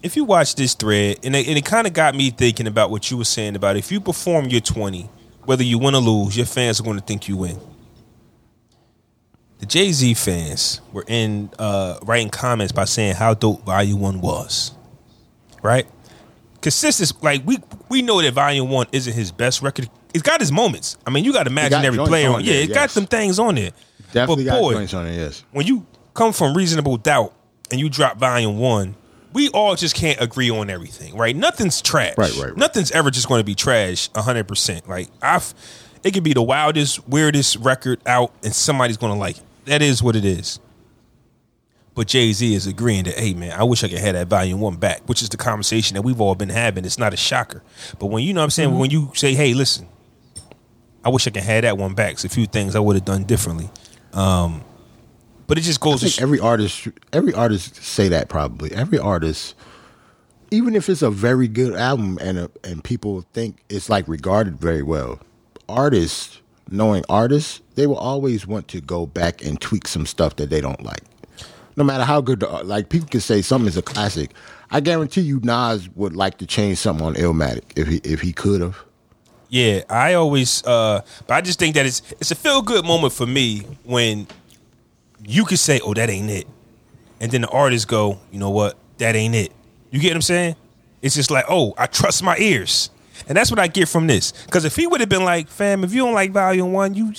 [0.07, 2.90] if you watch this thread, and it, and it kind of got me thinking about
[2.90, 5.11] what you were saying about if you perform your twenty,
[5.44, 7.61] whether you win or lose, your fans are going to think you win
[9.59, 14.20] the Jay Z fans were in uh, writing comments by saying how dope Volume One
[14.20, 14.72] was,
[15.62, 15.87] right?
[16.61, 17.58] Consistency, like we
[17.88, 19.88] we know that Volume One isn't his best record.
[20.12, 20.96] It's got his moments.
[21.07, 22.45] I mean, you got imaginary player on on.
[22.45, 23.70] Yeah, it got some things on there.
[24.12, 24.92] Definitely but got boy, it.
[24.92, 25.45] Yes.
[25.53, 27.34] when you come from reasonable doubt
[27.70, 28.95] and you drop volume one,
[29.37, 31.37] we all just can't agree on everything, right?
[31.37, 32.17] Nothing's trash.
[32.17, 32.57] Right, right, right.
[32.57, 34.88] Nothing's ever just going to be trash hundred percent.
[34.88, 35.53] Like I've,
[36.03, 39.45] it could be the wildest, weirdest record out, and somebody's going to like it.
[39.67, 40.58] That is what it is.
[41.95, 44.61] But Jay Z is agreeing that, hey man, I wish I could have that volume
[44.61, 46.84] one back, which is the conversation that we've all been having.
[46.87, 47.63] It's not a shocker.
[47.99, 48.79] But when you know what I'm saying, Mm-hmm.
[48.79, 49.87] when you say, hey, listen,
[51.04, 52.13] I wish I could have that one back.
[52.14, 53.68] It's a few things I would have done differently.
[54.13, 54.64] Um,
[55.46, 58.72] but it just I goes to think every artist, every artist say that probably.
[58.72, 59.54] Every artist,
[60.50, 64.58] even if it's a very good album and a, and people think it's like regarded
[64.58, 65.20] very well,
[65.68, 66.40] artists,
[66.70, 70.60] knowing artists, they will always want to go back and tweak some stuff that they
[70.60, 71.02] don't like.
[71.76, 74.32] No matter how good the like people can say something is a classic.
[74.70, 78.32] I guarantee you, Nas would like to change something on Illmatic if he if he
[78.32, 78.82] could have.
[79.48, 83.12] Yeah, I always, uh, but I just think that it's it's a feel good moment
[83.12, 84.26] for me when
[85.25, 86.47] you could say, "Oh, that ain't it,"
[87.21, 88.76] and then the artists go, "You know what?
[88.99, 89.53] That ain't it."
[89.91, 90.57] You get what I'm saying?
[91.03, 92.91] It's just like, "Oh, I trust my ears,"
[93.29, 94.33] and that's what I get from this.
[94.47, 97.13] Because if he would have been like, "Fam, if you don't like Volume One, you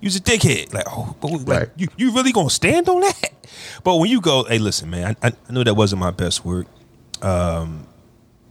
[0.00, 0.72] you's a dickhead.
[0.74, 1.68] Like, oh, like, Right.
[1.76, 3.30] you you really gonna stand on that?
[3.84, 6.66] But when you go, hey, listen, man, I, I know that wasn't my best work.
[7.20, 7.86] Um,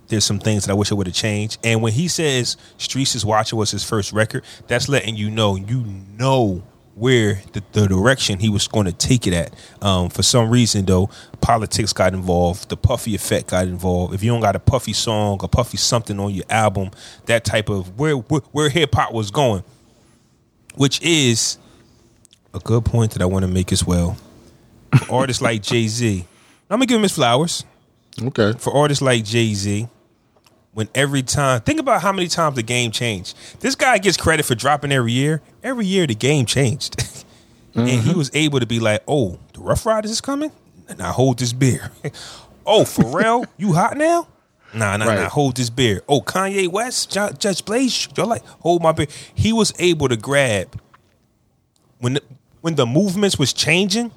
[0.07, 1.57] there's some things that I wish I would have changed.
[1.63, 5.55] And when he says Streets is Watching was his first record, that's letting you know
[5.55, 5.83] you
[6.17, 6.63] know
[6.95, 9.53] where the, the direction he was going to take it at.
[9.81, 11.09] Um, for some reason, though,
[11.39, 14.13] politics got involved, the puffy effect got involved.
[14.13, 16.91] If you don't got a puffy song, a puffy something on your album,
[17.25, 19.63] that type of where where, where hip hop was going,
[20.75, 21.57] which is
[22.53, 24.17] a good point that I want to make as well.
[25.07, 26.25] For artists like Jay Z,
[26.69, 27.63] I'm gonna give him his flowers
[28.21, 28.53] Okay.
[28.59, 29.87] for artists like Jay Z,
[30.73, 33.37] when every time, think about how many times the game changed.
[33.59, 35.41] This guy gets credit for dropping every year.
[35.63, 36.95] Every year the game changed.
[37.75, 38.17] and he mm-hmm.
[38.17, 40.51] was able to be like, oh, the Ruff Ryders is coming?
[40.97, 41.91] Now hold this beer.
[42.65, 44.27] oh, Pharrell, you hot now?
[44.73, 45.27] Nah, nah, nah, Right.
[45.27, 46.01] hold this beer.
[46.07, 49.07] Oh, Kanye West, Ju- Just Blaze, y'all like, hold my beer.
[49.35, 50.79] He was able to grab,
[51.99, 52.23] when the,
[52.61, 54.11] when the movements was changing,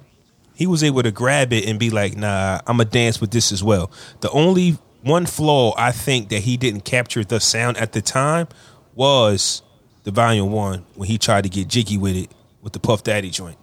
[0.55, 3.33] he was able to grab it and be like, nah, I'm going to dance with
[3.33, 3.91] this as well.
[4.21, 8.49] The only one flaw I think that he didn't capture the sound at the time
[8.95, 9.63] was
[10.05, 12.31] the volume one when he tried to get jiggy with it
[12.63, 13.59] with the Puff Daddy joint.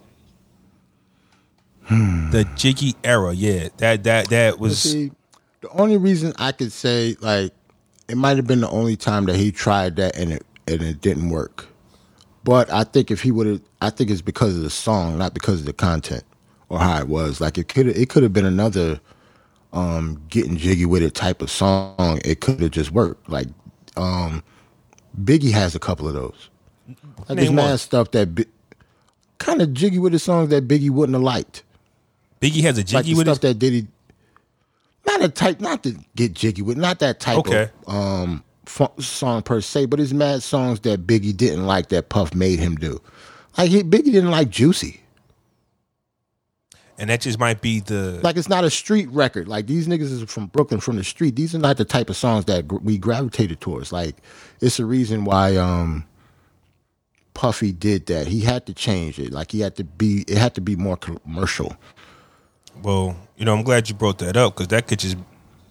[1.83, 2.29] Hmm.
[2.29, 5.11] The jiggy era, yeah, that that that was See,
[5.61, 7.53] the only reason I could say like
[8.07, 11.01] it might have been the only time that he tried that and it and it
[11.01, 11.67] didn't work.
[12.43, 15.33] But I think if he would have, I think it's because of the song, not
[15.33, 16.23] because of the content
[16.69, 17.41] or how it was.
[17.41, 18.99] Like it could it could have been another
[19.73, 22.19] um getting jiggy with it type of song.
[22.25, 23.29] It could have just worked.
[23.29, 23.47] Like
[23.97, 24.43] um
[25.21, 26.49] Biggie has a couple of those.
[26.87, 28.45] Like there's Name mad stuff that Bi-
[29.37, 31.63] kind of jiggy with the songs that Biggie wouldn't have liked
[32.41, 33.41] Biggie has a like jiggy the with stuff it.
[33.41, 33.87] that Diddy.
[35.07, 37.69] Not a type, not to get jiggy with, not that type Okay.
[37.87, 42.09] of um fu- song per se, but it's mad songs that Biggie didn't like that
[42.09, 43.01] Puff made him do.
[43.57, 45.00] Like he, Biggie didn't like Juicy.
[47.01, 49.47] And that just might be the Like it's not a street record.
[49.47, 51.35] Like these niggas is from Brooklyn, from the street.
[51.35, 53.91] These are not the type of songs that gr- we gravitated towards.
[53.91, 54.17] Like
[54.61, 56.05] it's a reason why um
[57.33, 58.27] Puffy did that.
[58.27, 59.31] He had to change it.
[59.31, 60.25] Like he had to be.
[60.27, 61.75] It had to be more commercial.
[62.83, 65.17] Well, you know, I'm glad you brought that up because that could just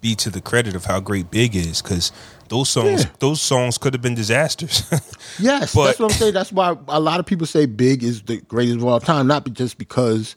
[0.00, 1.80] be to the credit of how great Big is.
[1.82, 2.10] Because
[2.48, 3.10] those songs, Yeah.
[3.20, 4.82] those songs could have been disasters.
[5.38, 6.34] Yes, But- that's what I'm saying.
[6.34, 9.26] That's why a lot of people say Big is the greatest of all time.
[9.28, 10.34] Not just because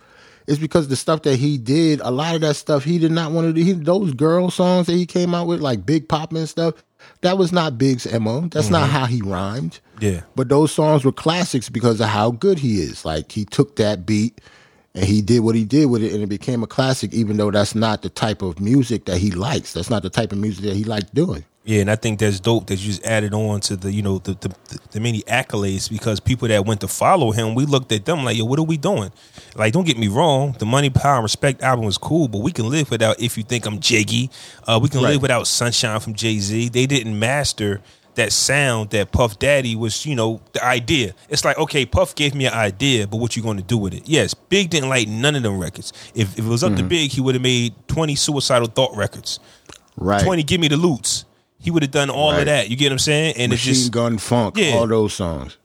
[0.48, 2.02] it's because the stuff that he did.
[2.02, 3.64] A lot of that stuff he did not want to do.
[3.64, 6.76] He, those girl songs that he came out with, like Big Pop and stuff.
[7.22, 8.42] That was not Big's mo.
[8.48, 8.92] That's not mm-hmm.
[8.92, 9.80] how he rhymed.
[10.00, 13.04] yeah, But those songs were classics because of how good he is.
[13.04, 14.40] Like he took that beat
[14.96, 17.14] and he did what he did with it, and it became a classic.
[17.14, 19.74] Even though that's not the type of music that he likes.
[19.74, 21.46] That's not the type of music that he liked doing.
[21.66, 24.18] Yeah, and I think that's dope that you just added on to the, you know,
[24.18, 28.04] the the, the, many accolades because people that went to follow him, we looked at
[28.06, 29.12] them like, yo, what are we doing?
[29.56, 32.52] Like, don't get me wrong, the Money, Power, and Respect album was cool, but we
[32.52, 34.30] can live without If You Think I'm Jiggy.
[34.68, 35.12] Uh, we can Right.
[35.12, 36.70] live without Sunshine from Jay Z.
[36.70, 37.82] They didn't master
[38.16, 41.14] that sound that Puff Daddy was, you know, the idea.
[41.30, 43.94] It's like, okay, Puff gave me an idea, but what you going to do with
[43.94, 44.04] it?
[44.06, 45.94] Yes, Big didn't like none of them records.
[46.14, 49.40] If, if it was up to Big, he would have made 20 Suicidal Thought records,
[49.96, 50.22] Right.
[50.24, 51.26] 20 Give Me the Loots.
[51.64, 52.70] He would have done all of that.
[52.70, 53.36] You get what I'm saying?
[53.38, 54.74] And Machine it's just, Gun Funk, Yeah.
[54.76, 55.58] all those songs.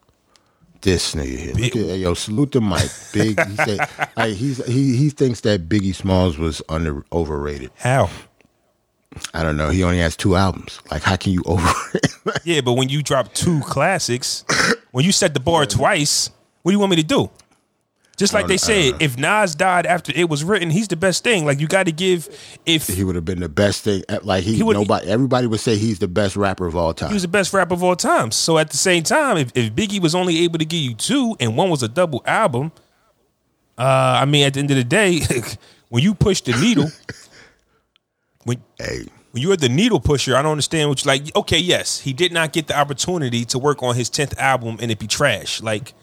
[0.80, 3.38] This nigga here, look at, yo, salute the mic, big.
[3.48, 3.80] He said,
[4.16, 7.70] like he's he he thinks that Biggie Smalls was under overrated.
[7.76, 8.08] how?
[9.34, 9.70] I don't know.
[9.70, 10.80] He only has two albums.
[10.90, 11.68] Like, how can you over?
[12.44, 14.44] Yeah, but when you drop two classics,
[14.92, 16.30] when you set the bar twice,
[16.62, 17.28] what do you want me to do?
[18.18, 21.46] Just like they said, if Nas died after it was written, he's the best thing.
[21.46, 22.28] Like you got to give.
[22.66, 24.02] If he would have been the best thing.
[24.22, 27.10] Like he, He would- nobody, everybody would say he's the best rapper of all time.
[27.10, 29.72] he was the best rapper of all time, so at the same time, if, if
[29.72, 32.72] Biggie was only able to give you two and one was a double album,
[33.78, 35.20] uh, I mean, at the end of the day,
[35.88, 36.90] when you push the needle,
[38.44, 41.36] when hey, when you're the needle pusher, I don't understand what you like.
[41.36, 44.90] Okay, yes, he did not get the opportunity to work on his tenth album and
[44.90, 45.94] it be trash like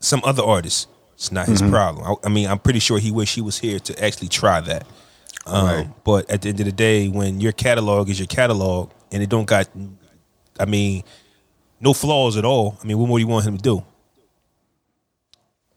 [0.00, 0.88] some other artists.
[1.14, 2.04] It's not his problem.
[2.06, 4.86] I, I mean, I'm pretty sure he wish he was here to actually try that.
[5.46, 5.88] Um, Right.
[6.04, 9.28] But at the end of the day, when your catalog is your catalog and it
[9.28, 9.68] don't got,
[10.58, 11.04] I mean,
[11.80, 12.78] no flaws at all.
[12.82, 13.84] I mean, what more do you want him to do?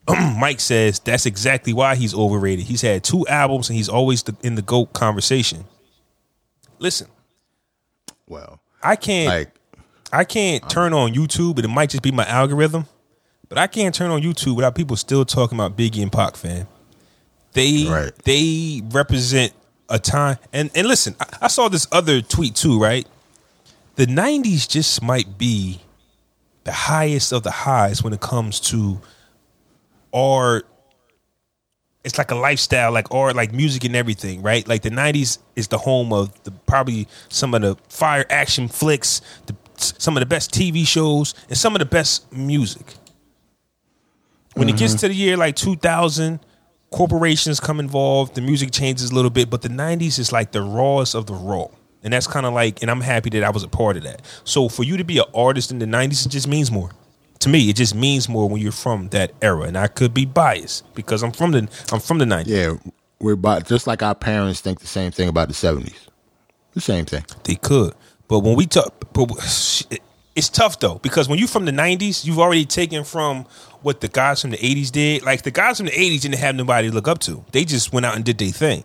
[0.38, 2.66] Mike says that's exactly why he's overrated.
[2.66, 5.66] He's had two albums and he's always the, in the GOAT conversation.
[6.78, 7.08] Listen,
[8.28, 9.52] well, I can't like
[10.12, 12.86] I can't turn on YouTube, and it might just be my algorithm,
[13.50, 16.68] but I can't turn on YouTube without people still talking about Biggie and Pac, fan.
[17.54, 18.12] They Right.
[18.26, 19.54] they represent
[19.90, 23.08] a time, and and listen, I, I saw this other tweet too, right?
[23.96, 25.82] The '90s just might be
[26.66, 29.00] the highest of the highs when it comes to
[30.14, 30.64] are
[32.04, 34.68] it's like a lifestyle, like or like music and everything, right?
[34.68, 39.22] Like the '90s is the home of the probably some of the fire action flicks,
[39.48, 42.96] the, some of the best TV shows, and some of the best music.
[44.56, 45.00] When it gets mm-hmm.
[45.02, 46.40] to the year like 2000,
[46.92, 50.62] corporations come involved, the music changes a little bit, but the 90s is like the
[50.62, 51.68] rawest of the raw.
[52.04, 54.22] And that's kind of like, and I'm happy that I was a part of that.
[54.44, 56.92] So for you to be an artist in the 90s, it just means more.
[57.40, 59.64] To me, it just means more when you're from that era.
[59.64, 62.48] And I could be biased because I'm from the I'm from the 90s.
[62.48, 66.08] Yeah, we're about just like our parents think the same thing about the seventies.
[66.74, 67.26] The same thing.
[67.44, 67.94] They could.
[68.28, 69.30] But when we talk, but
[70.36, 73.46] it's tough though because when you're from the '90s, you've already taken from
[73.86, 75.22] what the guys from the '80s did.
[75.24, 77.94] Like the guys from the '80s didn't have nobody to look up to; they just
[77.94, 78.84] went out and did their thing.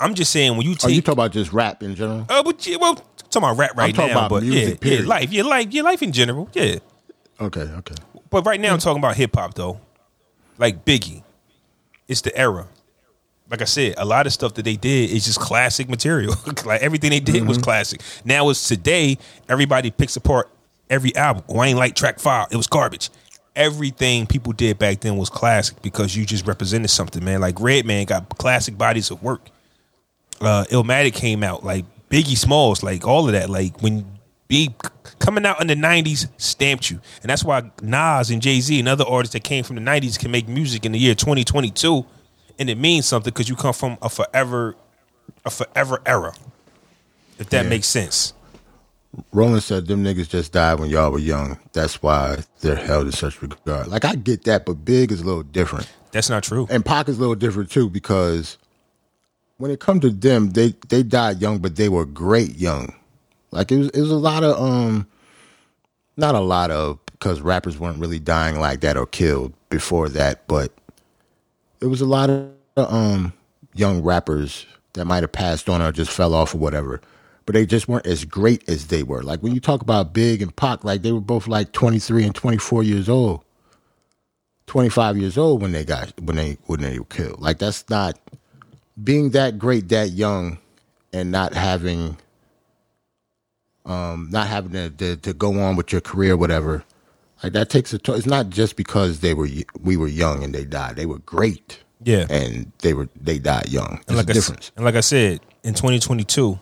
[0.00, 2.24] I'm just saying when you Are take, Oh, you talking about just rap in general?
[2.28, 4.74] uh, but yeah, well, talking about rap right talking now, about but music, yeah, yeah,
[4.96, 5.06] period.
[5.06, 6.78] life, yeah, life, yeah, life in general, yeah.
[7.38, 7.94] Okay, okay.
[8.30, 9.78] But right now, I'm talking about hip hop though,
[10.58, 11.22] like Biggie.
[12.08, 12.66] It's the era.
[13.50, 16.34] Like I said, a lot of stuff that they did is just classic material.
[16.64, 18.00] like everything they did was classic.
[18.24, 19.18] Now it's today.
[19.48, 20.48] Everybody picks apart
[20.88, 21.44] every album.
[21.48, 22.46] Oh, I ain't like track five.
[22.52, 23.10] It was garbage.
[23.56, 27.40] Everything people did back then was classic because you just represented something, man.
[27.40, 29.50] Like Redman got classic bodies of work.
[30.40, 33.50] Uh, Illmatic came out like Biggie Smalls, like all of that.
[33.50, 34.06] Like when
[34.48, 34.72] Big
[35.18, 38.88] coming out in the '90s stamped you, and that's why Nas and Jay Z and
[38.88, 42.04] other artists that came from the '90s can make music in the year 2022,
[42.58, 44.74] and it means something because you come from a forever,
[45.44, 46.34] a forever era.
[47.38, 47.68] If that Yeah.
[47.68, 48.32] makes sense.
[49.32, 51.58] Roland said them niggas just died when y'all were young.
[51.72, 53.88] That's why they're held in such regard.
[53.88, 55.90] Like I get that, but Big is a little different.
[56.12, 56.66] That's not true.
[56.70, 58.56] And Pac is a little different too because
[59.58, 62.94] when it comes to them, they they died young, but they were great young.
[63.50, 65.06] Like it was it was a lot of um
[66.16, 70.46] not a lot of because rappers weren't really dying like that or killed before that,
[70.46, 70.72] but
[71.80, 73.32] it was a lot of um
[73.74, 77.00] young rappers that might have passed on or just fell off or whatever.
[77.50, 79.24] But they just weren't as great as they were.
[79.24, 82.32] Like when you talk about Big and Pac, like they were both like 23 and
[82.32, 83.42] 24 years old.
[84.68, 87.40] 25 years old when they got when they when they were killed.
[87.40, 88.16] Like that's not
[89.02, 90.58] being that great that young
[91.12, 92.18] and not having
[93.84, 96.84] um not having to, to, to go on with your career whatever.
[97.42, 98.14] Like that takes a toll.
[98.14, 99.48] It's not just because they were
[99.82, 100.94] we were young and they died.
[100.94, 102.26] They were great Yeah.
[102.30, 103.98] and they were they died young.
[104.06, 104.70] And There's like, a I, difference.
[104.76, 106.60] and like I said, in 2022,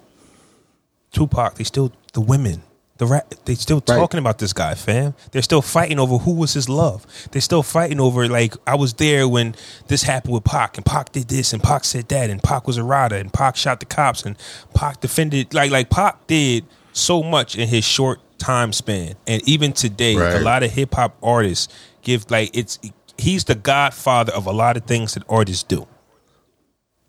[1.12, 2.62] Tupac, they still the women,
[2.98, 3.96] the rap, they still Right.
[3.96, 5.14] talking about this guy, fam.
[5.30, 7.06] They're still fighting over who was his love.
[7.30, 9.54] They're still fighting over like I was there when
[9.88, 12.76] this happened with Pac, and Pac did this, and Pac said that, and Pac was
[12.76, 14.36] a rider, and Pac shot the cops, and
[14.74, 19.72] Pac defended like like Pac did so much in his short time span, and even
[19.72, 21.68] today, a lot of hip hop artists
[22.02, 22.78] give like it's
[23.16, 25.86] he's the godfather of a lot of things that artists do.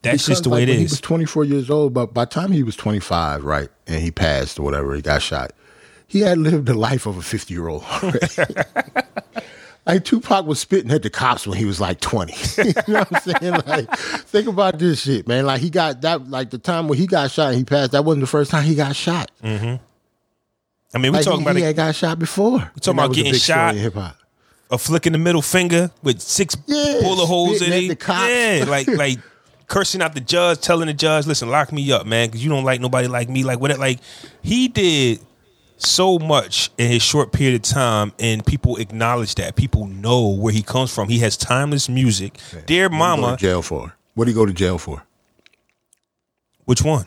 [0.01, 0.77] That's just the way like, it is.
[0.77, 4.11] He was 24 years old, but by the time he was 25, right, and he
[4.11, 5.51] passed or whatever, he got shot.
[6.07, 7.83] He had lived the life of a 50 year old.
[9.85, 12.33] like Tupac was spitting at the cops when he was like 20.
[12.57, 13.53] you know what I'm saying?
[13.67, 15.45] Like, think about this shit, man.
[15.45, 17.91] Like he got that, like the time when he got shot and he passed.
[17.91, 19.29] That wasn't the first time he got shot.
[19.43, 19.83] Mm-hmm.
[20.93, 22.71] I mean, we're Like, talking he, about he a, had got shot before.
[22.73, 23.75] We talking about getting shot.
[23.75, 24.15] Hip hop.
[24.71, 28.01] a flick in the middle finger with six Yeah, bullet holes in it.
[28.07, 29.19] Yeah, like like
[29.69, 32.65] cursing out the judge, telling the judge, "Listen, lock me up, man, because you don't
[32.65, 33.77] like nobody like me." Like what?
[33.79, 33.99] Like
[34.41, 35.19] he did
[35.77, 39.55] so much in his short period of time, and people acknowledge that.
[39.55, 41.07] People know where he comes from.
[41.07, 42.37] He has timeless music.
[42.65, 43.95] Dear What go Mama, to jail for?
[44.15, 45.03] What did he go to jail for?
[46.65, 47.03] which one?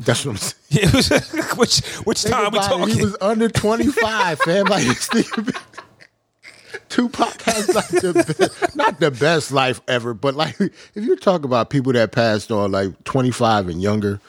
[0.00, 0.54] That's what I'm saying.
[0.70, 0.90] Yeah,
[1.56, 2.94] which which Think time we about it, talking?
[2.96, 4.64] He was under 25, fam.
[4.68, 5.08] Like, it's
[6.88, 11.44] Tupac has like the best, not the best life ever, but like if you're talking
[11.44, 14.20] about people that passed on like 25 and younger,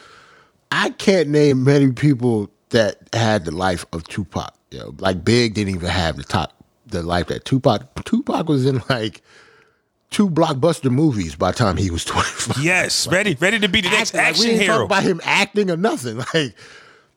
[0.70, 4.54] I can't name many people that had the life of Tupac.
[4.70, 6.52] You know, like Big didn't even have the top
[6.86, 7.82] the life that Tupac.
[8.04, 9.22] Tupac was in like
[10.10, 13.90] two blockbuster movies by the time he was 25 yes, ready, ready to be the
[13.90, 14.18] next acting.
[14.18, 14.84] Like, we action ain't talk hero.
[14.86, 16.22] about him acting or nothing.
[16.34, 16.54] Like,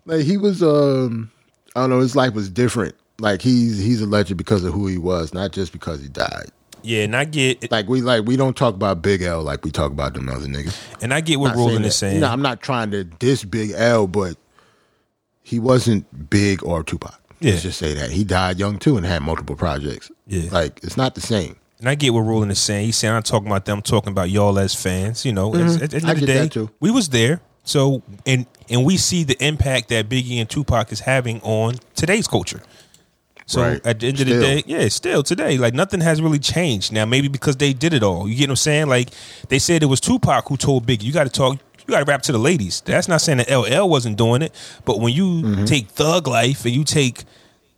[0.05, 0.63] like he was.
[0.63, 1.31] Um,
[1.75, 1.99] I don't know.
[1.99, 2.95] His life was different.
[3.21, 6.49] Like he's he's a legend because of who he was, not just because he died.
[6.83, 9.71] yeah, and I get Like we like we don't talk about Big L like we
[9.71, 10.75] talk about them other niggas.
[11.01, 12.19] and I get what Roland is saying.
[12.19, 14.35] Know, I'm not trying to diss Big L, but
[15.43, 17.19] he wasn't big or Tupac.
[17.39, 17.51] Yeah.
[17.51, 20.11] Let's just say that he died young too and had multiple projects.
[20.27, 20.49] Yeah.
[20.51, 21.55] like it's not the same.
[21.79, 22.85] And I get what Roland is saying.
[22.85, 25.25] He's saying I'm talking about them, I'm talking about y'all as fans.
[25.25, 26.09] You know, It's- at the end Mm-hmm.
[26.11, 27.41] Of the day, we was there.
[27.63, 32.27] So and and we see the impact that Biggie and Tupac is having on today's
[32.27, 32.61] culture.
[33.51, 33.85] So Right.
[33.85, 36.91] at the end of the day, yeah, still today, like nothing has really changed.
[36.93, 38.27] Now maybe because they did it all.
[38.29, 38.87] You get what I'm saying?
[38.87, 39.09] Like
[39.49, 41.57] they said it was Tupac who told Biggie, "You got to talk."
[41.87, 42.81] You got to rap to the ladies.
[42.85, 44.53] That's not saying that LL wasn't doing it,
[44.85, 45.65] but when you Mm-hmm.
[45.65, 47.23] take Thug Life and you take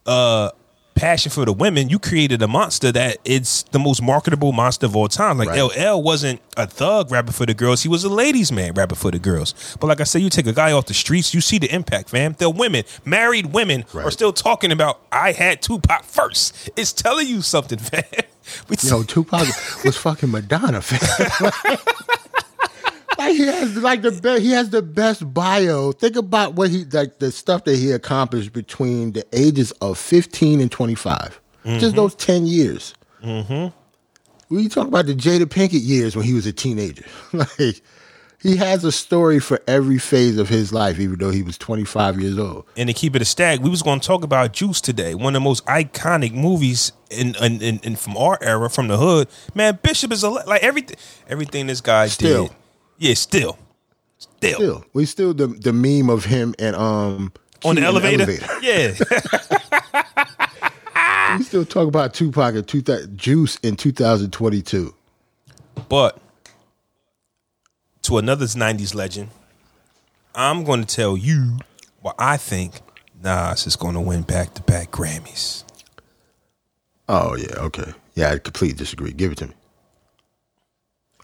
[0.05, 0.49] uh
[0.95, 4.95] passion for the women, you created a monster that it's the most marketable monster of
[4.95, 5.37] all time.
[5.37, 5.61] Like Right.
[5.93, 9.11] LL wasn't a thug rapper for the girls; he was a ladies' man rapper for
[9.11, 9.53] the girls.
[9.79, 12.09] But like I said, you take a guy off the streets, you see the impact,
[12.09, 12.35] fam.
[12.37, 16.69] The women, married women, are still talking about I had Tupac first.
[16.75, 18.03] It's telling you something, fam.
[18.67, 19.47] We Yo, Tupac
[19.85, 21.51] was fucking Madonna, fam.
[23.17, 24.41] like he has like the best.
[24.41, 25.91] He has the best bio.
[25.91, 30.59] Think about what he like the stuff that he accomplished between the ages of fifteen
[30.59, 30.95] and twenty
[31.79, 32.93] Just those ten years.
[33.23, 33.75] Mm-hmm.
[34.53, 37.05] We talk about the Jada Pinkett years when he was a teenager.
[37.33, 37.81] like
[38.39, 41.85] he has a story for every phase of his life, even though he was twenty
[41.85, 42.65] five years old.
[42.75, 45.15] and to keep it a stag, we was going to talk about Juice today.
[45.15, 48.97] One of the most iconic movies in in, in, in from our era, from the
[48.97, 49.29] hood.
[49.55, 50.97] Man, Bishop is a like everything.
[51.27, 52.47] Everything this guy Still.
[52.47, 52.55] did.
[53.03, 53.57] Yeah, still,
[54.17, 57.33] still, Still, we still the the meme of him and um
[57.65, 58.31] on the in elevator.
[58.61, 58.93] Yeah,
[61.37, 64.93] We still talk about Tupac and two thou- Juice in 2022.
[65.89, 66.17] but
[68.03, 69.29] to another '90s legend,
[70.33, 71.57] I'm going to tell you
[72.01, 72.75] what I think.
[73.21, 75.63] Nas is going to win back to back Grammys.
[77.09, 77.93] Oh yeah, okay.
[78.15, 79.11] Yeah, I completely disagree.
[79.11, 79.53] Give it to me.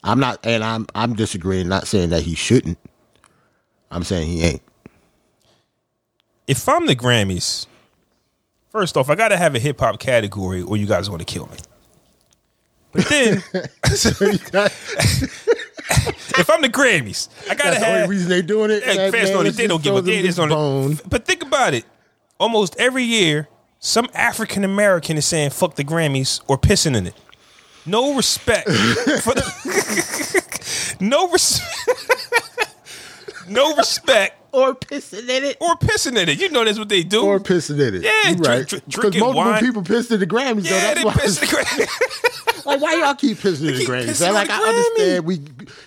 [0.04, 1.68] I'm not, and I'm I'm disagreeing.
[1.68, 2.78] Not saying that he shouldn't.
[3.92, 4.62] I'm saying he ain't.
[6.48, 7.66] if I'm the Grammys,
[8.70, 11.26] first off, I got to have a hip hop category, or you guys want to
[11.26, 11.58] kill me.
[12.92, 13.70] But then, if
[16.50, 18.10] I'm the Grammys, I gotta That's the only have.
[18.10, 18.84] reason they doing it.
[18.84, 21.00] Fans man don't, they don't give a him just the bone.
[21.08, 21.86] But think about it.
[22.40, 23.48] Almost every year,
[23.80, 27.16] some African American is saying "fuck the Grammys" or pissing in it.
[27.90, 30.98] No respect for the.
[31.00, 32.76] no respect.
[33.48, 35.58] no respect Or pissing in it.
[35.60, 36.40] or pissing in it.
[36.40, 37.24] You know that's what they do.
[37.26, 38.04] Or pissing in it.
[38.04, 38.68] Yeah, you drink- right.
[38.68, 39.60] drink- Because drinking multiple wine.
[39.62, 40.64] people pissed in the Grammys.
[40.70, 40.76] though.
[40.76, 41.14] yeah, That's they why.
[41.14, 42.36] pissed the Grammys.
[42.66, 44.10] Like, why y'all keep pissing in the Grammys?
[44.10, 44.68] pissing Like, the I Grammy.
[44.70, 45.26] understand.
[45.26, 45.42] We,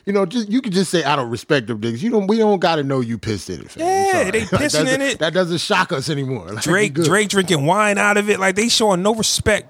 [0.07, 2.03] you know, just you can just say I don't respect them niggas.
[2.03, 2.27] You don't.
[2.27, 3.71] We don't got to know you pissed in it.
[3.71, 3.87] Fam.
[3.87, 5.19] Yeah, they Like, pissing doesn't- in it.
[5.21, 6.51] That doesn't shock us anymore.
[6.51, 6.95] Like, Drake.
[6.95, 9.69] Drake drinking wine out of it, like they showing no respect.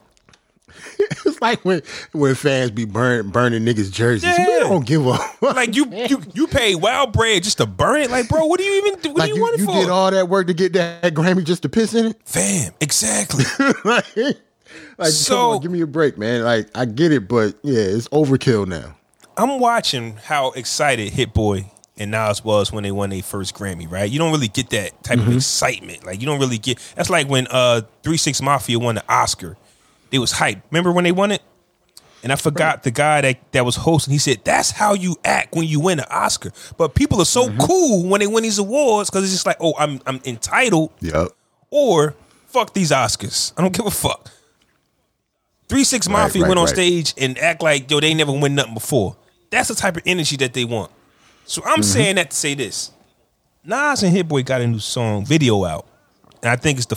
[1.27, 4.25] It's like when when fans be burn, burning niggas' jerseys.
[4.25, 4.47] Yeah.
[4.47, 8.11] We don't give a Like you, you, you pay wild bread just to burn it.
[8.11, 9.11] Like, bro, what do you even do?
[9.11, 9.73] What like do you, you, want it you for?
[9.75, 12.17] did all that work to get that, Grammy just to piss in it.
[12.25, 13.45] Fam, exactly.
[13.85, 14.07] like,
[14.99, 16.43] like So- on, give me a break, man.
[16.43, 18.97] Like I get it, but yeah, it's overkill now.
[19.37, 23.91] I'm watching how excited Hit Boy and Nas was when they won their first Grammy.
[23.91, 24.11] Right?
[24.11, 25.29] You don't really get that type Mm-hmm.
[25.31, 26.05] of excitement.
[26.07, 26.79] Like you don't really get.
[26.97, 29.57] That's like when uh Three Six Mafia won the Oscar.
[30.13, 30.63] It was hype.
[30.71, 31.43] Remember when they won it?
[32.23, 34.13] And I forgot the guy that, that was hosting.
[34.13, 37.59] He said, "That's how you act when you win an Oscar." But people are Mm-hmm.
[37.59, 40.93] so cool when they win these awards because it's just like, "Oh, I'm I'm entitled,"
[41.01, 41.29] Yep.
[41.71, 42.15] or
[42.47, 44.31] "Fuck these Oscars." I don't give a fuck.
[45.69, 46.75] Three Six Right, Mafia right, went on right.
[46.75, 49.17] stage and act like yo they never win nothing before.
[49.51, 50.93] That's the type of energy that they want.
[51.45, 51.83] So I'm Mm-hmm.
[51.83, 52.93] saying that to say this:
[53.65, 55.87] Nas and Hit Boy got a new song video out,
[56.43, 56.95] and I think it's the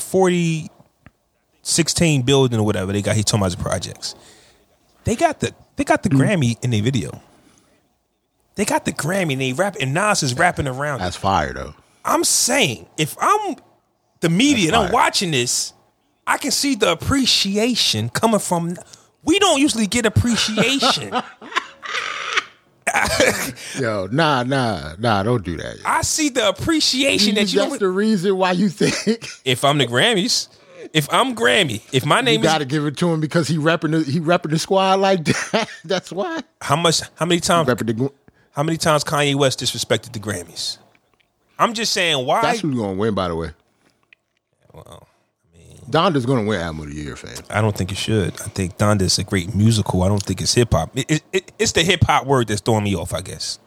[1.66, 3.16] 4016 building or whatever they got.
[3.16, 4.14] He talking about his projects.
[5.04, 6.20] They got the they got the Mm.
[6.20, 7.22] Grammy in their video.
[8.56, 10.98] They got the Grammy and they rap and Nas is rapping around.
[11.02, 11.04] it.
[11.04, 11.74] That's fire though.
[12.06, 13.56] I'm saying if I'm
[14.22, 15.74] the media and I'm watching this,
[16.28, 18.78] I can see the appreciation coming from.
[19.24, 21.14] We don't usually get appreciation.
[23.80, 25.24] Yo, nah, nah, nah.
[25.24, 25.78] Don't do that.
[25.84, 29.88] I see the appreciation that you That's the reason why you think If I'm the
[29.88, 30.48] Grammys,
[30.94, 33.48] if I'm Grammy, if my you name got to is give it to him because
[33.48, 35.70] he repping the, he repping the squad like that.
[35.84, 36.42] That's why.
[36.62, 38.12] how much, how many times, the.
[38.52, 40.78] how many times Kanye West disrespected the Grammys?
[41.58, 42.42] I'm just saying why.
[42.42, 43.52] That's who's gonna win, by the way.
[44.74, 45.08] well,
[45.90, 47.36] Donda's gonna win album of the year, fam.
[47.50, 48.34] I don't think it should.
[48.42, 50.04] I think Donda is a great musical.
[50.04, 50.98] I don't think it's hip hop.
[50.98, 53.14] It, it, it- it's the hip hop word that's throwing me off.
[53.14, 53.60] I guess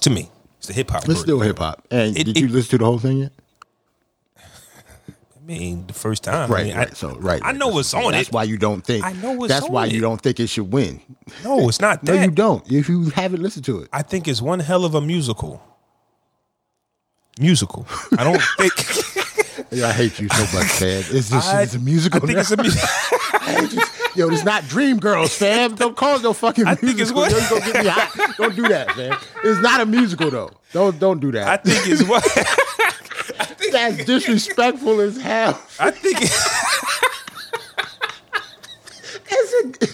[0.00, 1.12] to me, it's the hip hop word.
[1.12, 1.86] It's still hip hop.
[1.90, 3.32] And did you listen to the whole thing yet?
[5.48, 6.50] I mean, the first time.
[6.50, 7.40] I Right, I- so right.
[7.42, 8.12] I know what's on it.
[8.12, 8.34] That's it.
[8.34, 9.02] why you don't think.
[9.02, 9.60] I know what's on it.
[9.60, 9.92] That's why it.
[9.92, 11.00] you don't think it should win.
[11.42, 12.24] No, it's not No, that.
[12.26, 12.70] you don't.
[12.70, 15.62] If you haven't listened to it, I think it's one hell of a musical.
[17.40, 17.86] Musical.
[18.18, 19.66] I don't think.
[19.70, 21.04] Yeah, I hate you so much, man.
[21.10, 22.18] It's just I, it's a musical.
[22.22, 22.40] I think now.
[22.40, 22.88] it's a musical.
[24.18, 25.76] Yo, it's not Dream Girls, fam.
[25.76, 26.88] Don't call it no fucking I musical.
[26.88, 28.36] think it's what- Yo, get me hot.
[28.36, 29.16] Don't do that, man.
[29.44, 30.50] It's not a musical though.
[30.72, 31.46] Don't don't do that.
[31.46, 32.24] I think it's what.
[33.72, 35.60] That's disrespectful as hell.
[35.78, 36.18] I think.
[36.20, 36.32] It,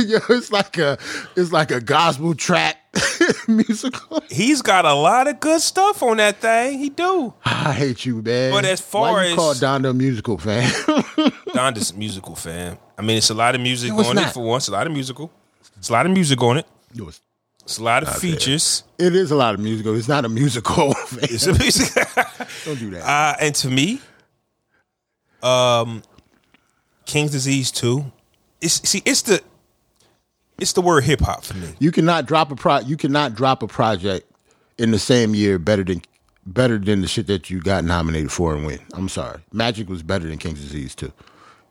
[0.09, 0.99] Yo, it's like a
[1.37, 2.77] it's like a gospel track
[3.49, 4.23] musical.
[4.31, 6.79] He's got a lot of good stuff on that thing.
[6.79, 7.35] He do.
[7.45, 8.53] I hate you, man.
[8.53, 10.71] But as far Why you as- call Donda a musical fan?
[11.55, 12.79] Donda's a musical fan.
[12.99, 14.69] I mean, it's a lot of music No, it's on it for once.
[14.69, 15.31] A lot of musical.
[15.77, 16.67] It's a lot of music on it.
[16.93, 17.21] Yo, it's-
[17.65, 18.85] It's a lot of features.
[18.99, 19.97] it is a lot of musical.
[19.97, 20.95] It's not a musical.
[21.23, 21.93] It's a music.
[22.65, 23.03] Don't do that.
[23.05, 24.01] uh, and to me,
[25.43, 26.03] um,
[27.07, 28.11] King's Disease two.
[28.61, 29.43] It's see, it's the
[30.59, 31.75] it's the word hip hop for me.
[31.79, 32.79] You cannot drop a pro.
[32.81, 34.31] You cannot drop a project
[34.79, 36.03] in the same year better than
[36.47, 38.79] better than the shit that you got nominated for and win.
[38.95, 41.13] I'm sorry, Magic was better than King's Disease too.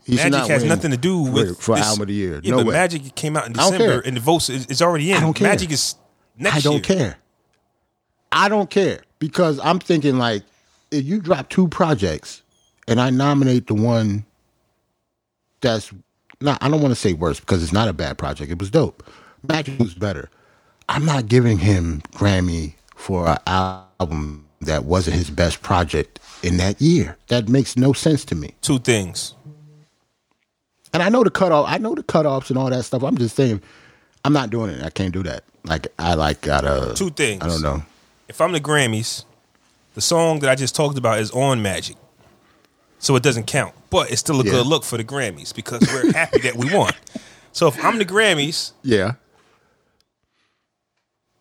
[0.08, 2.42] Magic has nothing to do with for this- album of the year.
[2.44, 2.74] Yeah, no but way.
[2.74, 5.18] Magic came out in December, and the votes is, is already in.
[5.18, 5.48] I don't care.
[5.48, 5.96] Magic is
[6.38, 6.98] next I don't year.
[6.98, 7.18] care.
[8.32, 10.44] I don't care because I'm thinking like
[10.92, 12.42] if you drop two projects
[12.88, 14.26] and I nominate the one
[15.62, 15.92] that's
[16.42, 18.52] not I don't want to say worse because it's not a bad project.
[18.52, 19.04] It was dope.
[19.48, 20.30] Magic was better.
[20.90, 26.82] I'm not giving him Grammy for an album that wasn't his best project in that
[26.82, 27.18] year.
[27.28, 28.56] That makes no sense to me.
[28.62, 29.36] Two things.
[30.94, 31.66] And I know the cutoff.
[31.68, 33.04] I know the cutoffs and all that stuff.
[33.04, 33.62] I'm just saying,
[34.24, 34.84] I'm not doing it.
[34.84, 35.44] I can't do that.
[35.66, 37.42] Like I like gotta Two things.
[37.44, 37.84] I don't know.
[38.28, 39.26] If I'm the Grammys,
[39.96, 41.96] the song that I just talked about is on Magic,
[43.00, 43.74] so it doesn't count.
[43.90, 44.52] But it's still a Yeah.
[44.52, 46.94] good look for the Grammys because we're happy that we won.
[47.56, 49.12] So if I'm the Grammys, Yeah.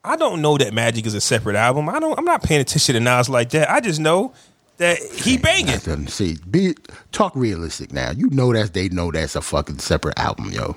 [0.05, 1.89] I don't know that Magic is a separate album.
[1.89, 2.19] I don't.
[2.19, 3.71] I'm not paying attention to Nas like that.
[3.71, 4.35] I just know
[4.83, 6.07] that he banging.
[6.09, 6.37] See.
[6.51, 6.75] Be
[7.13, 8.11] talk realistic now.
[8.11, 10.77] You know that they know that's a fucking separate album, yo.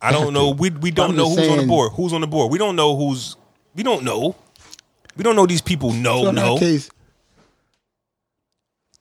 [0.00, 0.50] I don't know.
[0.50, 1.92] We we don't I'm know who's on the board.
[1.92, 2.50] Who's on the board?
[2.50, 3.36] We don't know who's.
[3.74, 4.34] We don't know.
[5.16, 5.92] We don't know these people.
[5.92, 6.58] No, So no.
[6.58, 6.90] case,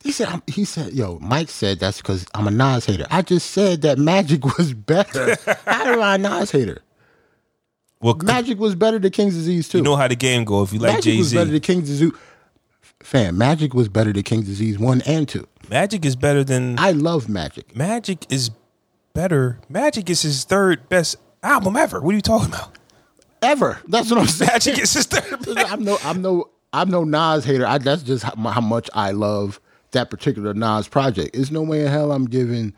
[0.03, 0.27] he said.
[0.27, 3.81] I'm- He said, "Yo, Mike said that's because I'm a Nas hater." I just said
[3.83, 5.35] that Magic was better.
[5.65, 6.81] How am I a Nas hater?
[8.01, 9.77] well, Magic was better than King's Disease too.
[9.79, 10.63] you know how the game go.
[10.63, 12.11] If you like Jay was better Z, than King's Disease.
[13.03, 15.47] Fam, Magic was better than King's Disease one and two.
[15.69, 17.75] Magic is better than I love Magic.
[17.75, 18.51] Magic is
[19.13, 19.59] better.
[19.69, 21.99] Magic is his third best album ever.
[22.01, 22.77] What are you talking about?
[23.41, 23.79] Ever.
[23.87, 24.51] That's what I'm saying.
[24.51, 25.57] Magic is his third best.
[25.71, 27.65] I'm no, I'm no, I'm no Nas hater.
[27.65, 29.59] I, that's just how, how much I love
[29.91, 31.33] that particular Nas project.
[31.33, 32.73] There's no way in hell I'm giving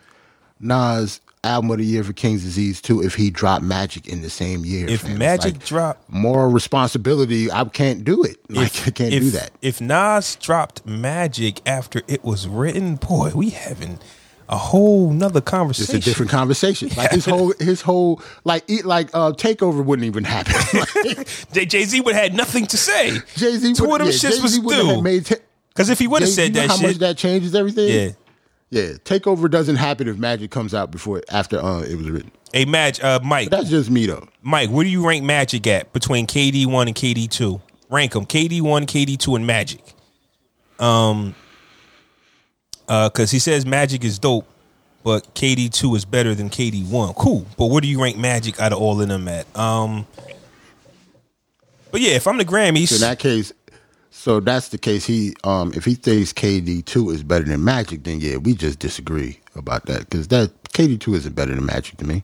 [0.59, 4.29] Nas album of the year for King's Disease too if he dropped Magic in the
[4.29, 4.87] same year.
[4.87, 5.17] If fam.
[5.17, 8.37] Magic like dropped, moral responsibility, I can't do it.
[8.49, 9.51] Like I can't if, do that.
[9.61, 13.99] If Nas dropped Magic after it was written, boy, we having
[14.49, 15.95] a whole nother conversation.
[15.95, 16.89] It's a different conversation.
[16.95, 20.53] Like his whole, his whole, like, eat, like uh, takeover wouldn't even happen.
[21.53, 23.17] Jay Z would have had nothing to say.
[23.35, 25.01] Jay Z, of them shits was due.
[25.01, 25.35] Made ta-
[25.69, 27.87] Because if he would have said you know that how much shit, that changes everything.
[27.89, 28.09] yeah.
[28.73, 32.31] Yeah, takeover doesn't happen if Magic comes out before after uh, it was written.
[32.51, 34.27] Hey, Mag, uh, Mike, That's just me though.
[34.41, 37.61] Mike, where do you rank Magic at between KD one and KD two?
[37.91, 39.93] Rank them: KD one, KD two, and Magic.
[40.79, 41.35] Um,
[42.87, 44.47] uh, because he says Magic is dope,
[45.03, 47.13] but KD two is better than KD one.
[47.13, 49.45] Cool, but where do you rank Magic out of all of them at?
[49.55, 50.07] Um,
[51.91, 53.53] but yeah, if I'm the Grammys, So in that case,
[54.15, 55.05] so that's the case.
[55.05, 58.77] He um if he thinks KD two is better than Magic, then yeah, we just
[58.77, 62.23] disagree about that because that KD two isn't better than Magic to me.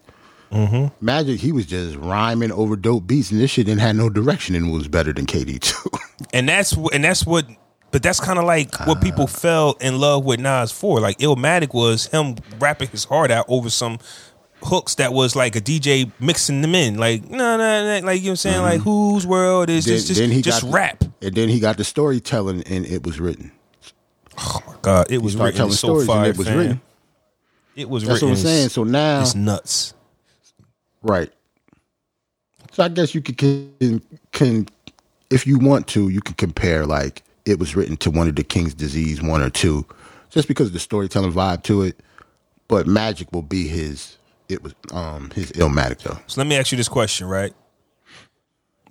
[0.51, 1.05] Mm-hmm.
[1.05, 4.55] Magic, he was just rhyming over dope beats, and this shit didn't have no direction
[4.55, 5.89] and was better than KD two.
[6.33, 7.47] and that's and that's what.
[7.91, 10.99] But that's kind of like what people fell in love with Nas for.
[10.99, 13.97] Like Illmatic was him rapping his heart out over some
[14.61, 16.97] hooks that was like a DJ mixing them in.
[16.97, 18.61] Like no, no, no like you know what I'm saying.
[18.61, 18.89] Like mm-hmm.
[18.89, 20.07] whose world is this?
[20.07, 20.99] Just, just got rap.
[20.99, 23.51] the, and then he got the storytelling, and it was written.
[24.37, 26.19] Oh my god, it was written telling so far.
[26.19, 26.81] and it was written.
[27.75, 28.29] It was That's written.
[28.29, 28.69] what I'm saying.
[28.69, 29.93] So now, It's nuts.
[31.01, 31.31] Right.
[32.71, 34.67] So I guess you could can, can
[35.29, 38.43] if you want to, you can compare like it was written to one of the
[38.43, 39.85] King's Disease one or two,
[40.29, 41.99] just because of the storytelling vibe to it.
[42.67, 44.17] But Magic will be his.
[44.49, 46.17] It was um his Illmatic though.
[46.27, 47.53] So let me ask you this question, right?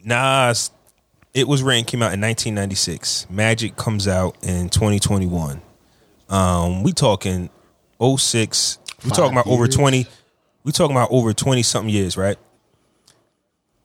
[0.05, 0.70] Nas,
[1.35, 3.26] it was written came out in 1996.
[3.28, 5.60] Magic comes out in 2021.
[6.28, 7.51] Um, we talking
[8.01, 8.78] 06.
[9.05, 10.06] We Five talking about over 20.
[10.64, 12.36] We talking about over 20 something years, right?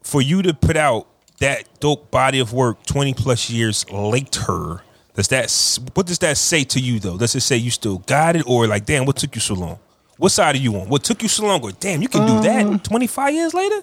[0.03, 1.07] For you to put out
[1.39, 4.83] that dope body of work 20 plus years later,
[5.15, 7.17] does that what does that say to you though?
[7.17, 9.79] Does it say you still got it or like damn, what took you so long?
[10.17, 10.89] What side are you on?
[10.89, 11.61] What took you so long?
[11.63, 13.81] Or damn, you can do Um, that 25 years later?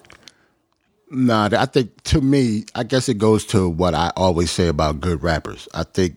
[1.09, 5.01] Nah, I think to me, I guess it goes to what I always say about
[5.01, 5.67] good rappers.
[5.73, 6.15] I think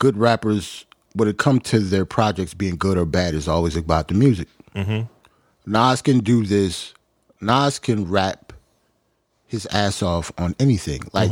[0.00, 0.84] good rappers,
[1.14, 4.48] when it comes to their projects being good or bad, is always about the music.
[4.74, 5.72] Mm-hmm.
[5.72, 6.94] Nas can do this
[7.40, 8.52] Nas can rap
[9.46, 11.00] his ass off on anything.
[11.12, 11.30] Like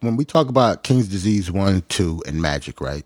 [0.00, 3.04] when we talk about King's Disease one, two, and Magic, right?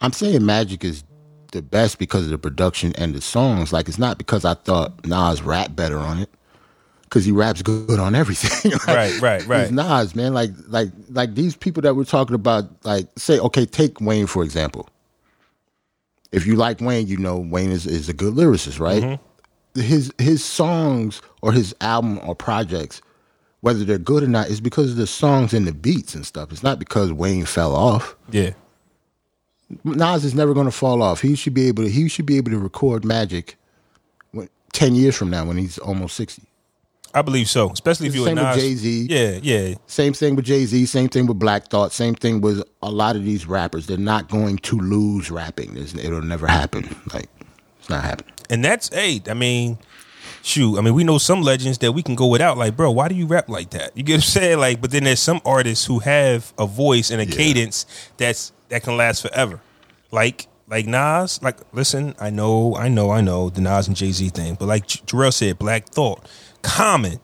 [0.00, 1.04] I'm saying Magic is
[1.50, 3.72] the best because of the production and the songs.
[3.72, 6.30] Like it's not because I thought Nas rap better on it.
[7.10, 8.70] Cause he raps good on everything.
[8.86, 9.60] Like, Right, right, right.
[9.62, 10.32] It's Nas, man.
[10.32, 12.66] Like, like, like these people that we're talking about.
[12.84, 14.88] Like, say, okay, take Wayne for example.
[16.30, 19.02] If you like Wayne, you know Wayne is, is a good lyricist, right?
[19.02, 19.80] Mm-hmm.
[19.80, 23.02] His his songs or his album or projects,
[23.60, 26.52] whether they're good or not, is because of the songs and the beats and stuff.
[26.52, 28.16] It's not because Wayne fell off.
[28.30, 28.52] Yeah.
[29.84, 31.20] Nas is never going to fall off.
[31.20, 31.90] He should be able to.
[31.90, 33.56] He should be able to record Magic
[34.32, 36.42] when, ten years from now when he's almost sixty.
[37.12, 37.70] I believe so.
[37.70, 39.06] Especially if It's you the were same with Jay-Z.
[39.10, 39.74] Yeah, yeah.
[39.86, 40.86] Same thing with Jay Z.
[40.86, 41.92] Same thing with Black Thought.
[41.92, 43.86] Same thing with a lot of these rappers.
[43.86, 45.74] They're not going to lose rapping.
[45.74, 46.94] There's, it'll never happen.
[47.12, 47.28] Like
[47.80, 48.32] it's not happening.
[48.48, 49.78] And that's hey, I mean,
[50.42, 50.78] shoot.
[50.78, 52.56] I mean, we know some legends that we can go without.
[52.56, 53.96] Like, bro, why do you rap like that?
[53.96, 54.58] You get what I'm saying?
[54.58, 57.86] Like, but then there's some artists who have a voice and a cadence
[58.18, 59.60] that's that can last forever.
[60.10, 61.42] Like, like Nas.
[61.42, 64.66] Like, listen, I know, I know, I know the Nas and Jay Z thing, but
[64.66, 66.26] like J- Jarrell said, Black Thought,
[66.62, 67.20] Common,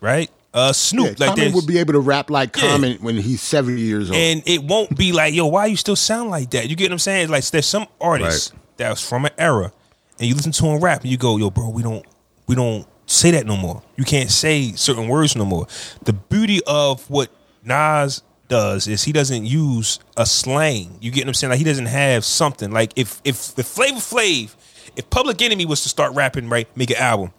[0.00, 0.30] right?
[0.52, 2.62] Uh, Snoop, Yeah, like Common would be able to rap like Yeah.
[2.70, 4.16] Common when he's seventy years old.
[4.16, 6.70] and it won't be like, yo, why you still sound like that?
[6.70, 7.28] You get what I'm saying?
[7.28, 9.72] Like there's some artists that was from an era,
[10.20, 12.04] and you listen to him rap, and you go, yo, bro, we don't,
[12.46, 13.82] we don't say that no more.
[13.96, 15.66] You can't say certain words no more.
[16.04, 17.30] The beauty of what
[17.64, 20.98] Nas does is he doesn't use a slang.
[21.00, 21.50] You get what I'm saying?
[21.50, 22.70] Like he doesn't have something.
[22.70, 24.54] Like if if if Flavor Flav,
[24.96, 27.32] if Public Enemy was to start rapping, right, make an album.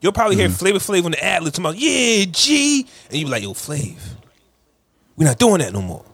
[0.00, 0.56] You'll probably hear mm-hmm.
[0.56, 2.86] Flavor Flav on the ad lib about, yeah, G.
[3.08, 3.96] And you be like, yo, Flav,
[5.16, 6.04] we're not doing that no more.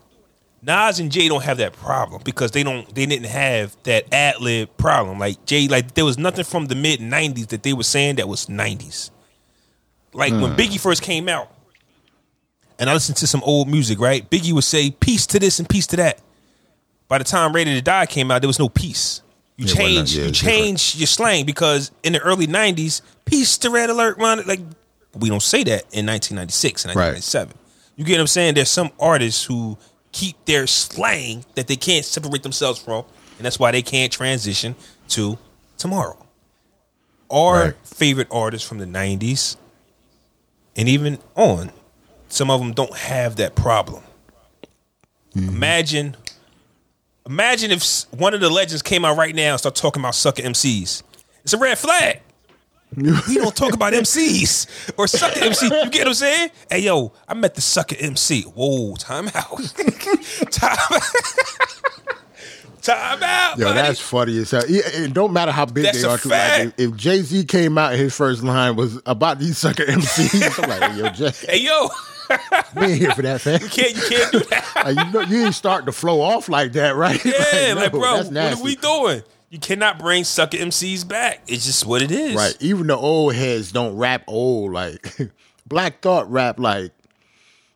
[0.65, 4.39] Nas and Jay don't have that problem because they don't they didn't have that ad
[4.39, 5.19] lib problem.
[5.19, 8.29] Like Jay, like there was nothing from the mid nineties that they were saying that
[8.29, 9.11] was nineties.
[10.13, 10.55] Like when mm.
[10.55, 11.51] Biggie first came out,
[12.83, 14.29] and I listened to some old music, right?
[14.29, 16.19] Biggie would say peace to this and peace to that.
[17.07, 19.21] By the time Ready to Die came out, there was no peace.
[19.55, 23.69] You wasn't- change, yeah, you change your slang because in the early '90s, peace to
[23.69, 24.43] Red Alert, man.
[24.45, 24.59] Like
[25.15, 27.13] we don't say that in 1996 and Right.
[27.13, 27.57] 1997.
[27.95, 28.55] You get what I'm saying?
[28.55, 29.77] There's some artists who
[30.11, 33.05] keep their slang that they can't separate themselves from,
[33.37, 34.75] and that's why they can't transition
[35.09, 35.37] to
[35.77, 36.17] tomorrow.
[37.29, 37.73] Our Right.
[37.83, 39.55] favorite artists from the 90s
[40.75, 41.71] and even on,
[42.33, 44.01] some of them don't have that problem.
[45.35, 45.49] Mm-hmm.
[45.49, 46.17] Imagine,
[47.27, 50.41] imagine if one of the legends came out right now and start talking about sucker
[50.41, 51.03] MCs.
[51.43, 52.21] It's a red flag.
[52.95, 55.65] we don't talk about MCs or sucker MC.
[55.65, 56.49] You get what I'm saying?
[56.69, 58.43] Hey yo, I met the sucker MC.
[58.43, 59.63] Whoa, time out.
[60.51, 61.01] time, out.
[62.81, 63.57] time out.
[63.57, 63.75] Yo, buddy.
[63.75, 64.63] that's funny as hell.
[64.67, 66.17] Yeah, It don't matter how big That's they are.
[66.17, 66.29] Too.
[66.29, 70.63] Like, if, if Jay Z came out, his first line was about these sucker MCs.
[70.63, 71.89] I'm like, yo, Jay, hey yo,
[72.75, 73.59] we ain't here for that, fam.
[73.59, 74.63] can't you can't do that.
[74.83, 77.23] Like, you know, you ain't starting to flow off like that, right?
[77.25, 79.23] Yeah, like, no, bro, that's what are we doing?
[79.49, 81.41] You cannot bring sucker MCs back.
[81.47, 82.35] It's just what it is.
[82.35, 82.57] Right.
[82.59, 84.73] Even the old heads don't rap old.
[84.73, 85.15] Like
[85.67, 86.91] Black Thought rap like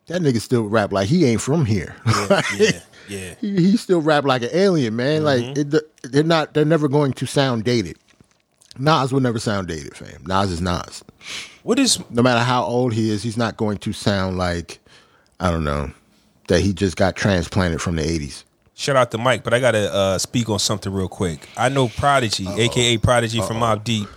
[0.07, 1.95] that nigga still rap like he ain't from here.
[2.05, 2.71] Yeah, yeah,
[3.07, 3.35] yeah.
[3.39, 5.21] he, he still rap like an alien, man.
[5.21, 5.47] Mm-hmm.
[5.47, 6.53] Like it, they're not.
[6.53, 7.97] They're never going to sound dated.
[8.79, 10.23] Nas will never sound dated, fam.
[10.25, 11.03] Nas is Nas.
[11.63, 14.79] What is No matter how old he is, he's not going to sound like
[15.39, 15.91] I don't know
[16.47, 18.43] that he just got transplanted from the eighties.
[18.73, 19.43] shout out to Mike?
[19.43, 21.49] But I gotta uh, speak on something real quick.
[21.57, 24.07] I know Prodigy, aka Prodigy from Mobb Deep.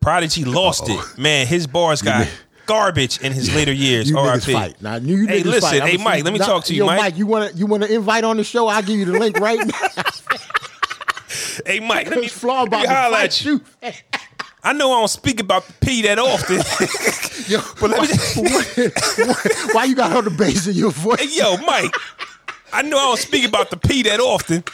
[0.00, 1.46] Prodigy lost it, man.
[1.46, 2.28] His bars got
[2.66, 4.08] garbage in his later years.
[4.08, 4.52] You R.I.P.
[4.52, 4.80] fight.
[4.82, 5.82] Now you Hey, listen, fight.
[5.82, 7.16] hey, Mike, let me Nah, talk to you, yo, Mike.
[7.16, 8.68] You want to you want to invite on the show?
[8.68, 10.02] I'll give you the link right now.
[11.66, 13.60] Hey, Mike, let me, Flaw let me about holler at you.
[13.82, 13.90] you.
[14.62, 16.56] I know I don't speak about the P that often.
[17.52, 19.34] Yo, But let me- why,
[19.72, 21.20] why you got on the bass of your voice?
[21.20, 21.94] Hey, yo, Mike.
[22.72, 24.64] I know I don't speak about the P that often.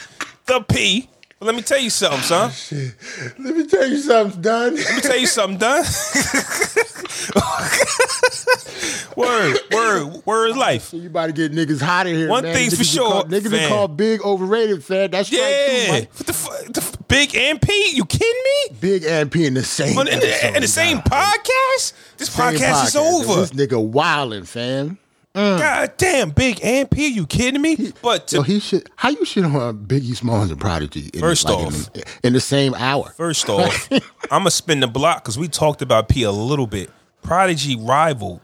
[0.45, 1.09] The P.
[1.41, 2.51] But let me tell you something, son.
[3.39, 4.75] Let me tell you something, Don.
[4.75, 5.83] Let me tell you something, done.
[9.17, 10.93] word, word, word is life.
[10.93, 12.29] You about to get niggas hot in here.
[12.29, 12.53] One man.
[12.53, 13.65] thing's niggas for sure, Called, niggas fam.
[13.65, 15.09] are called big overrated, fam.
[15.09, 15.91] That's right, too, Yeah.
[15.93, 17.69] What the, fu- the f- big MP?
[17.93, 18.75] You kidding me?
[18.79, 19.97] Big and P in the same.
[19.97, 21.05] In, the, episode, in the same dog.
[21.05, 21.93] podcast?
[22.17, 23.41] This Same podcast, is over.
[23.41, 24.99] This nigga wildin', fam.
[25.33, 25.57] Mm.
[25.59, 27.09] God damn, big MP?
[27.09, 27.93] You kidding me?
[28.01, 28.89] But to So he should.
[28.97, 31.09] How you shit on Biggie Smalls and Prodigy?
[31.13, 33.13] In, First like, off- the- in, the same hour.
[33.15, 33.99] First off, I'm
[34.29, 36.89] gonna spin the block because we talked about P a little bit.
[37.23, 38.41] Prodigy rival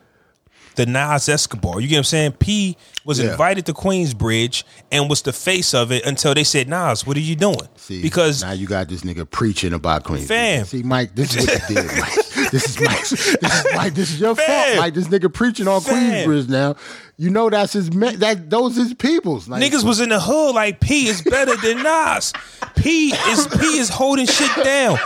[0.76, 1.82] the Nas Escobar.
[1.82, 2.32] You get what I'm saying?
[2.34, 3.32] P was Yeah.
[3.32, 7.22] invited to Queensbridge and was the face of it until they said, Nas, what are
[7.22, 7.68] you doing?
[7.78, 10.24] See, because now you got this nigga preaching about Queen.
[10.24, 10.66] Fam.
[10.66, 12.14] See, Mike, this is what you did, Mike.
[12.52, 12.98] this is Mike.
[13.10, 13.94] This is Mike.
[13.94, 14.46] This is your Fam.
[14.46, 14.94] fault, Mike.
[14.94, 15.96] This nigga preaching on Fam.
[16.28, 16.76] Queensbridge now.
[17.18, 17.90] You know that's his.
[17.90, 19.48] That those his peoples.
[19.48, 22.34] Like, Niggas was in the hood like P is better than Nas.
[22.76, 24.98] P is P is holding shit down.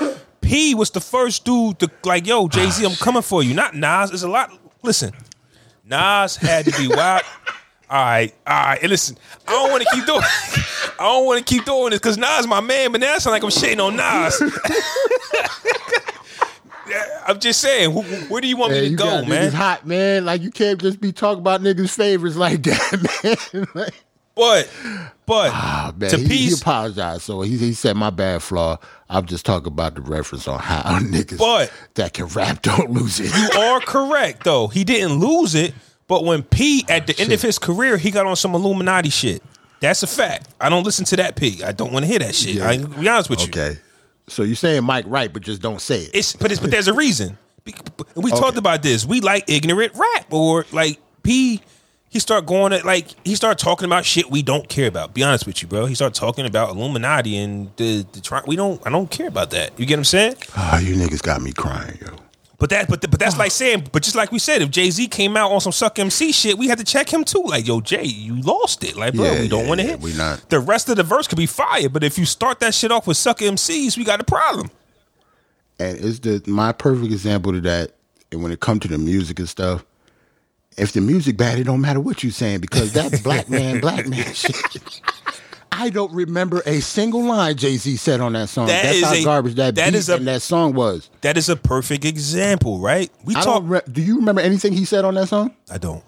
[0.41, 3.53] P was the first dude to like, yo, Jay Z, I'm coming for you.
[3.53, 4.11] Not Nas.
[4.11, 4.51] It's a lot.
[4.83, 5.13] Listen,
[5.85, 7.23] Nas had to be wild.
[7.89, 8.79] All right, all right.
[8.81, 10.21] And listen, I don't want to keep doing.
[10.99, 13.33] I don't want to keep doing this because Nas my man, but now it sound
[13.33, 14.41] like I'm shitting on Nas.
[17.27, 19.49] I'm just saying, wh- where do you want Man, me to go, man?
[19.49, 20.25] niggas hot, man.
[20.25, 23.67] Like you can't just be talking about niggas' favorites like that, man.
[23.73, 23.93] like,
[24.35, 24.69] But,
[25.25, 26.09] but ah, man.
[26.09, 27.21] to he, he apologized.
[27.23, 28.77] So he, he said, "My bad, flaw.
[29.09, 33.19] I'm just talking about the reference on how niggas But- that can rap don't lose
[33.19, 34.67] it." you are correct though.
[34.67, 35.73] He didn't lose it,
[36.07, 39.43] but when P at the end of his career, he got on some Illuminati shit.
[39.79, 40.47] That's a fact.
[40.61, 41.63] I don't listen to that P.
[41.63, 42.55] I don't want to hear that shit.
[42.55, 42.69] Yeah.
[42.69, 43.47] I be honest with you.
[43.47, 43.79] okay.
[44.31, 46.11] So you're saying Mike right, but just don't say it.
[46.13, 47.37] It's but it's but there's a reason.
[47.63, 47.75] Be-
[48.15, 49.05] We talked about this.
[49.05, 51.61] We like ignorant rap or like P.
[52.09, 55.13] He start going at like he start talking about shit we don't care about.
[55.13, 55.85] Be honest with you, bro.
[55.85, 58.81] He start talking about Illuminati and the the we don't.
[58.85, 59.77] I don't care about that.
[59.79, 60.35] You get what I'm saying?
[60.55, 62.15] Ah, you niggas got me crying, yo.
[62.61, 65.07] But that, but but that's like saying, but just like we said, if Jay Z
[65.07, 67.41] came out on some suck MC shit, we had to check him too.
[67.43, 68.95] Like, yo, Jay, you lost it.
[68.95, 69.99] Like, bro, Yeah, we don't yeah, want to yeah, hit.
[70.01, 72.75] we not- The rest of the verse could be fire, but if you start that
[72.75, 74.69] shit off with suck MCs, we got a problem.
[75.79, 77.93] and it's the my perfect example to that.
[78.31, 79.83] And when it comes to the music and stuff,
[80.77, 84.07] if the music bad, it don't matter what you saying because that black man, black
[84.07, 85.01] man shit.
[85.81, 88.67] I don't remember a single line Jay Z said on that song.
[88.67, 91.09] That That's is how a- garbage that, that beat is a- and that song was.
[91.21, 93.09] That is a perfect example, right?
[93.23, 93.61] We I talk.
[93.61, 93.67] don't.
[93.67, 95.55] Re- do you remember anything he said on that song?
[95.71, 96.03] I don't.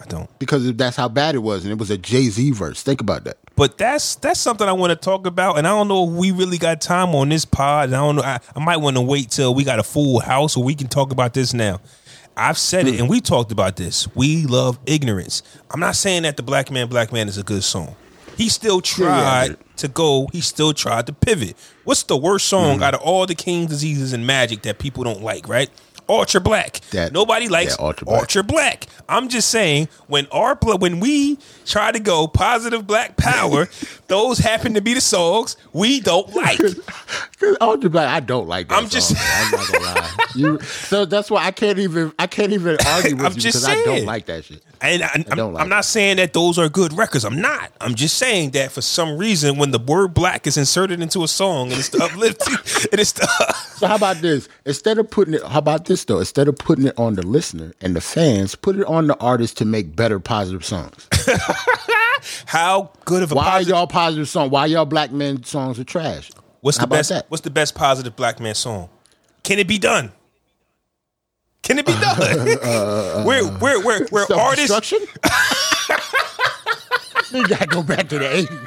[0.00, 0.28] I don't.
[0.38, 2.82] Because that's how bad it was, and it was a Jay Z verse.
[2.82, 3.36] Think about that.
[3.56, 6.30] But that's that's something I want to talk about, and I don't know if we
[6.30, 7.88] really got time on this pod.
[7.88, 8.22] And I don't know.
[8.22, 10.86] I, I might want to wait till we got a full house, or we can
[10.86, 11.80] talk about this now.
[12.36, 12.94] I've said Hmm.
[12.94, 14.06] it, and we talked about this.
[14.14, 15.42] We love ignorance.
[15.72, 17.96] I'm not saying that the Black Man, Black Man is a good song.
[18.38, 20.28] He still tried to go.
[20.32, 21.56] He still tried to pivot.
[21.84, 22.56] What's the worst Hmm.
[22.56, 25.48] song out of all the King's diseases and magic that people don't like?
[25.48, 25.68] Right?
[26.08, 26.80] Ultra Black.
[26.90, 28.44] That- Nobody likes yeah, Ultra Black.
[28.44, 28.86] Black.
[29.08, 33.68] I'm just saying when our when we try to go positive Black power,
[34.08, 36.58] those happen to be the songs we don't like.
[37.38, 38.76] Cause Ultra Black, I don't like that.
[38.76, 39.44] I'm just- song, man.
[39.44, 40.14] I'm not gonna lie.
[40.34, 43.64] You, so that's why I can't even I can't even argue with I'm you because
[43.64, 44.62] I don't like that shit.
[44.80, 47.24] And I, am don't like I'm not saying that those are good records.
[47.24, 47.72] I'm not.
[47.80, 51.28] I'm just saying that for some reason, when the word black is inserted into a
[51.28, 52.54] song and it's uplifting,
[52.92, 53.14] and it's
[53.78, 54.48] So how about this?
[54.64, 56.18] Instead of putting it, how about this though?
[56.18, 59.56] Instead of putting it on the listener and the fans, put it on the artist
[59.58, 61.08] to make better positive songs.
[62.46, 63.68] how good of a Why positive.
[63.68, 64.50] y'all positive song?
[64.50, 66.30] Why y'all black men songs are trash?
[66.60, 67.10] What's How the best?
[67.10, 67.26] that?
[67.28, 68.88] What's the best positive black man song?
[69.44, 70.12] Can it be done?
[71.62, 72.16] Can it be done?
[72.20, 74.92] Uh, uh, uh, we're we're where where artists
[77.32, 78.58] you gotta go back to the eighties.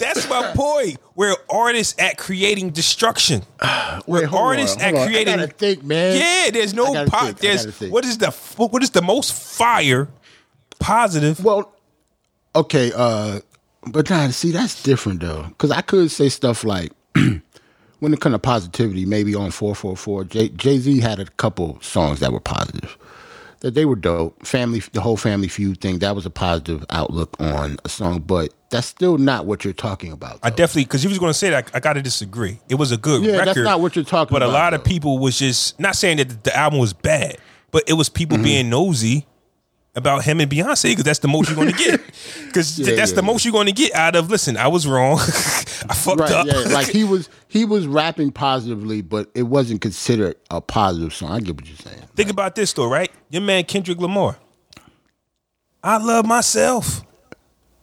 [0.00, 0.98] That's my point.
[1.14, 3.42] We're artists at creating destruction.
[4.06, 5.06] Wait, hold artists on, at on.
[5.06, 6.16] creating- I gotta think, man.
[6.16, 9.32] Yeah, there's no gotta po- think, I there's what is the what is the most
[9.32, 10.08] fire
[10.80, 11.42] positive?
[11.44, 11.72] Well,
[12.56, 13.40] okay, uh,
[13.86, 18.34] but now see that's different though, because I could say stuff like when it comes
[18.34, 22.40] to positivity, maybe on four four four, Jay Z had a couple songs that were
[22.40, 22.96] positive,
[23.60, 24.44] that they were dope.
[24.46, 28.52] Family, the whole Family Feud thing, that was a positive outlook on a song, but
[28.70, 30.38] that's still not what you're talking about.
[30.42, 32.58] I definitely because you was going to say that I, got to disagree.
[32.68, 33.26] It was a good record.
[33.26, 33.46] Yeah, record.
[33.48, 34.44] that's not what you're talking about.
[34.46, 37.38] But a lot of people was just not saying that the, the album was bad,
[37.70, 38.44] but it was people Mm-hmm.
[38.44, 39.26] being nosy
[39.96, 42.00] about him and Beyonce because that's the most you're going to get.
[42.46, 43.26] Because Yeah, that's yeah, the yeah.
[43.26, 44.28] most you're going to get out of.
[44.30, 45.18] Listen, I was wrong.
[45.20, 46.66] I fucked Right, up.
[46.70, 51.30] like he was he was rapping positively, but it wasn't considered a positive song.
[51.32, 52.02] I get what you're saying.
[52.16, 53.10] Think about this though, right?
[53.30, 54.36] Your man Kendrick Lamar.
[55.82, 57.02] I love myself.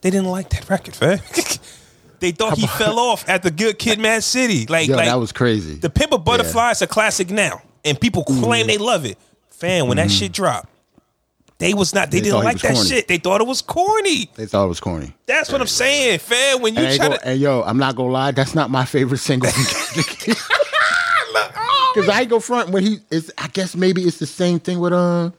[0.02, 1.20] They didn't like that record, fam.
[2.20, 4.66] they thought he fell off at the Good Kid, Mad City.
[4.68, 5.76] Like, Yo, like that was crazy.
[5.76, 8.44] The Pimp a Butterfly is a classic now, and people Mm-hmm.
[8.44, 9.18] claim they love it.
[9.50, 10.70] Fan, when that shit dropped,
[11.60, 12.12] they was not.
[12.12, 12.88] They, They didn't like that corny.
[12.90, 13.08] shit.
[13.08, 14.30] They thought it was corny.
[14.36, 15.14] they thought it was corny.
[15.26, 16.62] That's what I'm saying, fam.
[16.62, 18.86] When you And, try go, to, and yo, I'm not gonna lie, that's not my
[18.86, 19.50] favorite single.
[21.96, 23.32] Because I go front when he is.
[23.40, 25.34] I guess maybe it's the same thing with um.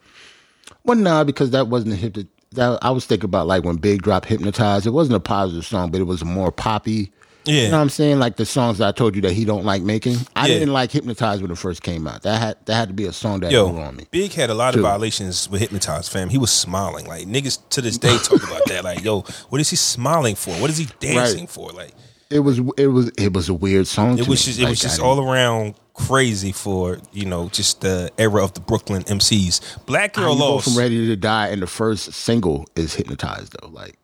[0.84, 2.16] Well, nah, because that wasn't a hip.
[2.52, 4.84] That I was thinking about like when Big Drop hypnotized.
[4.86, 7.12] It wasn't a positive song, but it was more poppy.
[7.44, 7.62] Yeah.
[7.62, 8.18] you know what I'm saying?
[8.18, 10.16] Like the songs that I told you that he don't like making.
[10.36, 10.54] I Yeah.
[10.58, 12.22] didn't like hypnotized when it first came out.
[12.22, 14.06] That had that had to be a song that grew Yo, on me.
[14.10, 16.28] Big had a lot of violations with hypnotized fam.
[16.28, 17.06] He was smiling.
[17.06, 18.84] Like niggas to this day talk about that.
[18.84, 20.50] Like, yo, what is he smiling for?
[20.60, 21.50] What is he dancing Right.
[21.50, 21.70] for?
[21.70, 21.94] Like,
[22.30, 24.18] it was it was it was a weird song.
[24.18, 24.52] It to was me.
[24.52, 28.60] just it was just all around crazy for you know just the era of the
[28.60, 29.60] Brooklyn MCs.
[29.86, 30.66] Black Girl Lost.
[30.66, 33.68] from Ready to Die, and the first single is Hypnotized though.
[33.68, 33.96] Like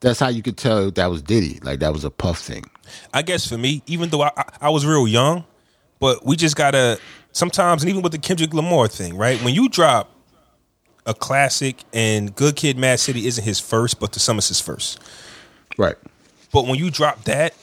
[0.00, 1.60] that's how you could tell that was Diddy.
[1.62, 2.64] Like that was a Puff thing.
[3.12, 5.44] I guess for me, even though I, I, I was real young,
[5.98, 6.98] but we just gotta
[7.32, 9.40] sometimes, and even with the Kendrick Lamar thing, right?
[9.42, 10.10] When you drop
[11.06, 14.98] a classic, and Good Kid, Mad City isn't his first, but the it's his first.
[15.78, 15.96] Right.
[16.52, 17.54] But when you drop that,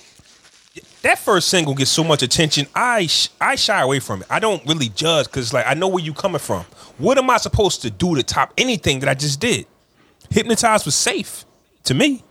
[1.02, 2.68] that first single gets so much attention.
[2.74, 4.28] I sh- I shy away from it.
[4.30, 6.64] I don't really judge because like I know where you coming from.
[6.98, 9.66] What am I supposed to do to top anything that I just did?
[10.30, 11.46] Hypnotized was safe
[11.84, 12.24] to me.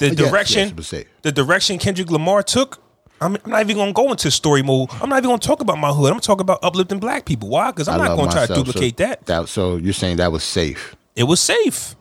[0.00, 1.06] The Yes, direction, yes, it was safe.
[1.22, 2.82] the direction Kendrick Lamar took.
[3.20, 4.88] I'm, I'm not even gonna go into story mode.
[5.00, 6.06] I'm not even gonna talk about my hood.
[6.06, 7.50] I'm gonna talk about uplifting black people.
[7.50, 7.70] Why?
[7.70, 9.26] Because I'm I not gonna try to duplicate so that.
[9.26, 10.96] That so you're saying that was safe?
[11.14, 11.94] It was safe.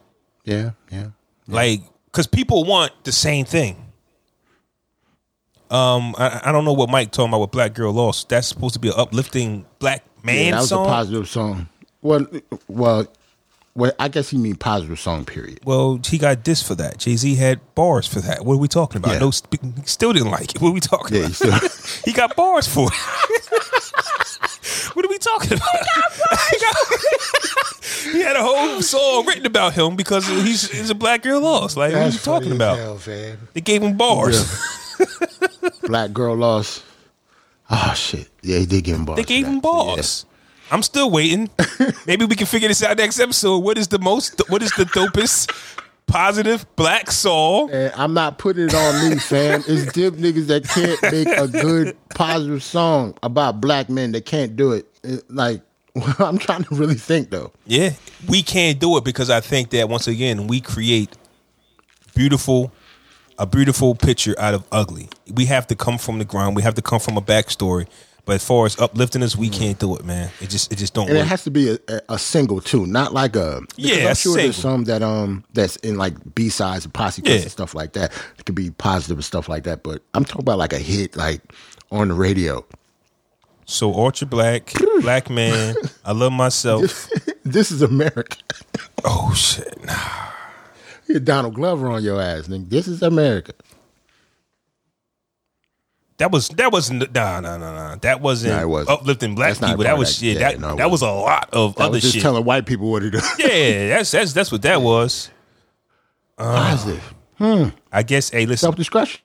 [0.45, 1.07] Yeah, yeah.
[1.47, 3.75] Like, because people want the same thing.
[5.69, 8.29] Um, I, I don't know what Mike talking about with Black Girl Lost.
[8.29, 10.85] That's supposed to be an uplifting black man yeah, that was song.
[10.85, 11.69] a positive song.
[12.01, 12.25] Well,
[12.67, 13.05] well,
[13.79, 13.91] well.
[13.99, 15.25] I guess he mean positive song.
[15.25, 15.59] Period.
[15.65, 16.99] well, he got this for that.
[16.99, 18.45] Jay Z had bars for that.
[18.45, 19.13] What are we talking about?
[19.13, 19.19] Yeah.
[19.19, 20.61] No, he still didn't like it.
[20.61, 21.29] What are we talking Yeah, about?
[21.29, 21.33] he
[21.69, 22.93] still- he got bars for it.
[24.95, 25.69] what are we talking about?
[26.51, 26.75] He got-
[28.13, 31.77] he had a whole song written about him because he's, he's a black girl lost.
[31.77, 32.99] Like, what are you talking about?
[33.53, 34.45] They gave him bars.
[35.83, 36.83] Black girl lost.
[37.69, 38.29] Oh shit!
[38.41, 39.17] Yeah, he did give him bars.
[39.17, 40.25] They gave him bars.
[40.71, 41.49] I'm still waiting.
[42.05, 43.59] Maybe we can figure this out next episode.
[43.59, 44.41] What is the most?
[44.49, 45.51] What is the dopest
[46.05, 47.69] positive black song?
[47.71, 49.63] And I'm not putting it on me, fam.
[49.67, 54.11] It's them niggas that can't make a good positive song about black men.
[54.11, 54.87] They can't do it.
[55.03, 55.61] It- like
[56.19, 57.51] I'm trying to really think though.
[57.65, 57.91] Yeah,
[58.27, 61.09] we can't do it because I think that once again we create
[62.15, 62.71] beautiful,
[63.37, 65.09] a beautiful picture out of ugly.
[65.33, 66.55] We have to come from the ground.
[66.55, 67.87] We have to come from a backstory.
[68.29, 70.29] But as far as uplifting us, we can't do it, man.
[70.39, 72.85] It just it just don't And it has to be a, a, a single too,
[72.85, 73.61] not like a.
[73.75, 77.33] Yeah, I'm sure there's some that um that's in like B sides and posse cuts
[77.33, 77.41] Yeah.
[77.41, 78.11] and stuff like that.
[78.37, 79.81] It could be positive and stuff like that.
[79.81, 81.41] But I'm talking about like a hit, like
[81.91, 82.63] on the radio.
[83.65, 85.73] so ultra black, black man.
[86.05, 87.09] I love myself.
[87.43, 88.37] this is America.
[89.03, 89.83] Oh shit.
[89.83, 89.95] Nah.
[91.07, 92.69] Hit Donald Glover on your ass, nigga.
[92.69, 93.53] This is America.
[96.19, 97.95] That was that wasn't nah nah nah nah.
[97.95, 98.89] That wasn't Nah, wasn't.
[98.99, 99.83] uplifting black That's people.
[99.85, 100.25] That was that.
[100.25, 102.21] yeah, that no, that was a lot of I other just shit.
[102.21, 103.19] telling white people what to do.
[103.39, 105.31] yeah, that's that's that's what that was.
[106.37, 107.13] Positive.
[107.91, 109.21] I guess hey listen, Self destruction.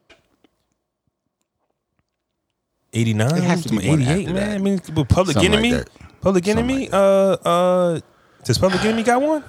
[2.93, 4.51] eighty nine, It has to be one eighty eight, after man.
[4.51, 4.55] that.
[4.55, 5.73] I mean Public Something like Enemy.
[5.73, 5.91] that.
[6.21, 8.01] Public Something Enemy, like uh uh
[8.45, 9.43] does Public Enemy got one?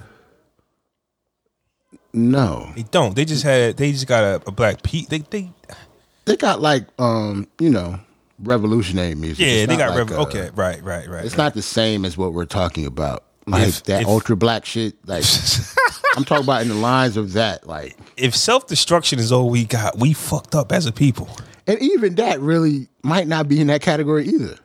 [2.12, 2.72] No.
[2.74, 3.14] They don't.
[3.14, 5.08] They just had they just got a, a black Pete.
[5.10, 5.50] They they
[6.26, 7.98] They got like um, you know,
[8.40, 9.46] revolutionary music.
[9.46, 11.24] yeah, they got like, rev- uh, okay, right, right, right.
[11.24, 13.24] It's not the same as what we're talking about.
[13.46, 14.94] Like If- that if- ultra black shit.
[15.06, 15.24] Like
[16.16, 17.66] I'm talking about in the lines of that.
[17.66, 21.28] Like if self destruction is all we got, we fucked up as a people.
[21.66, 24.56] and even that really might not be in that category either.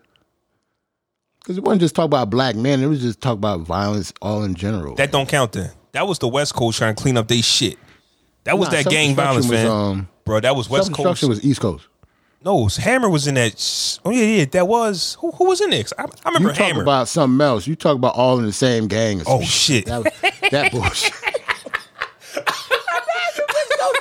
[1.39, 4.43] Because it wasn't just talk about black men, it was just talk about violence all
[4.43, 4.95] in general.
[4.95, 5.71] That don't count then.
[5.91, 7.77] That was the West Coast trying to clean up their shit.
[8.45, 9.67] That was Nah, that gang violence, was, man.
[9.67, 11.23] um, Bro, that was West Coast.
[11.23, 11.87] was East Coast.
[12.45, 13.99] no, Hammer was in that.
[14.05, 15.83] Oh yeah, yeah, that was who, who was in it?
[15.83, 16.81] 'Cause I, I remember You talk Hammer.
[16.83, 17.67] about something else.
[17.67, 19.21] You talk about all in the same gang.
[19.21, 19.85] or some oh shit!
[19.87, 20.13] That, was-
[20.51, 21.13] that bullshit.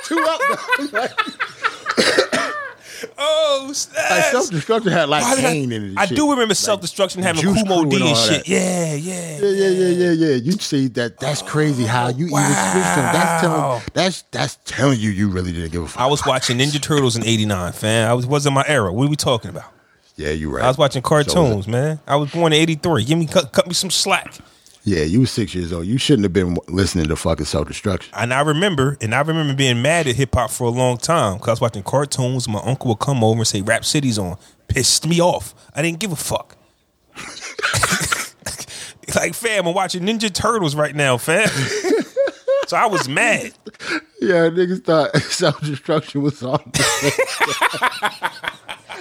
[0.03, 0.41] Two up,
[3.17, 4.23] oh, Like snap.
[4.31, 5.93] self destruction had like Why did I- in it.
[5.97, 6.15] I shit.
[6.17, 8.47] do remember self destruction having Kool Moe Dee and and shit.
[8.47, 9.39] Yeah, yeah.
[9.39, 10.35] Yeah, yeah, yeah, yeah, yeah.
[10.35, 11.19] You see that?
[11.19, 11.85] That's crazy.
[11.85, 12.55] How you even switched
[12.95, 13.13] them?
[13.13, 13.57] That's Wow.
[13.69, 13.81] telling.
[13.93, 16.01] That's that's telling you you really didn't give a fuck.
[16.01, 18.09] I was watching Ninja Turtles in '89, fam.
[18.09, 18.91] I was wasn't my era.
[18.93, 19.65] What are we talking about?
[20.17, 20.63] yeah, you right.
[20.63, 21.99] I was watching So cartoons, man.
[22.07, 23.03] I was born in '83.
[23.05, 24.35] Give me cut, cut me some slack.
[24.83, 25.85] Yeah, you were six years old.
[25.85, 28.13] You shouldn't have been listening to fucking self destruction.
[28.17, 31.35] And I remember, and I remember being mad at hip hop for a long time
[31.35, 32.47] because I was watching cartoons.
[32.47, 34.37] My uncle would come over and say "Rap City's on,"
[34.67, 35.53] pissed me off.
[35.75, 36.57] I didn't give a fuck.
[39.15, 41.47] like, fam, I'm watching Ninja Turtles right now, fam.
[42.67, 43.51] so I was mad.
[44.19, 46.71] Yeah, niggas thought self destruction was on.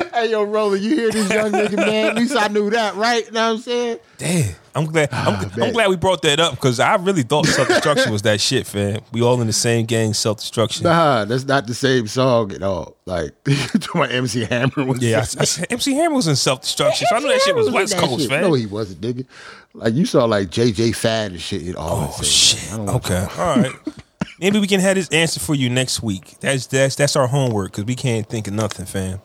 [0.14, 2.06] hey, yo, Roller, you hear this young nigga, man?
[2.06, 3.24] At least I knew that, right?
[3.26, 3.98] You know what I'm saying?
[4.18, 5.08] Damn, I'm glad.
[5.12, 8.22] I'm, I'm Ah, glad we brought that up because I really thought self destruction was
[8.22, 9.00] that shit, fam.
[9.12, 10.84] We all in the same gang, self destruction.
[10.84, 12.96] Nah, that's not the same song at all.
[13.06, 13.32] Like,
[13.94, 14.98] my MC Hammer was.
[15.02, 17.68] Yeah, I, I, MC Hammer was in self destruction, so I knew that shit was
[17.68, 18.28] in West that Coast, shit.
[18.30, 18.42] fam.
[18.42, 19.26] No, he wasn't, nigga.
[19.74, 21.66] Like you saw like JJ Fad and shit.
[21.66, 22.72] It all Oh the shit.
[22.72, 23.26] I don't wanna Okay.
[23.38, 23.72] All right.
[24.40, 26.38] maybe we can have this answer for you next week.
[26.40, 29.20] That's that's that's our homework because we can't think of nothing, fam.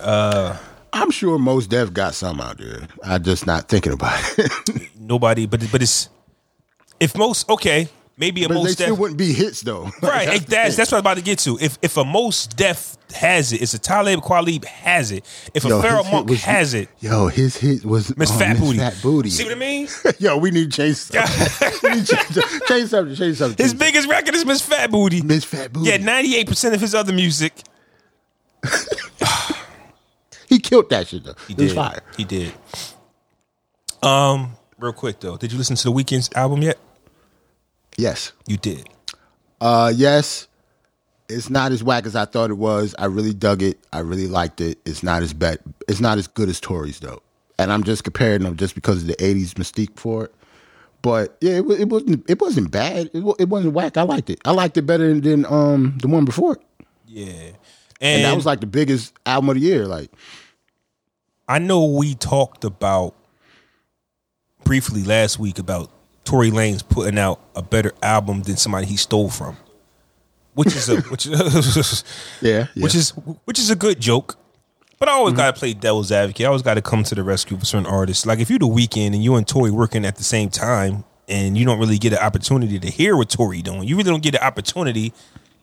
[0.00, 0.56] Uh,
[0.92, 2.86] I'm sure Mos Def got some out there.
[3.02, 4.90] I'm just not thinking about it.
[4.98, 6.08] Nobody, but but it's
[7.00, 9.84] if most okay, maybe a but they most still def wouldn't be hits though.
[10.02, 10.26] right.
[10.26, 11.58] That's That's that's, what I'm about to get to.
[11.60, 15.24] If if a Mos Def has it, it's a Talib Kweli has it.
[15.52, 18.38] If a Yo, Pharoahe his Monch was- has it, Yo, his hit was Miss on
[18.38, 18.78] Fat Miss Booty.
[18.78, 19.30] Fat Booty.
[19.30, 19.88] See what I mean?
[20.20, 21.80] Yo, we need to change something.
[21.82, 23.14] we need to change, change something.
[23.16, 23.62] Change something.
[23.64, 25.22] His change biggest record is Miss Fat Booty.
[25.22, 25.90] Miss Fat Booty.
[25.90, 27.52] Yeah, ninety eight percent of his other music.
[30.54, 31.34] He killed that shit though.
[31.48, 31.74] He it was did.
[31.74, 32.02] fire.
[32.16, 32.52] He did.
[34.04, 36.78] Um, real quick though, did you listen to the Weeknd's album yet?
[37.96, 38.30] Yes.
[38.46, 38.88] You did.
[39.60, 40.46] Uh, yes.
[41.28, 42.94] It's not as whack as I thought it was.
[42.98, 43.78] I really dug it.
[43.92, 44.78] I really liked it.
[44.84, 45.58] It's not as bad.
[45.88, 47.20] It's not as good as Tory's though.
[47.58, 50.34] And I'm just comparing them just because of the '80s mystique for it.
[51.02, 52.30] But yeah, it, it wasn't.
[52.30, 53.10] It wasn't bad.
[53.12, 53.96] It, it wasn't whack.
[53.96, 54.40] I liked it.
[54.44, 56.52] I liked it better than, than um the one before.
[56.54, 56.62] it.
[57.06, 57.56] Yeah, And,
[58.00, 59.86] and, that was like the biggest album of the year.
[59.86, 60.10] Like
[61.48, 63.14] I know we talked about
[64.64, 65.90] briefly last week about
[66.24, 69.56] Tory Lanez putting out a better album than somebody he stole from,
[70.54, 72.04] which is a which is
[72.40, 72.82] yeah, yeah.
[72.82, 73.10] which is
[73.44, 74.36] which is a good joke.
[74.98, 75.38] But I always Mm-hmm.
[75.38, 76.44] gotta play devil's advocate.
[76.44, 78.24] I always gotta come to the rescue for certain artists.
[78.24, 81.58] Like if you're the Weeknd and you and Tory working at the same time, and
[81.58, 84.34] you don't really get an opportunity to hear what Tory doing, you really don't get
[84.34, 85.12] an opportunity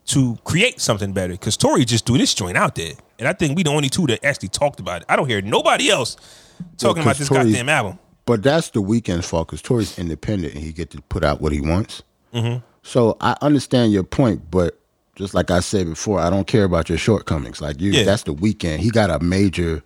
[0.08, 1.34] to create something better.
[1.34, 4.06] Because Tory just threw this joint out there, and I think we the only two
[4.08, 5.06] that actually talked about it.
[5.08, 6.18] I don't hear nobody else
[6.78, 8.00] talking about this Tory- goddamn album.
[8.26, 11.52] But that's the Weeknd's fault because Tory's independent and he get to put out what
[11.54, 12.04] he wants.
[12.34, 12.60] Mm-hmm.
[12.84, 14.78] So I understand your point, but
[15.16, 17.62] just like I said before, I don't care about your shortcomings.
[17.62, 18.04] Like you, Yeah.
[18.04, 18.80] that's the Weeknd.
[18.80, 19.84] He got a major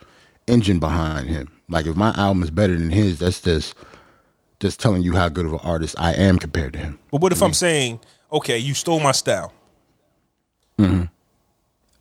[0.48, 1.52] engine behind him.
[1.70, 3.76] Like if my album is better than his, that's just
[4.60, 7.00] just telling you how good of an artist I am compared to him.
[7.12, 8.00] But what if I'm saying,
[8.32, 9.52] okay, you stole my style?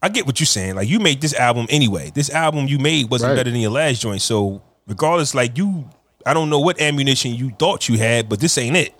[0.05, 0.75] I get what you're saying.
[0.77, 2.11] Like you made this album anyway.
[2.15, 3.37] This album you made wasn't Right.
[3.37, 4.21] better than your last joint.
[4.23, 5.89] So regardless, like you,
[6.27, 8.95] I don't know what ammunition you thought you had, but this ain't it.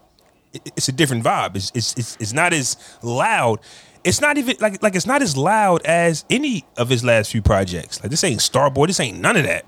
[0.53, 1.57] It- It's a different vibe.
[1.57, 3.61] It's it's it's, it's not as loud.
[4.05, 7.43] It's not even like like it's not as loud as any of his last few
[7.43, 8.01] projects.
[8.03, 8.87] Like this ain't Starboy.
[8.87, 9.65] This ain't none of that.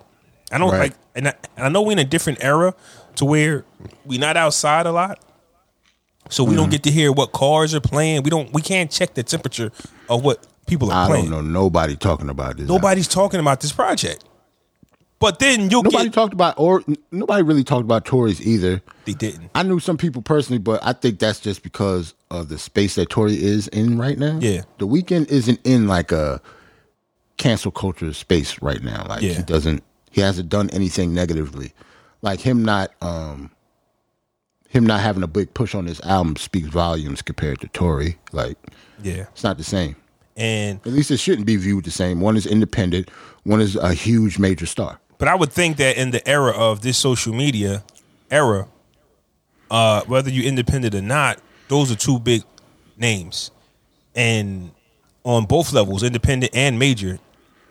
[0.52, 0.78] I don't Right.
[0.78, 2.74] like, and I, and I know we're in a different era
[3.16, 3.64] to where
[4.04, 5.18] we not outside a lot.
[6.28, 6.56] So we Mm-hmm.
[6.60, 8.22] don't get to hear what cars are playing.
[8.22, 8.52] We don't.
[8.52, 9.70] We can't check the temperature
[10.08, 11.30] of what people are I playing.
[11.30, 12.68] don't know nobody talking about this.
[12.68, 14.24] Nobody's talking about this project.
[15.18, 16.12] But then you'll Nobody get.
[16.12, 18.82] talked about or nobody really talked about Tory's either.
[19.06, 19.48] they didn't.
[19.54, 23.08] I knew some people personally, but I think that's just because of the space that
[23.08, 24.38] Tory is in right now.
[24.42, 24.62] Yeah.
[24.76, 26.42] The Weeknd isn't in like a
[27.38, 29.06] cancel culture space right now.
[29.08, 29.34] Like Yeah.
[29.34, 31.72] he doesn't he hasn't done anything negatively.
[32.20, 33.50] Like him not um
[34.68, 38.18] him not having a big push on this album speaks volumes compared to Tory.
[38.32, 38.58] Like
[39.02, 39.96] Yeah, it's not the same.
[40.36, 42.20] And At least it shouldn't be viewed the same.
[42.20, 43.08] One is independent,
[43.44, 45.00] one is a huge major star.
[45.18, 47.82] but I would think that in the era of this social media
[48.30, 48.68] era,
[49.70, 51.38] uh, whether you're independent or not,
[51.68, 52.42] those are two big
[52.96, 53.50] names,
[54.14, 54.70] and
[55.24, 57.18] on both levels, independent and major,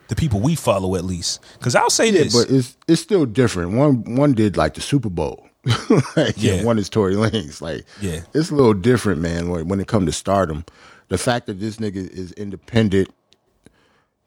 [0.09, 1.39] the people we follow at least.
[1.57, 3.71] Because I'll say Yeah, this, but it's it's still different.
[3.73, 5.47] One one did like the Super Bowl.
[6.15, 6.63] like, yeah.
[6.63, 7.59] One is Tory Lanez.
[7.61, 8.19] Like, Yeah.
[8.35, 9.49] it's a little different, man.
[9.49, 10.63] When, when it comes to stardom,
[11.07, 13.09] the fact that this nigga is independent,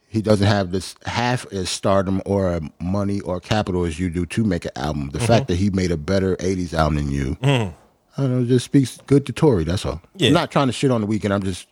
[0.09, 4.44] he doesn't have this half as stardom or money or capital as you do to
[4.44, 5.09] make an album.
[5.09, 5.18] Mm-hmm.
[5.18, 7.74] The fact that he made a better '80s album than you, I
[8.16, 9.64] don't know, just speaks good to Tory.
[9.64, 10.00] That's all.
[10.16, 10.28] Yeah.
[10.28, 11.30] I'm not trying to shit on the Weeknd.
[11.30, 11.68] I'm just,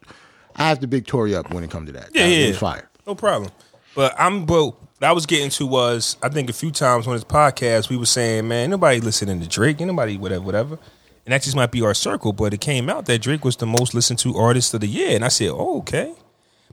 [0.55, 2.11] I have to big Tory up when it comes to that.
[2.13, 2.89] Yeah, That yeah, fire.
[3.07, 3.51] No problem.
[3.95, 7.25] But I'm what I was getting to was I think a few times on this
[7.25, 10.79] podcast we were saying, man, nobody listening to Drake, nobody whatever, whatever.
[11.27, 13.67] And that just might be our circle, but it came out that Drake was the
[13.67, 15.17] most listened to artist of the year.
[15.17, 16.15] And I said, Oh, okay.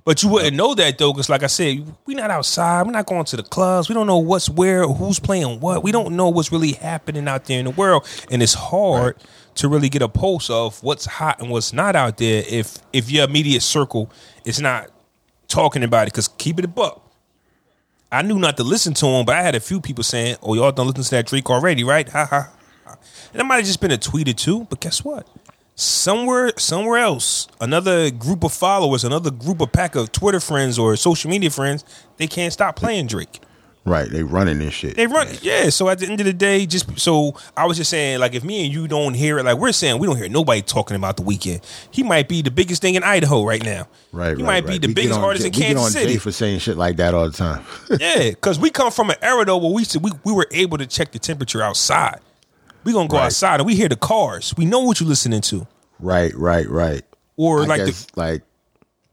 [0.06, 3.08] But you wouldn't know that though, because like I said, we're not outside, we're not
[3.08, 6.30] going to the clubs, we don't know what's where, who's playing what, we don't know
[6.30, 8.06] what's really happening out there in the world.
[8.30, 9.16] And it's hard
[9.56, 13.10] to really get a pulse of what's hot and what's not out there if if
[13.10, 14.12] your immediate circle
[14.46, 14.90] is not
[15.48, 16.14] talking about it.
[16.14, 17.00] Because keep it a buck.
[18.12, 20.54] I knew not to listen to him, but I had a few people saying, "Oh,
[20.54, 22.50] y'all done listen to that Drake already, right?" Ha ha.
[23.34, 25.28] And it might have just been a tweet or two, but guess what?
[25.76, 30.96] Somewhere, somewhere else, another group of followers, another group of pack of Twitter friends or
[30.96, 31.84] social media friends,
[32.18, 33.40] they can't stop playing Drake.
[33.86, 34.08] Right.
[34.10, 34.96] They running this shit.
[34.96, 35.70] They run, yeah.
[35.70, 38.42] So at the end of the day, just so I was just saying, like, if
[38.44, 41.18] me and you don't hear it, like we're saying, we don't hear nobody talking about
[41.18, 41.62] the Weeknd.
[41.92, 43.88] He might be the biggest thing in Idaho right now.
[44.14, 44.82] Right, He right, might be right.
[44.82, 46.14] the We biggest on artist Jay- in we get Kansas on City.
[46.14, 47.66] Jay for saying shit like that all the time.
[48.00, 50.86] Yeah, because we come from an era though where we we, we were able to
[50.88, 52.20] check the temperature outside.
[52.84, 53.26] We gonna go Right.
[53.26, 54.54] outside and we hear the cars.
[54.58, 55.68] We know what you're listening to.
[56.00, 57.04] right, right, right.
[57.38, 58.42] or I like guess, the like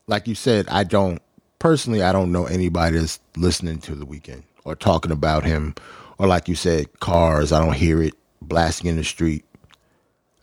[0.07, 1.21] like you said, I don't
[1.59, 5.75] personally I don't know anybody that's listening to the Weeknd or talking about him
[6.19, 7.53] or like you said, cars.
[7.53, 9.45] I don't hear it blasting in the street.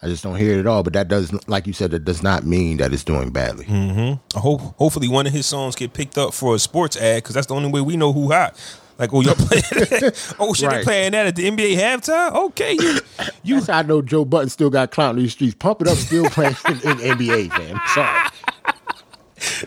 [0.01, 0.83] I just don't hear it at all.
[0.83, 3.65] But that does like you said, it does not mean that it's doing badly.
[3.65, 4.37] Mm-hmm.
[4.37, 7.35] I hope hopefully one of his songs get picked up for a sports ad because
[7.35, 8.55] that's the only way we know who hot.
[8.97, 10.35] Like, oh, y'all playing that?
[10.39, 12.33] Oh, shit, they playing that at the NBA halftime?
[12.47, 12.97] Okay, you,
[13.43, 15.53] you That's how I know Joe Budden still got clout in these streets.
[15.53, 17.79] Pump it up, still playing in, in NBA, man.
[17.93, 18.29] Sorry.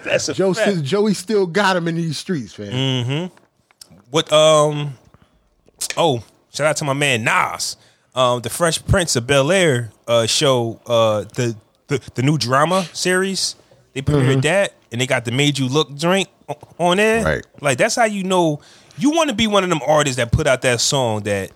[0.04, 0.70] that's a Joe fact.
[0.70, 3.30] still, Joey still got him in these streets, man.
[3.30, 4.94] hmm What um
[5.96, 7.76] oh, shout out to my man Nas.
[8.14, 12.84] Um the Fresh Prince of Bel Air uh show uh the, the the new drama
[12.92, 13.54] series.
[13.92, 16.28] They premiered that and they got the Made You Look drink
[16.78, 17.24] on there.
[17.24, 17.46] Right.
[17.60, 18.60] Like that's how you know
[19.00, 21.50] you want to be one of them artists that put out that song that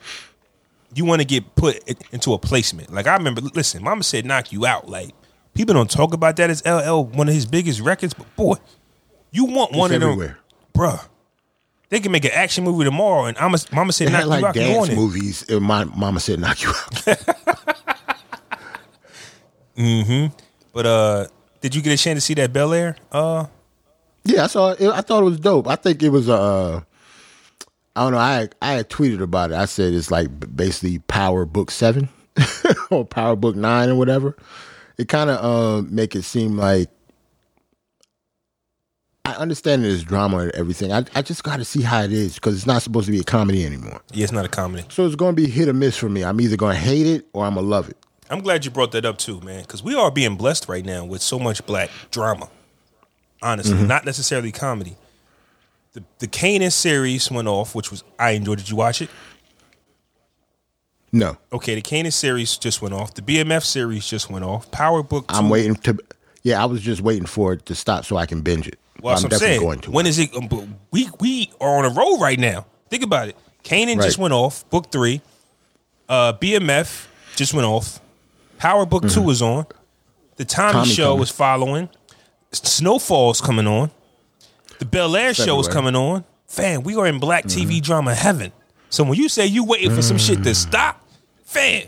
[0.95, 1.77] you want to get put
[2.13, 2.93] into a placement.
[2.93, 4.89] Like I remember listen, Mama said knock you out.
[4.89, 5.11] Like
[5.55, 8.57] people don't talk about that as LL one of his biggest records, but boy,
[9.31, 10.39] you want one of them everywhere.
[10.75, 11.07] bruh.
[11.91, 14.29] They can make an action movie tomorrow, and I'm a, Mama said They knock had
[14.29, 14.57] like out.
[14.57, 15.45] You on dance movies.
[15.49, 17.19] And my mama said knock you out.
[19.77, 20.35] Mm-hmm.
[20.73, 21.27] But uh,
[21.61, 22.97] did you get a chance to see that Bel Air?
[23.11, 23.47] Uh,
[24.25, 24.81] Yeah, I saw it.
[24.83, 25.67] I thought it was dope.
[25.69, 26.81] I think it was uh
[27.97, 28.19] I don't know.
[28.19, 29.57] I I had tweeted about it.
[29.57, 32.09] I said it's like basically Power Book Seven
[32.91, 34.37] or Power Book Nine or whatever.
[34.99, 36.89] It kind of uh, make it seem like
[39.27, 40.93] I understand there's drama and everything.
[40.93, 43.21] I I just got to see how it is because it's not supposed to be
[43.21, 44.01] a comedy anymore.
[44.13, 44.85] yeah, it's not a comedy.
[44.91, 46.23] So it's going to be hit or miss for me.
[46.25, 47.97] I'm either going to hate it or I'm gonna love it.
[48.29, 51.05] I'm glad you brought that up too, man, because we are being blessed right now
[51.05, 52.49] with so much black drama.
[53.43, 53.87] Honestly, Mm-hmm.
[53.87, 54.97] not necessarily comedy.
[55.95, 58.59] The the Kanan series went off, which was I enjoyed.
[58.59, 59.09] Did you watch it?
[61.13, 63.15] No, Okay, the Kanan series just went off.
[63.15, 64.69] The BMF series just went off.
[64.73, 65.29] Power Book.
[65.29, 65.97] 2, I'm waiting to.
[66.43, 68.81] Yeah, I was just waiting for it to stop so I can binge it.
[69.01, 69.61] Well, I'm definitely saying.
[69.61, 69.93] going to.
[69.93, 70.35] When is it?
[70.37, 72.67] um, we we are on a roll right now.
[72.91, 73.37] Think about it.
[73.63, 74.69] Kanan just went off.
[74.71, 75.21] Book three.
[76.09, 77.07] Uh, BMF
[77.37, 78.01] just went off.
[78.59, 79.67] Power Book two is on.
[80.37, 80.79] The Tommy, Mm-hmm.
[80.81, 81.23] Tommy Show coming.
[81.23, 81.89] is following.
[82.51, 83.93] Snowfall's coming on.
[84.79, 86.25] The Bel Air Show is coming on.
[86.47, 87.71] Fam, we are in black Mm-hmm.
[87.71, 88.53] TV drama heaven.
[88.91, 90.45] So when you say you waiting for some shit Mm.
[90.45, 91.03] to stop,
[91.45, 91.87] fam,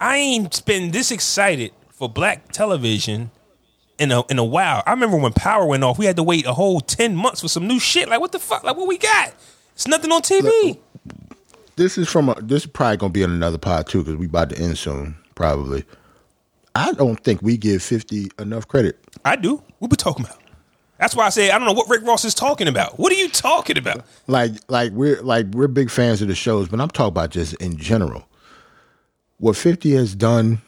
[0.00, 3.30] I ain't been this excited for black television
[3.98, 4.82] in a in a while.
[4.86, 7.48] I remember when Power went off, we had to wait a whole ten months for
[7.48, 8.08] some new shit.
[8.08, 8.64] Like what the fuck?
[8.64, 9.34] Like what we got?
[9.74, 10.78] It's nothing on TV.
[11.76, 14.26] this is from a, this is probably gonna be on another pod too because we
[14.26, 15.84] about to end soon probably.
[16.74, 18.98] I don't think we give Fifty enough credit.
[19.24, 19.62] I do.
[19.78, 20.38] What we talking about?
[21.00, 22.98] That's why I say I don't know what Rick Ross is talking about.
[22.98, 24.04] What are you talking about?
[24.26, 27.54] Like like we're like we're big fans of the shows, but I'm talking about just
[27.54, 28.28] in general.
[29.38, 30.60] What Fifty has done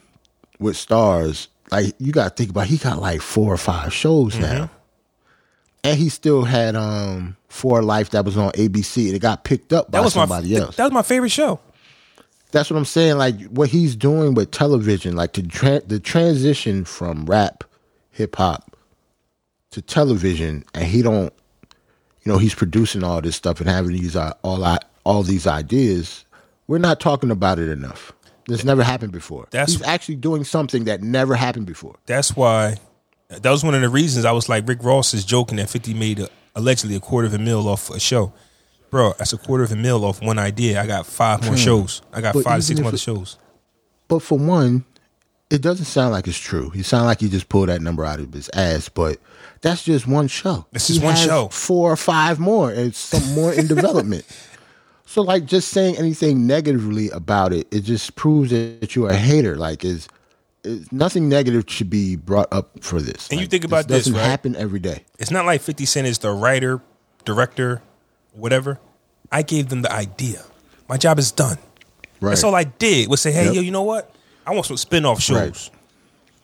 [0.59, 2.65] with stars, like you got to think about.
[2.67, 4.41] He got like four or five shows Mm-hmm.
[4.41, 4.71] now,
[5.83, 9.05] and he still had um For Life that was on ABC.
[9.05, 10.75] and It got picked up by That was somebody my else.
[10.77, 11.59] that was my favorite show.
[12.51, 13.17] That's what I'm saying.
[13.19, 17.63] Like what he's doing with television, like the tra- the transition from rap,
[18.09, 18.72] hip hop
[19.73, 21.33] to television, and he don't,
[22.23, 25.45] you know, he's producing all this stuff and having these uh, all I, all these
[25.47, 26.25] ideas.
[26.67, 28.13] We're not talking about it enough.
[28.47, 29.47] This never happened before.
[29.51, 31.95] That's- he's actually doing something that never happened before.
[32.05, 32.77] That's why
[33.29, 35.93] that was one of the reasons I was like Rick Ross is joking that Fifty
[35.93, 38.33] made a, allegedly a quarter of a mil off a show.
[38.89, 40.79] Bro, that's a quarter of a mil off one idea.
[40.81, 42.01] I got five more shows.
[42.13, 43.37] I got But five to six more shows.
[44.07, 44.85] But for one,
[45.49, 46.69] it doesn't sound like it's true.
[46.69, 48.89] He sound like he just pulled that number out of his ass.
[48.89, 49.17] But
[49.63, 50.67] that's just one show.
[50.71, 51.47] This He is one show.
[51.49, 54.25] Four or five more, and some more in development.
[55.07, 59.55] So, like, just saying anything negatively about it, it just proves that you're a hater.
[59.57, 60.07] Like, is
[60.91, 63.29] nothing negative should be brought up for this.
[63.29, 64.23] And you think about this, doesn't right?
[64.25, 65.03] happen every day.
[65.19, 66.81] It's not like 50 Cent is the writer,
[67.25, 67.81] director,
[68.33, 68.79] whatever.
[69.31, 70.43] I gave them the idea.
[70.87, 71.57] My job is done.
[72.21, 72.31] Right.
[72.31, 73.55] That's all I did was say, hey, Yep.
[73.55, 74.13] yo, you know what?
[74.45, 75.37] I want some spin off shows.
[75.37, 75.72] Right.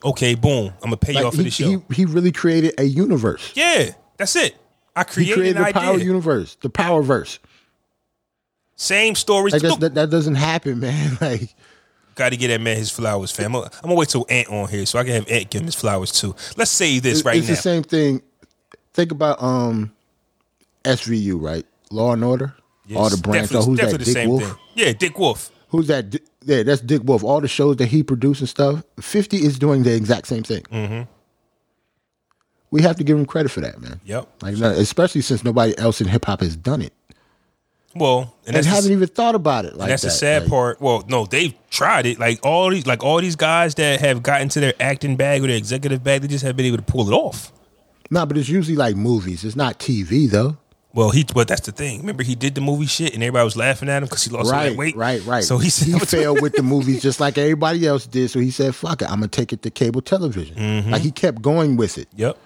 [0.03, 0.67] Okay, boom.
[0.81, 1.69] I'm going to pay you Like, off for he, this show.
[1.89, 3.51] he he really created a universe.
[3.55, 4.55] yeah, that's it.
[4.95, 5.81] I He created, created an the idea.
[5.81, 7.39] power universe, the power verse.
[8.75, 9.53] Same stories.
[9.61, 11.17] Like that that doesn't happen, man.
[11.19, 11.53] Like
[12.15, 13.55] Got to get that man his flowers, fam.
[13.55, 15.75] I'm gonna wait till Ant on here so I can have Ant give him his
[15.75, 16.35] flowers too.
[16.57, 17.55] Let's say this right it's now.
[17.55, 18.21] the same thing.
[18.93, 19.91] Think about um
[20.83, 21.65] SVU, right?
[21.91, 22.55] Law and Order.
[22.95, 23.53] All the brands.
[23.53, 23.97] Oh, who's that?
[24.03, 24.43] Dick Wolf.
[24.43, 24.55] thing.
[24.75, 25.51] Yeah, Dick Wolf.
[25.69, 26.19] Who's that?
[26.49, 27.23] Yeah, that's Dick Wolf.
[27.23, 28.83] All the shows that he produced and stuff.
[28.99, 30.63] Fifty is doing the exact same thing.
[30.63, 31.01] Mm-hmm.
[32.71, 34.01] We have to give him credit for that, man.
[34.03, 34.27] Yep.
[34.41, 36.91] Like, especially since nobody else in hip hop has done it.
[37.93, 40.81] Well, and and haven't even thought about it like that's the sad Like, part.
[40.81, 42.19] Well, no, they've tried it.
[42.19, 45.47] Like all these, like all these guys that have gotten to their acting bag or
[45.47, 47.51] their executive bag, they just have been able to pull it off.
[48.09, 49.45] No, but it's usually like movies.
[49.45, 50.57] It's not TV though.
[50.91, 51.99] Well, he, but that's the thing.
[51.99, 54.47] Remember, he did the movie shit, and everybody was laughing at him because he lost
[54.47, 54.95] all Right, that weight.
[54.95, 55.43] right, right.
[55.43, 58.29] So he said, he failed with the movies just like everybody else did.
[58.31, 60.89] So he said, "Fuck it, I'm gonna take it to cable television." Mm-hmm.
[60.91, 62.07] Like he kept going with it.
[62.15, 62.37] "Yep,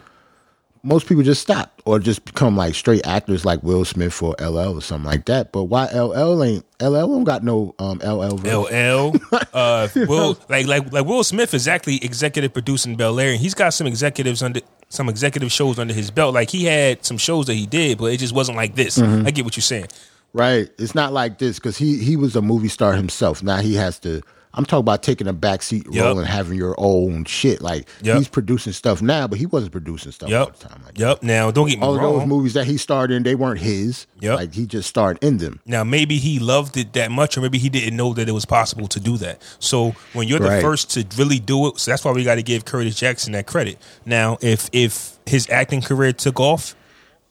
[0.85, 4.77] Most people just stop or just become like straight actors, like Will Smith or LL
[4.77, 5.53] or something like that.
[5.53, 8.35] But why LL ain't LL don't got no um LL?
[8.35, 8.71] verse.
[8.71, 13.39] LL, uh, Will, like like like Will Smith is actually executive producing Bel Air, and
[13.39, 16.33] he's got some executives under some executive shows under his belt.
[16.33, 18.97] Like he had some shows that he did, but it just wasn't like this.
[18.97, 19.25] Mm-hmm.
[19.25, 19.87] I get what you're saying.
[20.33, 20.69] Right.
[20.79, 23.41] It's not like this because he he was a movie star himself.
[23.41, 24.21] Now he has to.
[24.55, 26.03] I'm talking about taking a backseat Yep.
[26.03, 27.61] role and having your own shit.
[27.61, 28.17] Like Yep.
[28.17, 30.81] he's producing stuff now, but he wasn't producing stuff all Yep, the time.
[30.85, 31.23] Like yep.
[31.23, 32.19] Now, don't get me all wrong.
[32.19, 34.05] those movies that he starred in, they weren't his.
[34.19, 34.37] Yep.
[34.37, 35.59] Like he just starred in them.
[35.65, 38.45] Now, maybe he loved it that much, or maybe he didn't know that it was
[38.45, 39.41] possible to do that.
[39.59, 40.61] So, when you're the Right.
[40.61, 43.47] first to really do it, so that's why we got to give Curtis Jackson that
[43.47, 43.77] credit.
[44.05, 46.75] Now, if if his acting career took off,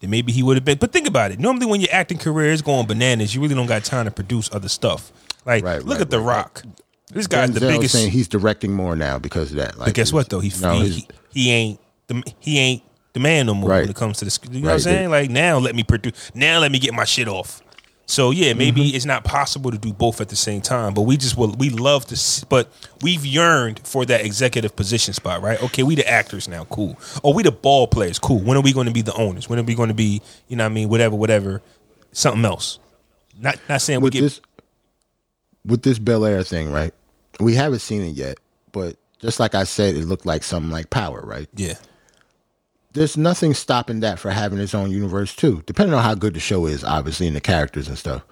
[0.01, 0.77] then maybe he would have been.
[0.77, 1.39] But think about it.
[1.39, 4.49] Normally, when your acting career is going bananas, you really don't got time to produce
[4.51, 5.11] other stuff.
[5.45, 6.63] Like, Right, look right, at The right, Rock.
[7.11, 7.93] This guy's the biggest.
[7.93, 9.77] saying he's directing more now because of that.
[9.77, 10.39] Like, But guess what though?
[10.39, 13.81] He no, he, he, he ain't the he ain't the man no more Right.
[13.81, 15.09] when it comes to the you know what I'm saying?
[15.09, 17.61] Like now let me produce now let me get my shit off.
[18.05, 18.95] So yeah, maybe Mm-hmm.
[18.95, 21.69] it's not possible to do both at the same time, but we just will we
[21.69, 22.69] love to but
[23.01, 25.61] we've yearned for that executive position spot, right?
[25.63, 26.97] Okay, we the actors now, cool.
[27.21, 28.39] Or we the ball players, cool.
[28.39, 29.47] When are we going to be the owners?
[29.47, 31.61] When are we going to be, you know what I mean, whatever whatever
[32.11, 32.79] something else.
[33.39, 34.41] Not not saying we get this
[35.65, 36.93] with this Bel Air thing, right?
[37.39, 38.37] We haven't seen it yet,
[38.71, 41.47] but just like I said, it looked like something like Power, right?
[41.55, 41.75] yeah.
[42.93, 46.39] there's nothing stopping that for having its own universe too, depending on how good the
[46.39, 48.23] show is, obviously, and the characters and stuff.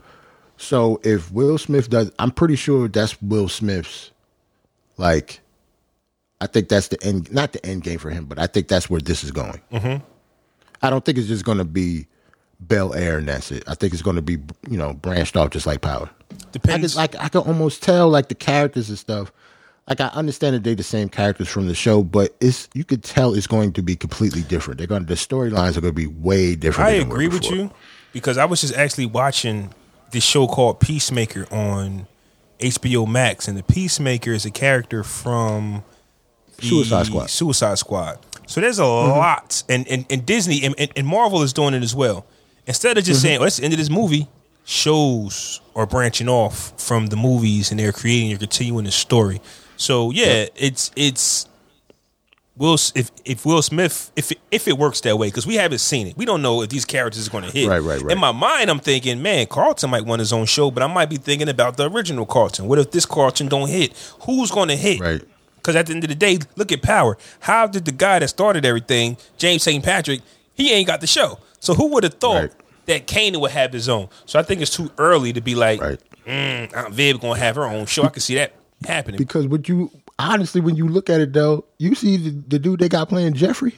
[0.58, 4.12] So if Will Smith does, I'm pretty sure that's Will Smith's.
[4.98, 5.40] Like,
[6.40, 8.88] I think that's the end, not the end game for him, but I think that's
[8.88, 9.60] where this is going.
[9.72, 10.04] Mm-hmm.
[10.84, 12.06] I don't think it's just going to be
[12.60, 13.64] Bel Air and that's it.
[13.68, 14.38] I think it's going to be,
[14.70, 16.10] you know, branched off just like Power.
[16.68, 19.32] I could, like I can almost tell like the characters and stuff.
[19.88, 23.04] Like I understand that they're the same characters from the show, but it's you could
[23.04, 24.78] tell it's going to be completely different.
[24.78, 26.90] They're going to the storylines are going to be way different.
[26.90, 27.58] I agree with before.
[27.58, 27.72] you
[28.14, 29.74] because I was just actually watching
[30.12, 32.08] this show called Peacemaker on
[32.60, 35.84] HBO Max, and the Peacemaker is a character from
[36.60, 37.20] Suicide Squad.
[37.22, 37.28] Mm-hmm.
[37.28, 38.20] Suicide Squad.
[38.46, 41.96] So there's a lot, and, and and Disney and, and, Marvel is doing it as
[41.96, 42.26] well.
[42.68, 43.28] Instead of just Mm-hmm.
[43.28, 44.28] saying, "Oh, that's the end of this movie,"
[44.66, 49.42] shows are branching off from the movies, and they're creating or continuing the story.
[49.78, 51.48] So yeah, it's it's
[52.58, 55.80] Will if if Will Smith if it, if it works that way because we haven't
[55.80, 57.68] seen it, we don't know if these characters are going to hit.
[57.68, 58.12] Right, right, right.
[58.12, 61.10] In my mind, I'm thinking, man, Carlton might want his own show, but I might
[61.10, 62.68] be thinking about the original Carlton.
[62.68, 63.94] What if this Carlton don't hit?
[64.26, 65.00] Who's going to hit?
[65.00, 65.22] Right.
[65.56, 67.18] Because at the end of the day, look at Power.
[67.40, 69.84] How did the guy that started everything, James St.
[69.84, 70.22] Patrick,
[70.54, 71.40] he ain't got the show.
[71.60, 72.52] So who would have thought Right.
[72.92, 74.10] That Kanan would have his own?
[74.26, 76.00] So I think it's too early to be like, Right.
[76.26, 78.04] mm, Aunt Viv going to have her own show.
[78.04, 78.54] I can see that
[78.86, 79.18] happening.
[79.18, 82.80] Because what you honestly, when you look at it though, you see the, the dude
[82.80, 83.74] they got playing Jeffrey.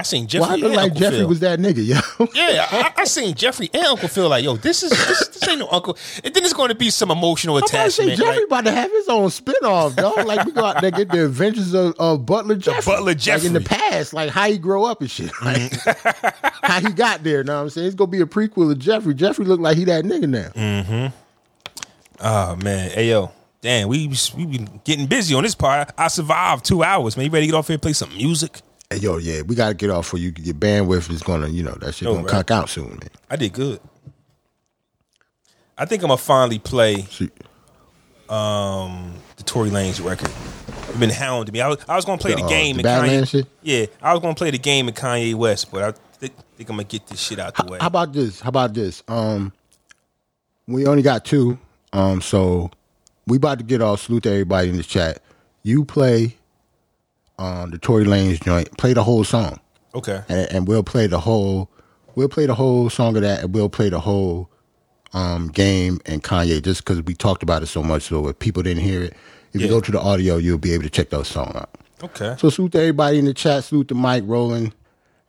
[0.00, 0.46] I seen Jeffrey.
[0.48, 1.28] Why I look like Uncle Jeffrey Phil.
[1.28, 2.26] was that nigga, yo?
[2.34, 5.58] Yeah, I, I seen Jeffrey and Uncle Phil like, yo, this is this, this ain't
[5.60, 5.96] no Uncle.
[6.24, 8.16] And then it's going to be some emotional I'm about to say.
[8.16, 10.26] Jeffrey like- about to have his own spinoff, dog.
[10.26, 12.92] Like we go out there get the adventures of, of Butler Jeffrey.
[12.92, 15.30] Butler Like in the past, like how he grow up and shit.
[15.42, 16.46] Like Mm-hmm.
[16.66, 17.44] how he got there.
[17.44, 17.86] Know what I'm saying?
[17.88, 19.12] It's gonna be a prequel of Jeffrey.
[19.14, 20.48] Jeffrey look like he that nigga now.
[20.54, 20.84] Mm.
[20.86, 21.06] Hmm.
[22.22, 25.90] Oh man, hey yo, damn, we we been getting busy on this part.
[25.96, 27.16] I survived two hours.
[27.16, 28.60] Man, you ready to get off here and play some music?
[28.92, 30.32] Hey, yo, yeah, we gotta get off for you.
[30.38, 32.32] Your bandwidth is gonna, you know, that shit No, gonna right.
[32.32, 33.08] conk out soon, man.
[33.30, 33.80] I did good.
[35.78, 37.06] I think I'm gonna finally play
[38.28, 40.30] um, the Tory Lanez record.
[40.88, 41.60] You've been hounding me.
[41.60, 43.32] I was, I was gonna play the, The, uh, game the and Badlands Kanye.
[43.32, 43.46] shit?
[43.62, 46.74] Yeah, I was gonna play the game and Kanye West, but I think, think I'm
[46.76, 47.78] gonna get this shit out the way.
[47.80, 48.40] How about this?
[48.40, 49.04] How about this?
[49.06, 49.52] Um,
[50.66, 51.58] we only got two.
[51.92, 52.72] Um, so
[53.28, 54.00] we about to get off.
[54.02, 55.22] Salute to everybody in the chat.
[55.62, 56.36] You play
[57.40, 58.76] um the Tory Lanez joint.
[58.78, 59.58] Play the whole song,
[59.94, 60.22] okay.
[60.28, 61.70] and, and we'll play the whole.
[62.14, 64.50] We'll play the whole song of that, and we'll play the whole
[65.12, 68.04] um game and Kanye just because we talked about it so much.
[68.04, 69.14] So if people didn't hear it,
[69.52, 71.70] if you go to the audio, you'll be able to check that song out.
[72.02, 72.36] Okay.
[72.38, 73.64] So salute to everybody in the chat.
[73.64, 74.74] Salute to Mike Roland.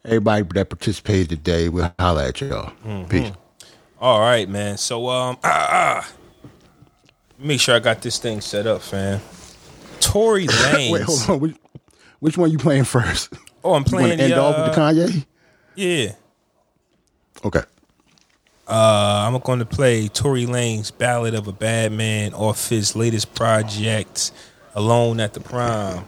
[0.04, 1.70] Everybody that participated today.
[1.70, 2.72] We'll holla at y'all.
[2.86, 3.10] Mm-hmm.
[3.10, 3.32] Peace.
[4.00, 4.78] All right, man.
[4.78, 6.12] So um ah, ah.
[7.38, 9.22] make sure I got this thing set up, fam.
[10.00, 10.92] Tory Lanez.
[10.92, 11.56] Wait, hold on.
[12.22, 13.34] Which one you playing first?
[13.64, 15.26] Oh, I'm playing want to end the, off with the uh, Kanye?
[15.76, 16.14] Yeah.
[17.44, 17.64] Okay.
[18.68, 23.34] Uh, I'm going to play Tory Lanez "Ballad of a Bad Man" off his latest
[23.34, 24.32] project,
[24.76, 26.06] "Alone at the Prime."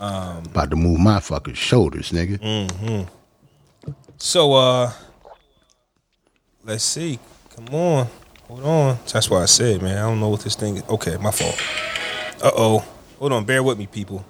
[0.00, 2.38] Um, About to move my fucking shoulders, nigga.
[2.38, 3.92] Mm-hmm.
[4.18, 4.92] So, uh,
[6.64, 7.20] let's see.
[7.54, 8.08] Come on,
[8.48, 8.98] hold on.
[9.12, 9.96] That's why I said, man.
[9.96, 10.82] I don't know what this thing is.
[10.88, 11.62] Okay, my fault.
[12.42, 12.84] Uh oh.
[13.20, 13.44] Hold on.
[13.44, 14.26] Bear with me, people.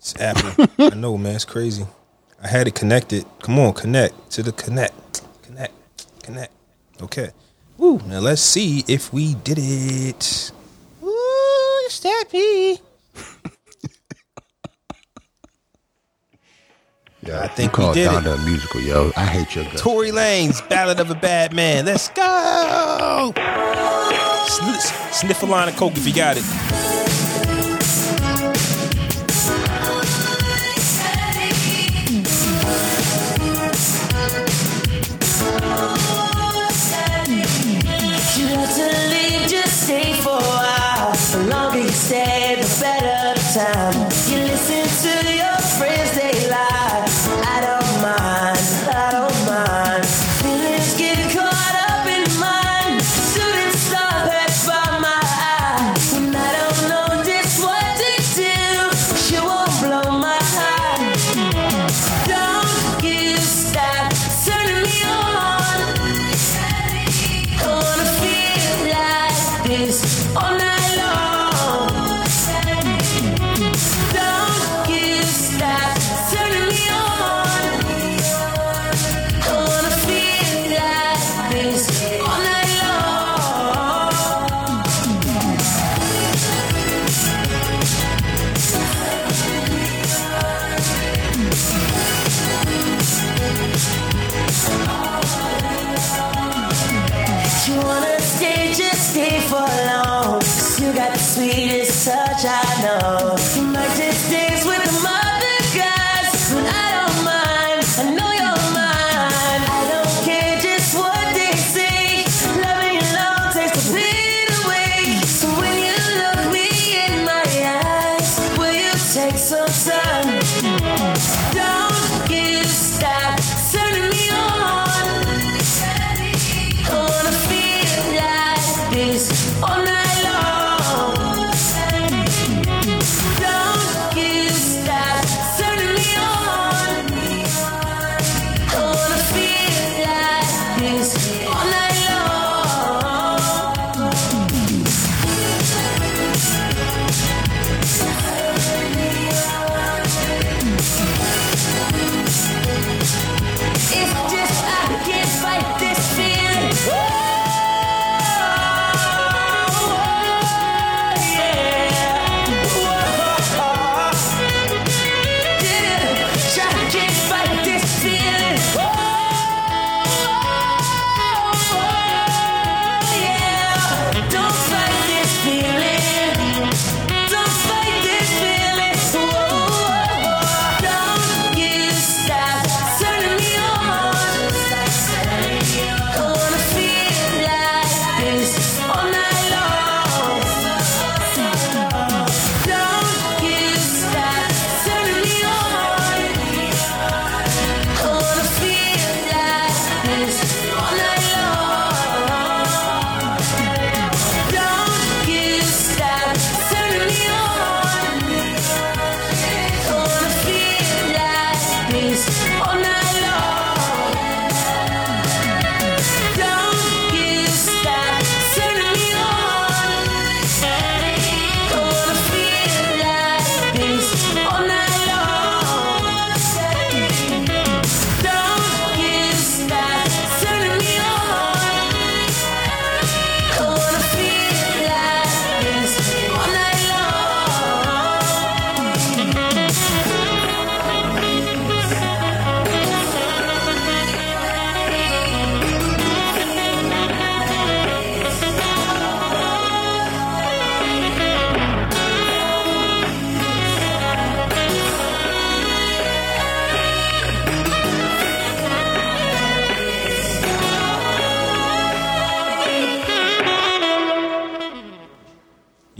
[0.00, 0.68] It's happening.
[0.78, 1.34] I know, man.
[1.36, 1.84] It's crazy.
[2.42, 3.26] I had it connected.
[3.42, 5.74] Come on, connect to the connect, connect,
[6.22, 6.52] connect.
[7.02, 7.30] Okay.
[7.76, 8.00] Woo.
[8.06, 10.52] Now let's see if we did it.
[11.00, 11.12] Woo,
[11.88, 12.80] Steppy.
[17.22, 18.10] Yeah, I think you we call did it.
[18.12, 19.12] Donda a musical, yo.
[19.14, 19.82] I hate your guts.
[19.82, 21.84] Tory Lanez Ballad of a Bad Man.
[21.84, 23.32] Let's go.
[24.46, 26.69] Sn- sniff a line of coke if you got it.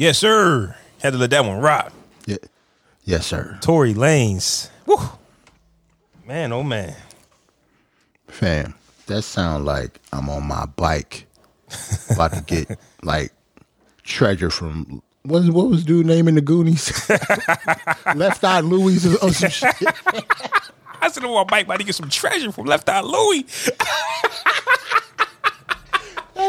[0.00, 0.74] Yes, sir.
[1.02, 1.92] Had to let that one rock.
[2.24, 2.38] Yeah.
[3.04, 3.58] Yes, sir.
[3.60, 4.70] Tory Lanez.
[4.86, 4.96] Woo.
[6.26, 6.96] Man, oh man.
[8.26, 8.74] Fam.
[9.08, 11.26] that sound like I'm on my bike
[12.10, 13.30] about to get like
[14.02, 17.06] treasure from what, what was dude name in the Goonies?
[18.16, 19.74] Left Eye Louie or or some shit.
[21.02, 23.44] I said I'm on my bike about to get some treasure from Left Eye Louie.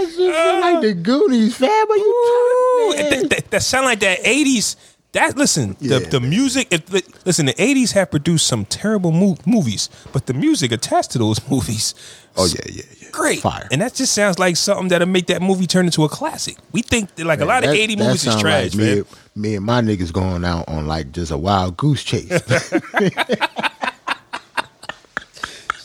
[0.01, 1.69] That shit feel like uh, the Goonies, fam.
[1.69, 3.09] Are you Ooh, man?
[3.09, 4.75] that, that, that sound like that '80s.
[5.13, 6.67] That listen, Yeah, the the music.
[6.71, 11.11] If, the- listen, the '80s have produced some terrible mo- movies, but the music attached
[11.11, 11.93] to those movies,
[12.37, 13.09] Oh yeah, yeah, yeah.
[13.11, 13.39] great.
[13.41, 13.67] Fire.
[13.73, 16.55] And that just sounds like something that'll make that movie turn into a classic.
[16.71, 18.75] We think that, like a lot of That- '80 that movies is sound trash, like
[18.75, 18.97] man.
[18.99, 19.03] me,
[19.35, 22.29] me and my niggas going out on like just a wild goose chase.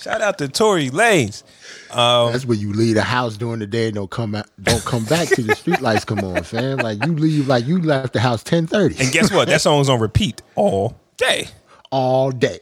[0.00, 1.42] Shout out to Tory Lanez.
[1.94, 5.04] That's where you leave the house during the day and don't come out, don't come
[5.04, 6.78] back till the street lights come on, fam.
[6.78, 9.48] Like you leave like you left the house ten thirty And guess what?
[9.48, 11.48] That song's on repeat all day.
[11.90, 12.60] all day.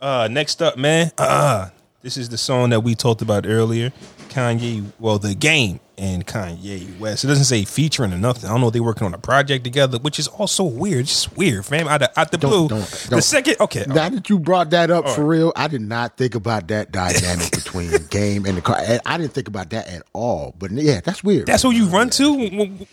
[0.00, 1.12] Uh, next up, man.
[1.16, 1.68] Uh,
[2.02, 3.92] this is the song that we talked about earlier.
[4.28, 7.22] Kanye, well, the game and Kanye West.
[7.22, 8.48] It doesn't say featuring or nothing.
[8.48, 11.04] I don't know if they're working on a project together, which is also weird.
[11.06, 11.86] Just weird, fam.
[11.86, 12.68] Out the, out the Don't- blue.
[12.68, 13.22] don't- the don't.
[13.22, 13.84] second, okay.
[13.86, 17.50] Now that you brought that up for real, I did not think about that dynamic
[17.52, 18.78] between the game and the car.
[19.04, 20.54] I- didn't think about that at all.
[20.58, 21.46] But yeah, that's weird.
[21.46, 22.86] That's who you run to when,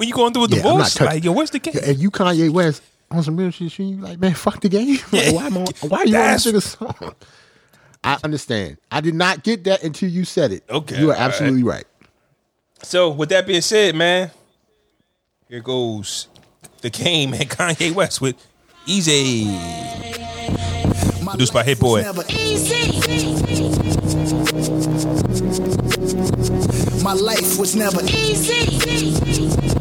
[0.00, 0.98] you going through a Yeah, divorce.
[1.00, 1.74] like, yo, where's the game?
[1.84, 4.98] And you Kanye West on some real shit, you like, man, fuck the game.
[5.12, 7.14] Like, why, am I, why are you on this That's- song?
[8.06, 8.78] I understand.
[8.88, 10.62] I did not get that until you said it.
[10.70, 11.84] Okay, you are absolutely right.
[12.82, 14.30] So, with that being said, man,
[15.48, 16.28] here goes
[16.82, 18.36] the game and Kanye West with
[18.86, 19.46] Easy.
[21.26, 22.04] Produced by Hit Boy.
[22.28, 22.92] Easy,
[27.02, 29.75] My life was never easy,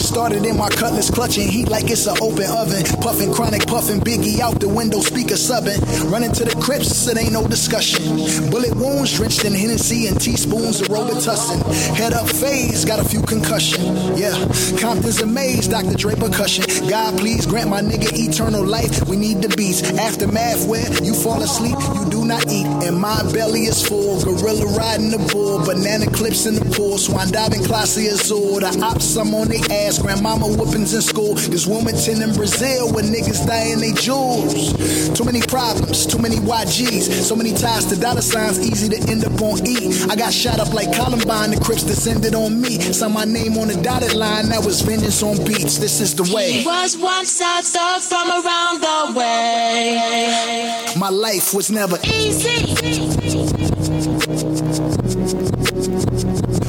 [0.00, 2.82] Started in my cutlass, clutching heat like it's an open oven.
[3.00, 5.78] Puffing chronic, puffing Biggie out the window, speaker subbing.
[6.10, 8.02] Running to the Crips, it ain't no discussion.
[8.50, 11.62] Bullet wounds drenched in Hennessy and teaspoons of Robitussin.
[11.94, 13.84] Head up phase, got a few concussion.
[14.16, 14.34] Yeah,
[14.80, 15.94] Compton's amazed, Dr.
[15.94, 16.64] Dre percussion.
[16.88, 19.06] God, please grant my nigga eternal life.
[19.08, 19.82] We need the beats.
[19.98, 22.66] Aftermath where you fall asleep, you do not eat.
[22.86, 24.22] And my belly is full.
[24.24, 26.98] Gorilla riding the bull, banana clips in the pool.
[26.98, 28.60] Swan diving, Clase Azul.
[28.60, 29.98] The ops, I'm on they ass.
[29.98, 31.34] Grandmama whoopings in school.
[31.34, 34.72] This Wilmington in Brazil where niggas dying they jewels.
[35.12, 37.28] Too many problems, too many YGs.
[37.28, 39.92] So many ties to dollar signs, easy to end up on E.
[40.08, 42.80] I got shot up like Columbine, the Crips descended on me.
[42.80, 45.76] Saw my name on the dotted line, that was vengeance on beats.
[45.76, 46.64] This is the way.
[46.64, 50.94] was once a thought from around the way.
[50.96, 52.64] My life was never Easy,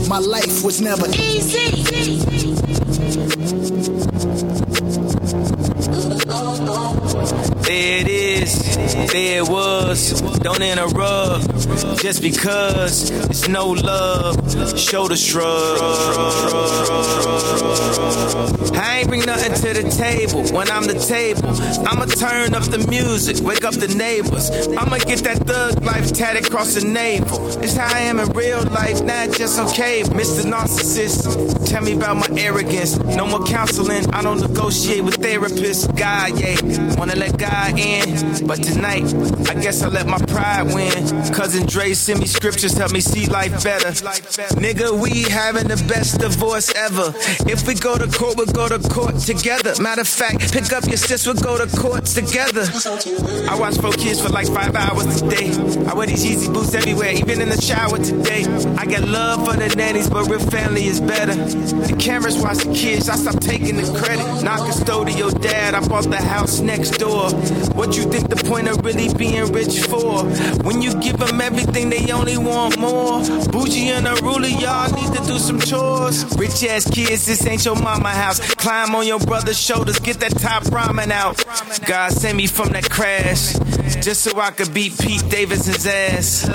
[0.10, 2.26] My life was never easy,
[3.12, 4.09] Thank you.
[6.40, 8.76] There it is,
[9.12, 10.22] there it was.
[10.40, 11.46] Don't interrupt.
[12.02, 14.36] Just because it's no love,
[14.80, 15.80] shoulder shrug.
[18.74, 21.50] I ain't bring nothing to the table when I'm the table.
[21.88, 24.50] I'ma turn up the music, wake up the neighbors.
[24.78, 27.48] I'ma get that thug life tatted across the navel.
[27.62, 30.04] It's how I am in real life, not just okay.
[30.04, 30.50] Mr.
[30.50, 32.98] Narcissist, tell me about my arrogance.
[32.98, 35.86] No more counseling, I don't negotiate with therapists.
[35.98, 38.46] God, yeah, wanna let God in.
[38.46, 39.06] But tonight,
[39.50, 40.92] I guess I let my pride win.
[41.34, 43.90] Cousin Dre send me scriptures, help me see life better.
[44.60, 47.14] Nigga, we having the best divorce ever.
[47.50, 49.74] If we go to court, we'll go to court together.
[49.82, 52.66] Matter of fact, pick up your sis, we'll go to court together.
[53.50, 55.50] I watch four kids for like five hours today.
[55.88, 58.46] I wear these Yeezy boots everywhere, even in the shower today.
[58.78, 61.36] I got love for the nannies, but real family is better.
[61.36, 64.44] The cameras watch the kids, I stop taking the credit.
[64.44, 67.30] Not custodial dad, I bought the house next door.
[67.74, 70.24] What you think the point of really being rich for?
[70.64, 73.20] When you give them everything, they only want more.
[73.52, 76.26] Bougie and a ruler, y'all need to do some chores.
[76.38, 78.40] Rich ass kids, this ain't your mama house.
[78.56, 81.44] Climb on your brother's shoulders, get that top ramen out.
[81.86, 83.54] God sent me from that crash,
[84.04, 86.50] just so I could beat Pete Davidson's ass.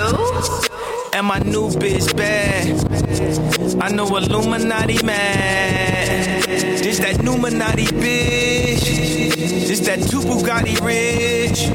[1.15, 3.81] And my new bitch bad.
[3.81, 6.41] I know Illuminati man.
[6.83, 8.83] This that Numinati bitch.
[9.65, 11.67] This that two Bugatti rich.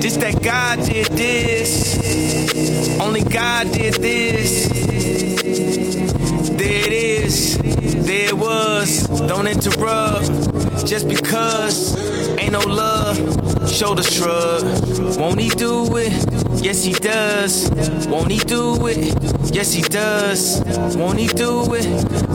[0.00, 3.00] This that God did this.
[3.00, 4.68] Only God did this.
[6.50, 7.58] There it is.
[7.58, 9.08] There it was.
[9.26, 10.28] Don't interrupt.
[10.86, 11.96] Just because
[12.38, 13.16] ain't no love.
[13.68, 14.62] Shoulder shrug.
[15.18, 16.43] Won't he do it?
[16.64, 17.68] Yes, he does.
[18.08, 18.96] Won't he do it?
[19.54, 20.62] Yes, he does.
[20.96, 21.86] Won't he do it?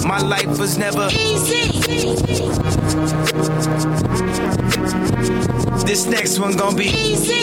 [0.06, 1.08] My life was never.
[1.12, 1.82] easy,
[5.84, 7.40] This next one gonna be easy.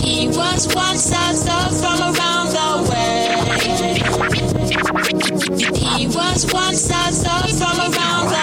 [0.00, 3.20] He was one size up from around the way.
[5.76, 8.39] He was one size up from around the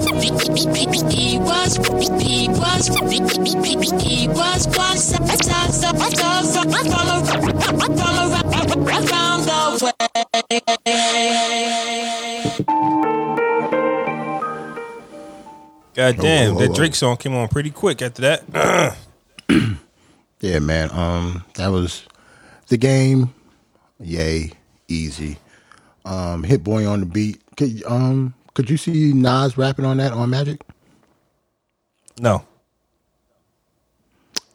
[0.00, 1.76] was, he was, he was,
[2.22, 2.48] he
[4.28, 9.92] was one size up from, from, from around the way.
[15.94, 16.74] God damn, that.
[16.74, 18.96] Drake song came on pretty quick after that.
[20.40, 20.90] Yeah, man.
[20.92, 22.04] Um, that was
[22.68, 23.34] the game.
[24.00, 24.52] Yay,
[24.86, 25.36] easy.
[26.04, 27.40] Um, Hit Boy on the beat.
[27.84, 30.60] Um, could you see Nas rapping on that on Magic?
[32.18, 32.44] no.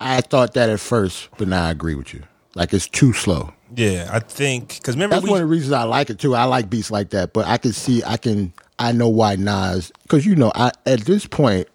[0.01, 2.23] I thought that at first, but now I agree with you.
[2.53, 3.53] Like it's too slow.
[3.73, 6.35] Yeah, I think because remember That's we one of the reasons I like it too.
[6.35, 9.93] I like beats like that, but I can see, I can, I know why Nas,
[10.01, 11.69] because you know, I at this point,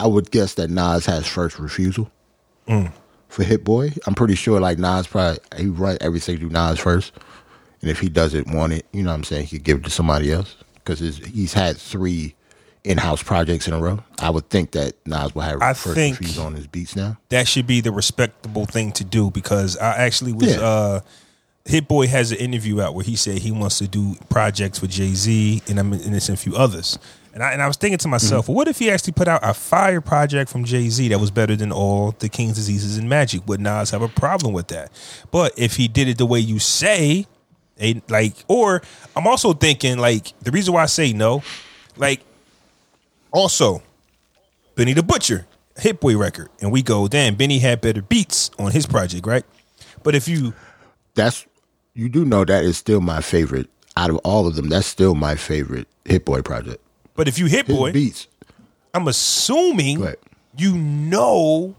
[0.00, 2.10] I would guess that Nas has first refusal
[2.66, 2.90] mm.
[3.28, 3.92] for Hit Boy.
[4.06, 7.12] I'm pretty sure, like Nas probably he run everything through Nas first,
[7.82, 9.84] and if he doesn't want it, you know, what I'm saying he could give it
[9.84, 12.34] to somebody else because he's had three
[12.84, 14.02] in-house projects in a row.
[14.18, 17.16] I would think that Nas will have I first think- refusal on his beats now.
[17.28, 20.60] that should be the respectable thing to do because I actually was Yeah.
[20.62, 21.00] uh
[21.64, 24.90] Hit Boy has an interview out where he said he wants to do projects with
[24.90, 26.98] Jay Z and I'm and it's a few others.
[27.32, 29.40] And I and I was thinking to myself, well, what if he actually put out
[29.44, 33.08] a fire project from Jay Z that was better than all the King's diseases and
[33.08, 33.46] magic?
[33.46, 34.90] Would Nas have a problem with that?
[35.30, 37.26] But if he did it the way you say,
[37.82, 38.82] a, like, or
[39.16, 41.42] I'm also thinking like the reason why I say no,
[41.96, 42.20] like,
[43.32, 43.82] also
[44.74, 45.46] Benny the Butcher,
[45.76, 49.44] Hit Boy record, and we go, damn, Benny had better beats on his project, right?
[50.02, 50.54] But if you,
[51.14, 51.46] that's
[51.94, 54.68] you do know that is still my favorite out of all of them.
[54.68, 56.80] That's still my favorite Hit Boy project.
[57.14, 58.28] but if you Hit His Boy, beats,
[58.94, 60.06] I'm assuming
[60.56, 61.74] you know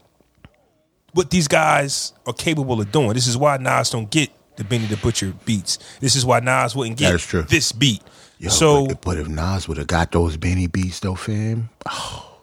[1.14, 3.14] what these guys are capable of doing.
[3.14, 5.78] This is why Nas don't get the Benny the Butcher beats.
[6.00, 7.42] This is why Nas wouldn't get That is true.
[7.44, 8.02] this beat.
[8.40, 12.42] Yo, so but, but if Nas would have got those Benny beats though, fam, oh,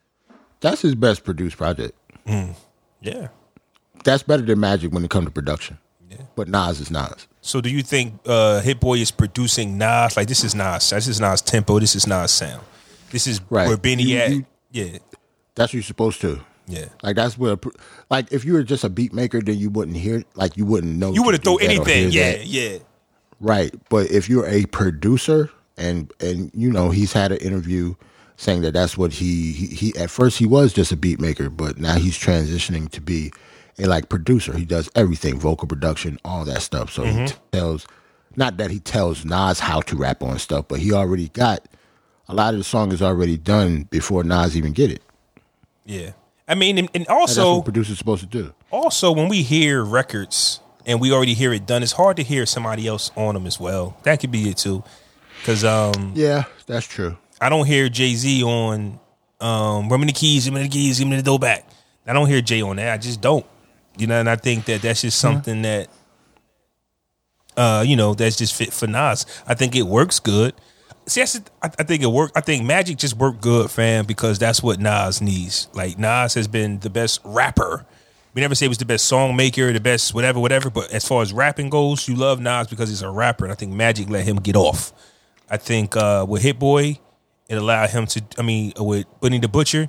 [0.60, 1.92] that's his best produced project.
[3.00, 3.28] yeah.
[4.04, 5.78] That's better than Magic when it comes to production.
[6.10, 6.22] Yeah.
[6.36, 7.26] But Nas is Nas.
[7.40, 10.88] So do you think uh, Hit Boy is producing Nas like this is Nas?
[10.90, 11.78] This is Nas tempo.
[11.78, 12.62] This is Nas sound.
[13.10, 13.66] This is Right.
[13.66, 14.30] where Benny You- at.
[14.30, 14.98] you- yeah,
[15.54, 16.40] That's what you're supposed to.
[16.68, 16.86] Yeah.
[17.02, 17.56] Like that's where,
[18.10, 20.96] like if you were just a beat maker, then you wouldn't hear, like you wouldn't
[20.96, 21.12] know.
[21.12, 22.12] You would have do thrown that or anything.
[22.12, 22.46] Yeah, that.
[22.46, 22.78] yeah.
[23.40, 23.74] Right.
[23.88, 27.94] But if you're a producer and and you know he's had an interview
[28.36, 31.48] saying that that's what he, he he at first he was just a beat maker,
[31.48, 33.32] but now he's transitioning to be
[33.78, 34.56] a like producer.
[34.56, 36.92] He does everything, vocal production, all that stuff.
[36.92, 37.36] So he mm-hmm.
[37.52, 37.86] tells
[38.36, 41.66] not that he tells Nas how to rap on stuff, but he already got
[42.28, 45.02] a lot of the song is already done before Nas even get it.
[45.86, 46.10] Yeah.
[46.48, 48.54] I mean, and, and And also, what producers supposed to do.
[48.70, 52.46] also when we hear records and we already hear it done, it's hard to hear
[52.46, 53.96] somebody else on them as well.
[54.04, 54.82] That could be it too,
[55.40, 57.16] because um, Yeah, that's true.
[57.40, 58.98] I don't hear Jay Z on
[59.40, 61.64] um, "Run Me the Keys, Give Me the Keys, Give Me the Dough Back."
[62.06, 62.94] I don't hear Jay on that.
[62.94, 63.44] I just don't.
[63.98, 65.88] You know, and I think that that's just something that,
[67.56, 69.26] uh, you know, that's just fit for Nas.
[69.46, 70.54] I think it works good.
[71.08, 71.26] See, I,
[71.62, 72.36] I think it worked.
[72.36, 75.68] I think Magic just worked good, fam, because that's what Nas needs.
[75.72, 77.86] Like Nas has been the best rapper.
[78.34, 80.70] We never say he was the best song maker, the best whatever, whatever.
[80.70, 83.54] But as far as rapping goes, you love Nas because he's a rapper, and I
[83.54, 84.92] think Magic let him get off.
[85.50, 87.00] I think uh, with Hit Boy,
[87.48, 88.22] it allowed him to.
[88.36, 89.88] I mean, with Benny the Butcher,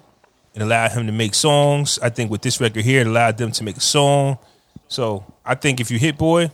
[0.56, 2.00] it allowed him to make songs.
[2.02, 4.40] I think with this record here, it allowed them to make a song.
[4.88, 6.50] So I think if you Hit Boy,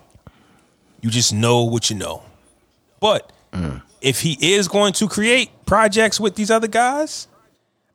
[1.01, 2.23] you just know what you know.
[2.99, 3.31] But
[4.05, 7.27] if he is going to create projects with these other guys,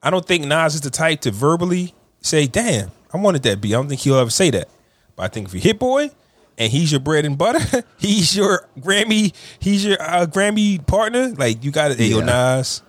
[0.02, 3.74] I don't think Nas is the type to verbally say, "Damn, I wanted that beat."
[3.74, 4.68] I don't think he'll ever say that.
[5.14, 6.10] But I think if you Hit Boy
[6.58, 11.28] and he's your bread and butter, he's your Grammy, he's your uh, Grammy partner.
[11.28, 12.24] Like you got to, hey, yo, Yeah.
[12.24, 12.82] Nas.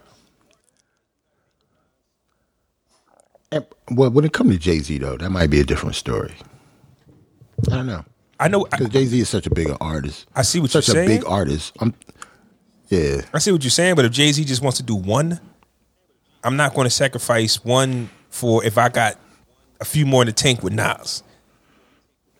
[3.52, 6.34] And, well, when it comes to Jay Z though, that might be a different story.
[7.72, 8.04] I don't know.
[8.40, 8.64] I know.
[8.66, 10.26] Because Jay Z is such a big artist.
[10.34, 11.10] I see what such you're saying.
[11.10, 11.78] Such a big artist.
[11.80, 11.94] I'm,
[12.92, 15.40] yeah, I see what you're saying, but if Jay Z just wants to do one,
[16.44, 19.18] I'm not going to sacrifice one for if I got
[19.80, 21.24] a few more in the tank with Nas.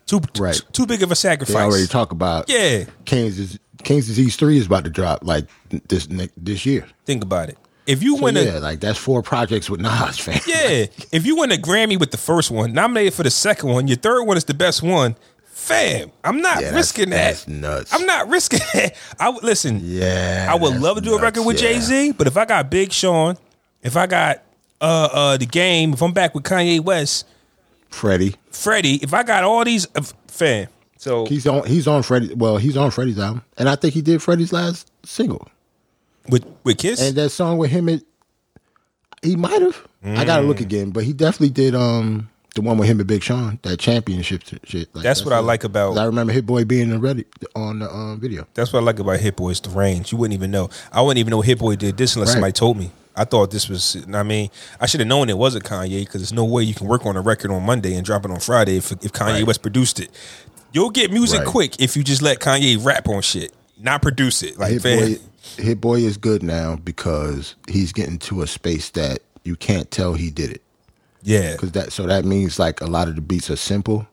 [0.06, 0.54] Too Right.
[0.54, 1.56] too, too big of a they sacrifice.
[1.56, 2.48] already talk about.
[2.48, 2.84] Yeah.
[3.04, 5.46] Kansas King's Disease Three is about to drop like
[5.88, 6.06] this
[6.36, 6.86] this year.
[7.06, 7.58] Think about it.
[7.86, 10.38] If you So win yeah, a like that's four projects with Nas, fam.
[10.46, 13.88] yeah, if you win a Grammy with the first one, nominated for the second one,
[13.88, 15.16] your third one is the best one.
[15.62, 17.16] Fam, I'm not Yeah, that's- risking that.
[17.28, 17.92] that's nuts.
[17.94, 18.96] I'm not risking that.
[19.18, 19.80] I would listen.
[19.82, 21.72] Yeah, I would love to do a record with yeah.
[21.72, 23.36] Jay Z, but if I got Big Sean,
[23.82, 24.42] if I got
[24.80, 27.26] uh uh the game, if I'm back with Kanye West,
[27.90, 28.34] Freddie.
[28.50, 30.68] Freddie, if I got all these, uh, fam.
[30.98, 31.66] So He's on.
[31.66, 32.34] He's on Freddie.
[32.34, 35.48] Well, he's on Freddie's album, and I think he did Freddie's last single.
[36.28, 38.04] with with Kiss, And that song with him, it,
[39.22, 39.76] he might have.
[40.04, 40.48] I gotta Mm.
[40.48, 41.74] look again, but he definitely did.
[41.74, 44.94] Um, the one with him and Big Sean, that championship shit.
[44.94, 47.24] Like, That's what I like about- I remember Hit Boy being ready
[47.54, 48.46] on the um, video.
[48.54, 49.50] That's what I like about Hit Boy.
[49.50, 50.12] It's the range.
[50.12, 50.68] You wouldn't even know.
[50.92, 52.32] I wouldn't even know Hit Boy did this unless Right.
[52.34, 52.90] somebody told me.
[53.14, 53.96] I thought this was.
[54.14, 54.48] I mean,
[54.80, 57.14] I should have known it wasn't Kanye because there's no way you can work on
[57.16, 59.46] a record on Monday and drop it on Friday if if Kanye Right.
[59.46, 60.10] West produced it.
[60.72, 61.48] You'll get music Right.
[61.48, 64.58] quick if you just let Kanye rap on shit, not produce it.
[64.58, 65.16] Like, Hit Boy,
[65.58, 70.14] Hit Boy is good now because he's getting to a space that you can't tell
[70.14, 70.62] he did it.
[71.22, 74.06] Yeah, Cause that so that means like a lot of the beats are simple.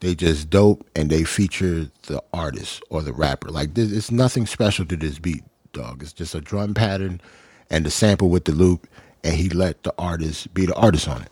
[0.00, 3.48] They just dope and they feature the artist or the rapper.
[3.50, 6.02] Like this, it's nothing special to this beat, dog.
[6.02, 7.20] It's just a drum pattern
[7.70, 8.86] and the sample with the loop,
[9.22, 11.28] and he let the artist be the artist on it.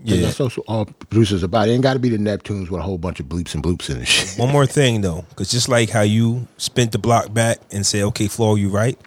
[0.00, 0.20] And Yeah.
[0.26, 1.68] that's also all producers about.
[1.68, 3.88] It ain't got to be the Neptunes with a whole bunch of bleeps and bloops
[3.90, 4.38] in and shit.
[4.38, 8.02] One more thing though, because just like how you spent the block back and say,
[8.02, 8.98] "Okay, Flo, you right."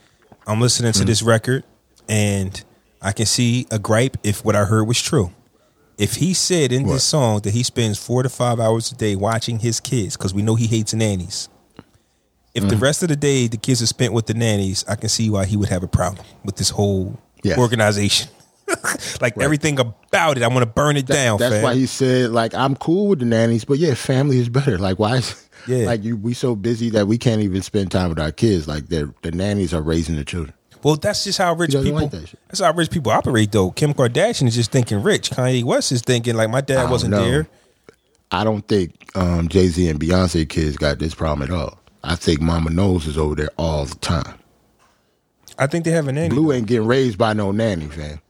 [0.48, 1.02] I'm listening Mm-hmm.
[1.02, 1.64] to this record,
[2.08, 2.64] and
[3.02, 5.32] I can see a gripe if what I heard was true.
[5.98, 9.16] If he said in this song that he spends four to five hours a day
[9.16, 11.50] watching his kids, because we know he hates nannies.
[12.54, 12.70] If Mm-hmm.
[12.70, 15.30] the rest of the day the kids are spent with the nannies, I can see
[15.30, 17.58] why he would have a problem with this whole Yes.
[17.58, 18.30] organization.
[19.22, 21.38] like everything about it, I want to burn it down.
[21.40, 21.64] That's fam.
[21.64, 24.78] why he said, like, I'm cool with the nannies, but yeah, family is better.
[24.78, 25.18] Like, why?
[25.18, 25.86] Is, Yeah.
[25.86, 28.68] Like, you, we so busy that we can't even spend time with our kids.
[28.68, 30.54] Like, they're, the nannies are raising the children.
[30.84, 31.92] Well, that's just how rich people.
[31.92, 32.34] like that.
[32.48, 33.72] That's how rich people operate, though.
[33.72, 35.30] Kim Kardashian is just thinking rich.
[35.32, 37.24] Kanye West is thinking like my dad wasn't know.
[37.24, 37.48] there.
[38.32, 41.80] I don't think um, Jay Z and Beyonce kids got this problem at all.
[42.04, 44.40] I think Mama Knowles is over there all the time.
[45.58, 46.30] I think they have a nanny.
[46.30, 48.22] Blue ain't getting raised by no nanny, fam.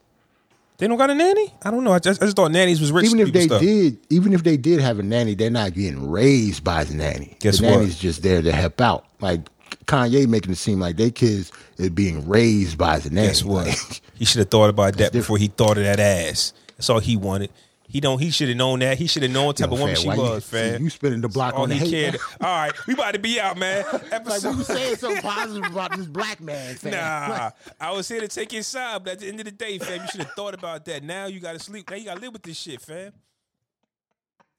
[0.80, 1.54] They don't got a nanny.
[1.64, 1.92] I don't know.
[1.92, 3.06] I just, I just thought nannies was rich.
[3.06, 3.62] Even if they stuff.
[3.62, 7.36] did, even if they did have a nanny, they're not getting raised by the nanny.
[7.42, 7.72] Guess the what?
[7.80, 9.06] nanny's just there to help out.
[9.20, 9.42] Like
[9.90, 13.28] Kanye making it seem like they kids is being raised by the nanny.
[13.28, 13.68] Guess what?
[13.68, 16.54] Like, he should have thought about that before he thought of that ass.
[16.78, 17.50] That's all he wanted.
[17.88, 18.20] He don't.
[18.20, 19.00] He should have known that.
[19.00, 20.84] He should have known what type Yo, of woman fam, she you- was, see, fam.
[20.84, 22.18] you spinning the block on the hate, cared.
[22.40, 23.84] All right, we about to be out, man.
[23.92, 24.58] like Episode.
[24.58, 26.92] we saying so positive about this black man, fam.
[26.92, 27.50] Nah,
[27.82, 30.02] I was here to take your side, but at the end of the day, fam,
[30.02, 31.02] you should have thought about that.
[31.04, 31.90] Now you got to sleep.
[31.90, 33.12] Now you got to live with this shit, fam.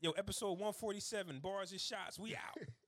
[0.01, 2.19] Yo, episode 147, bars and shots.
[2.19, 2.41] We out.
[2.57, 2.80] Fuck Kanye, man.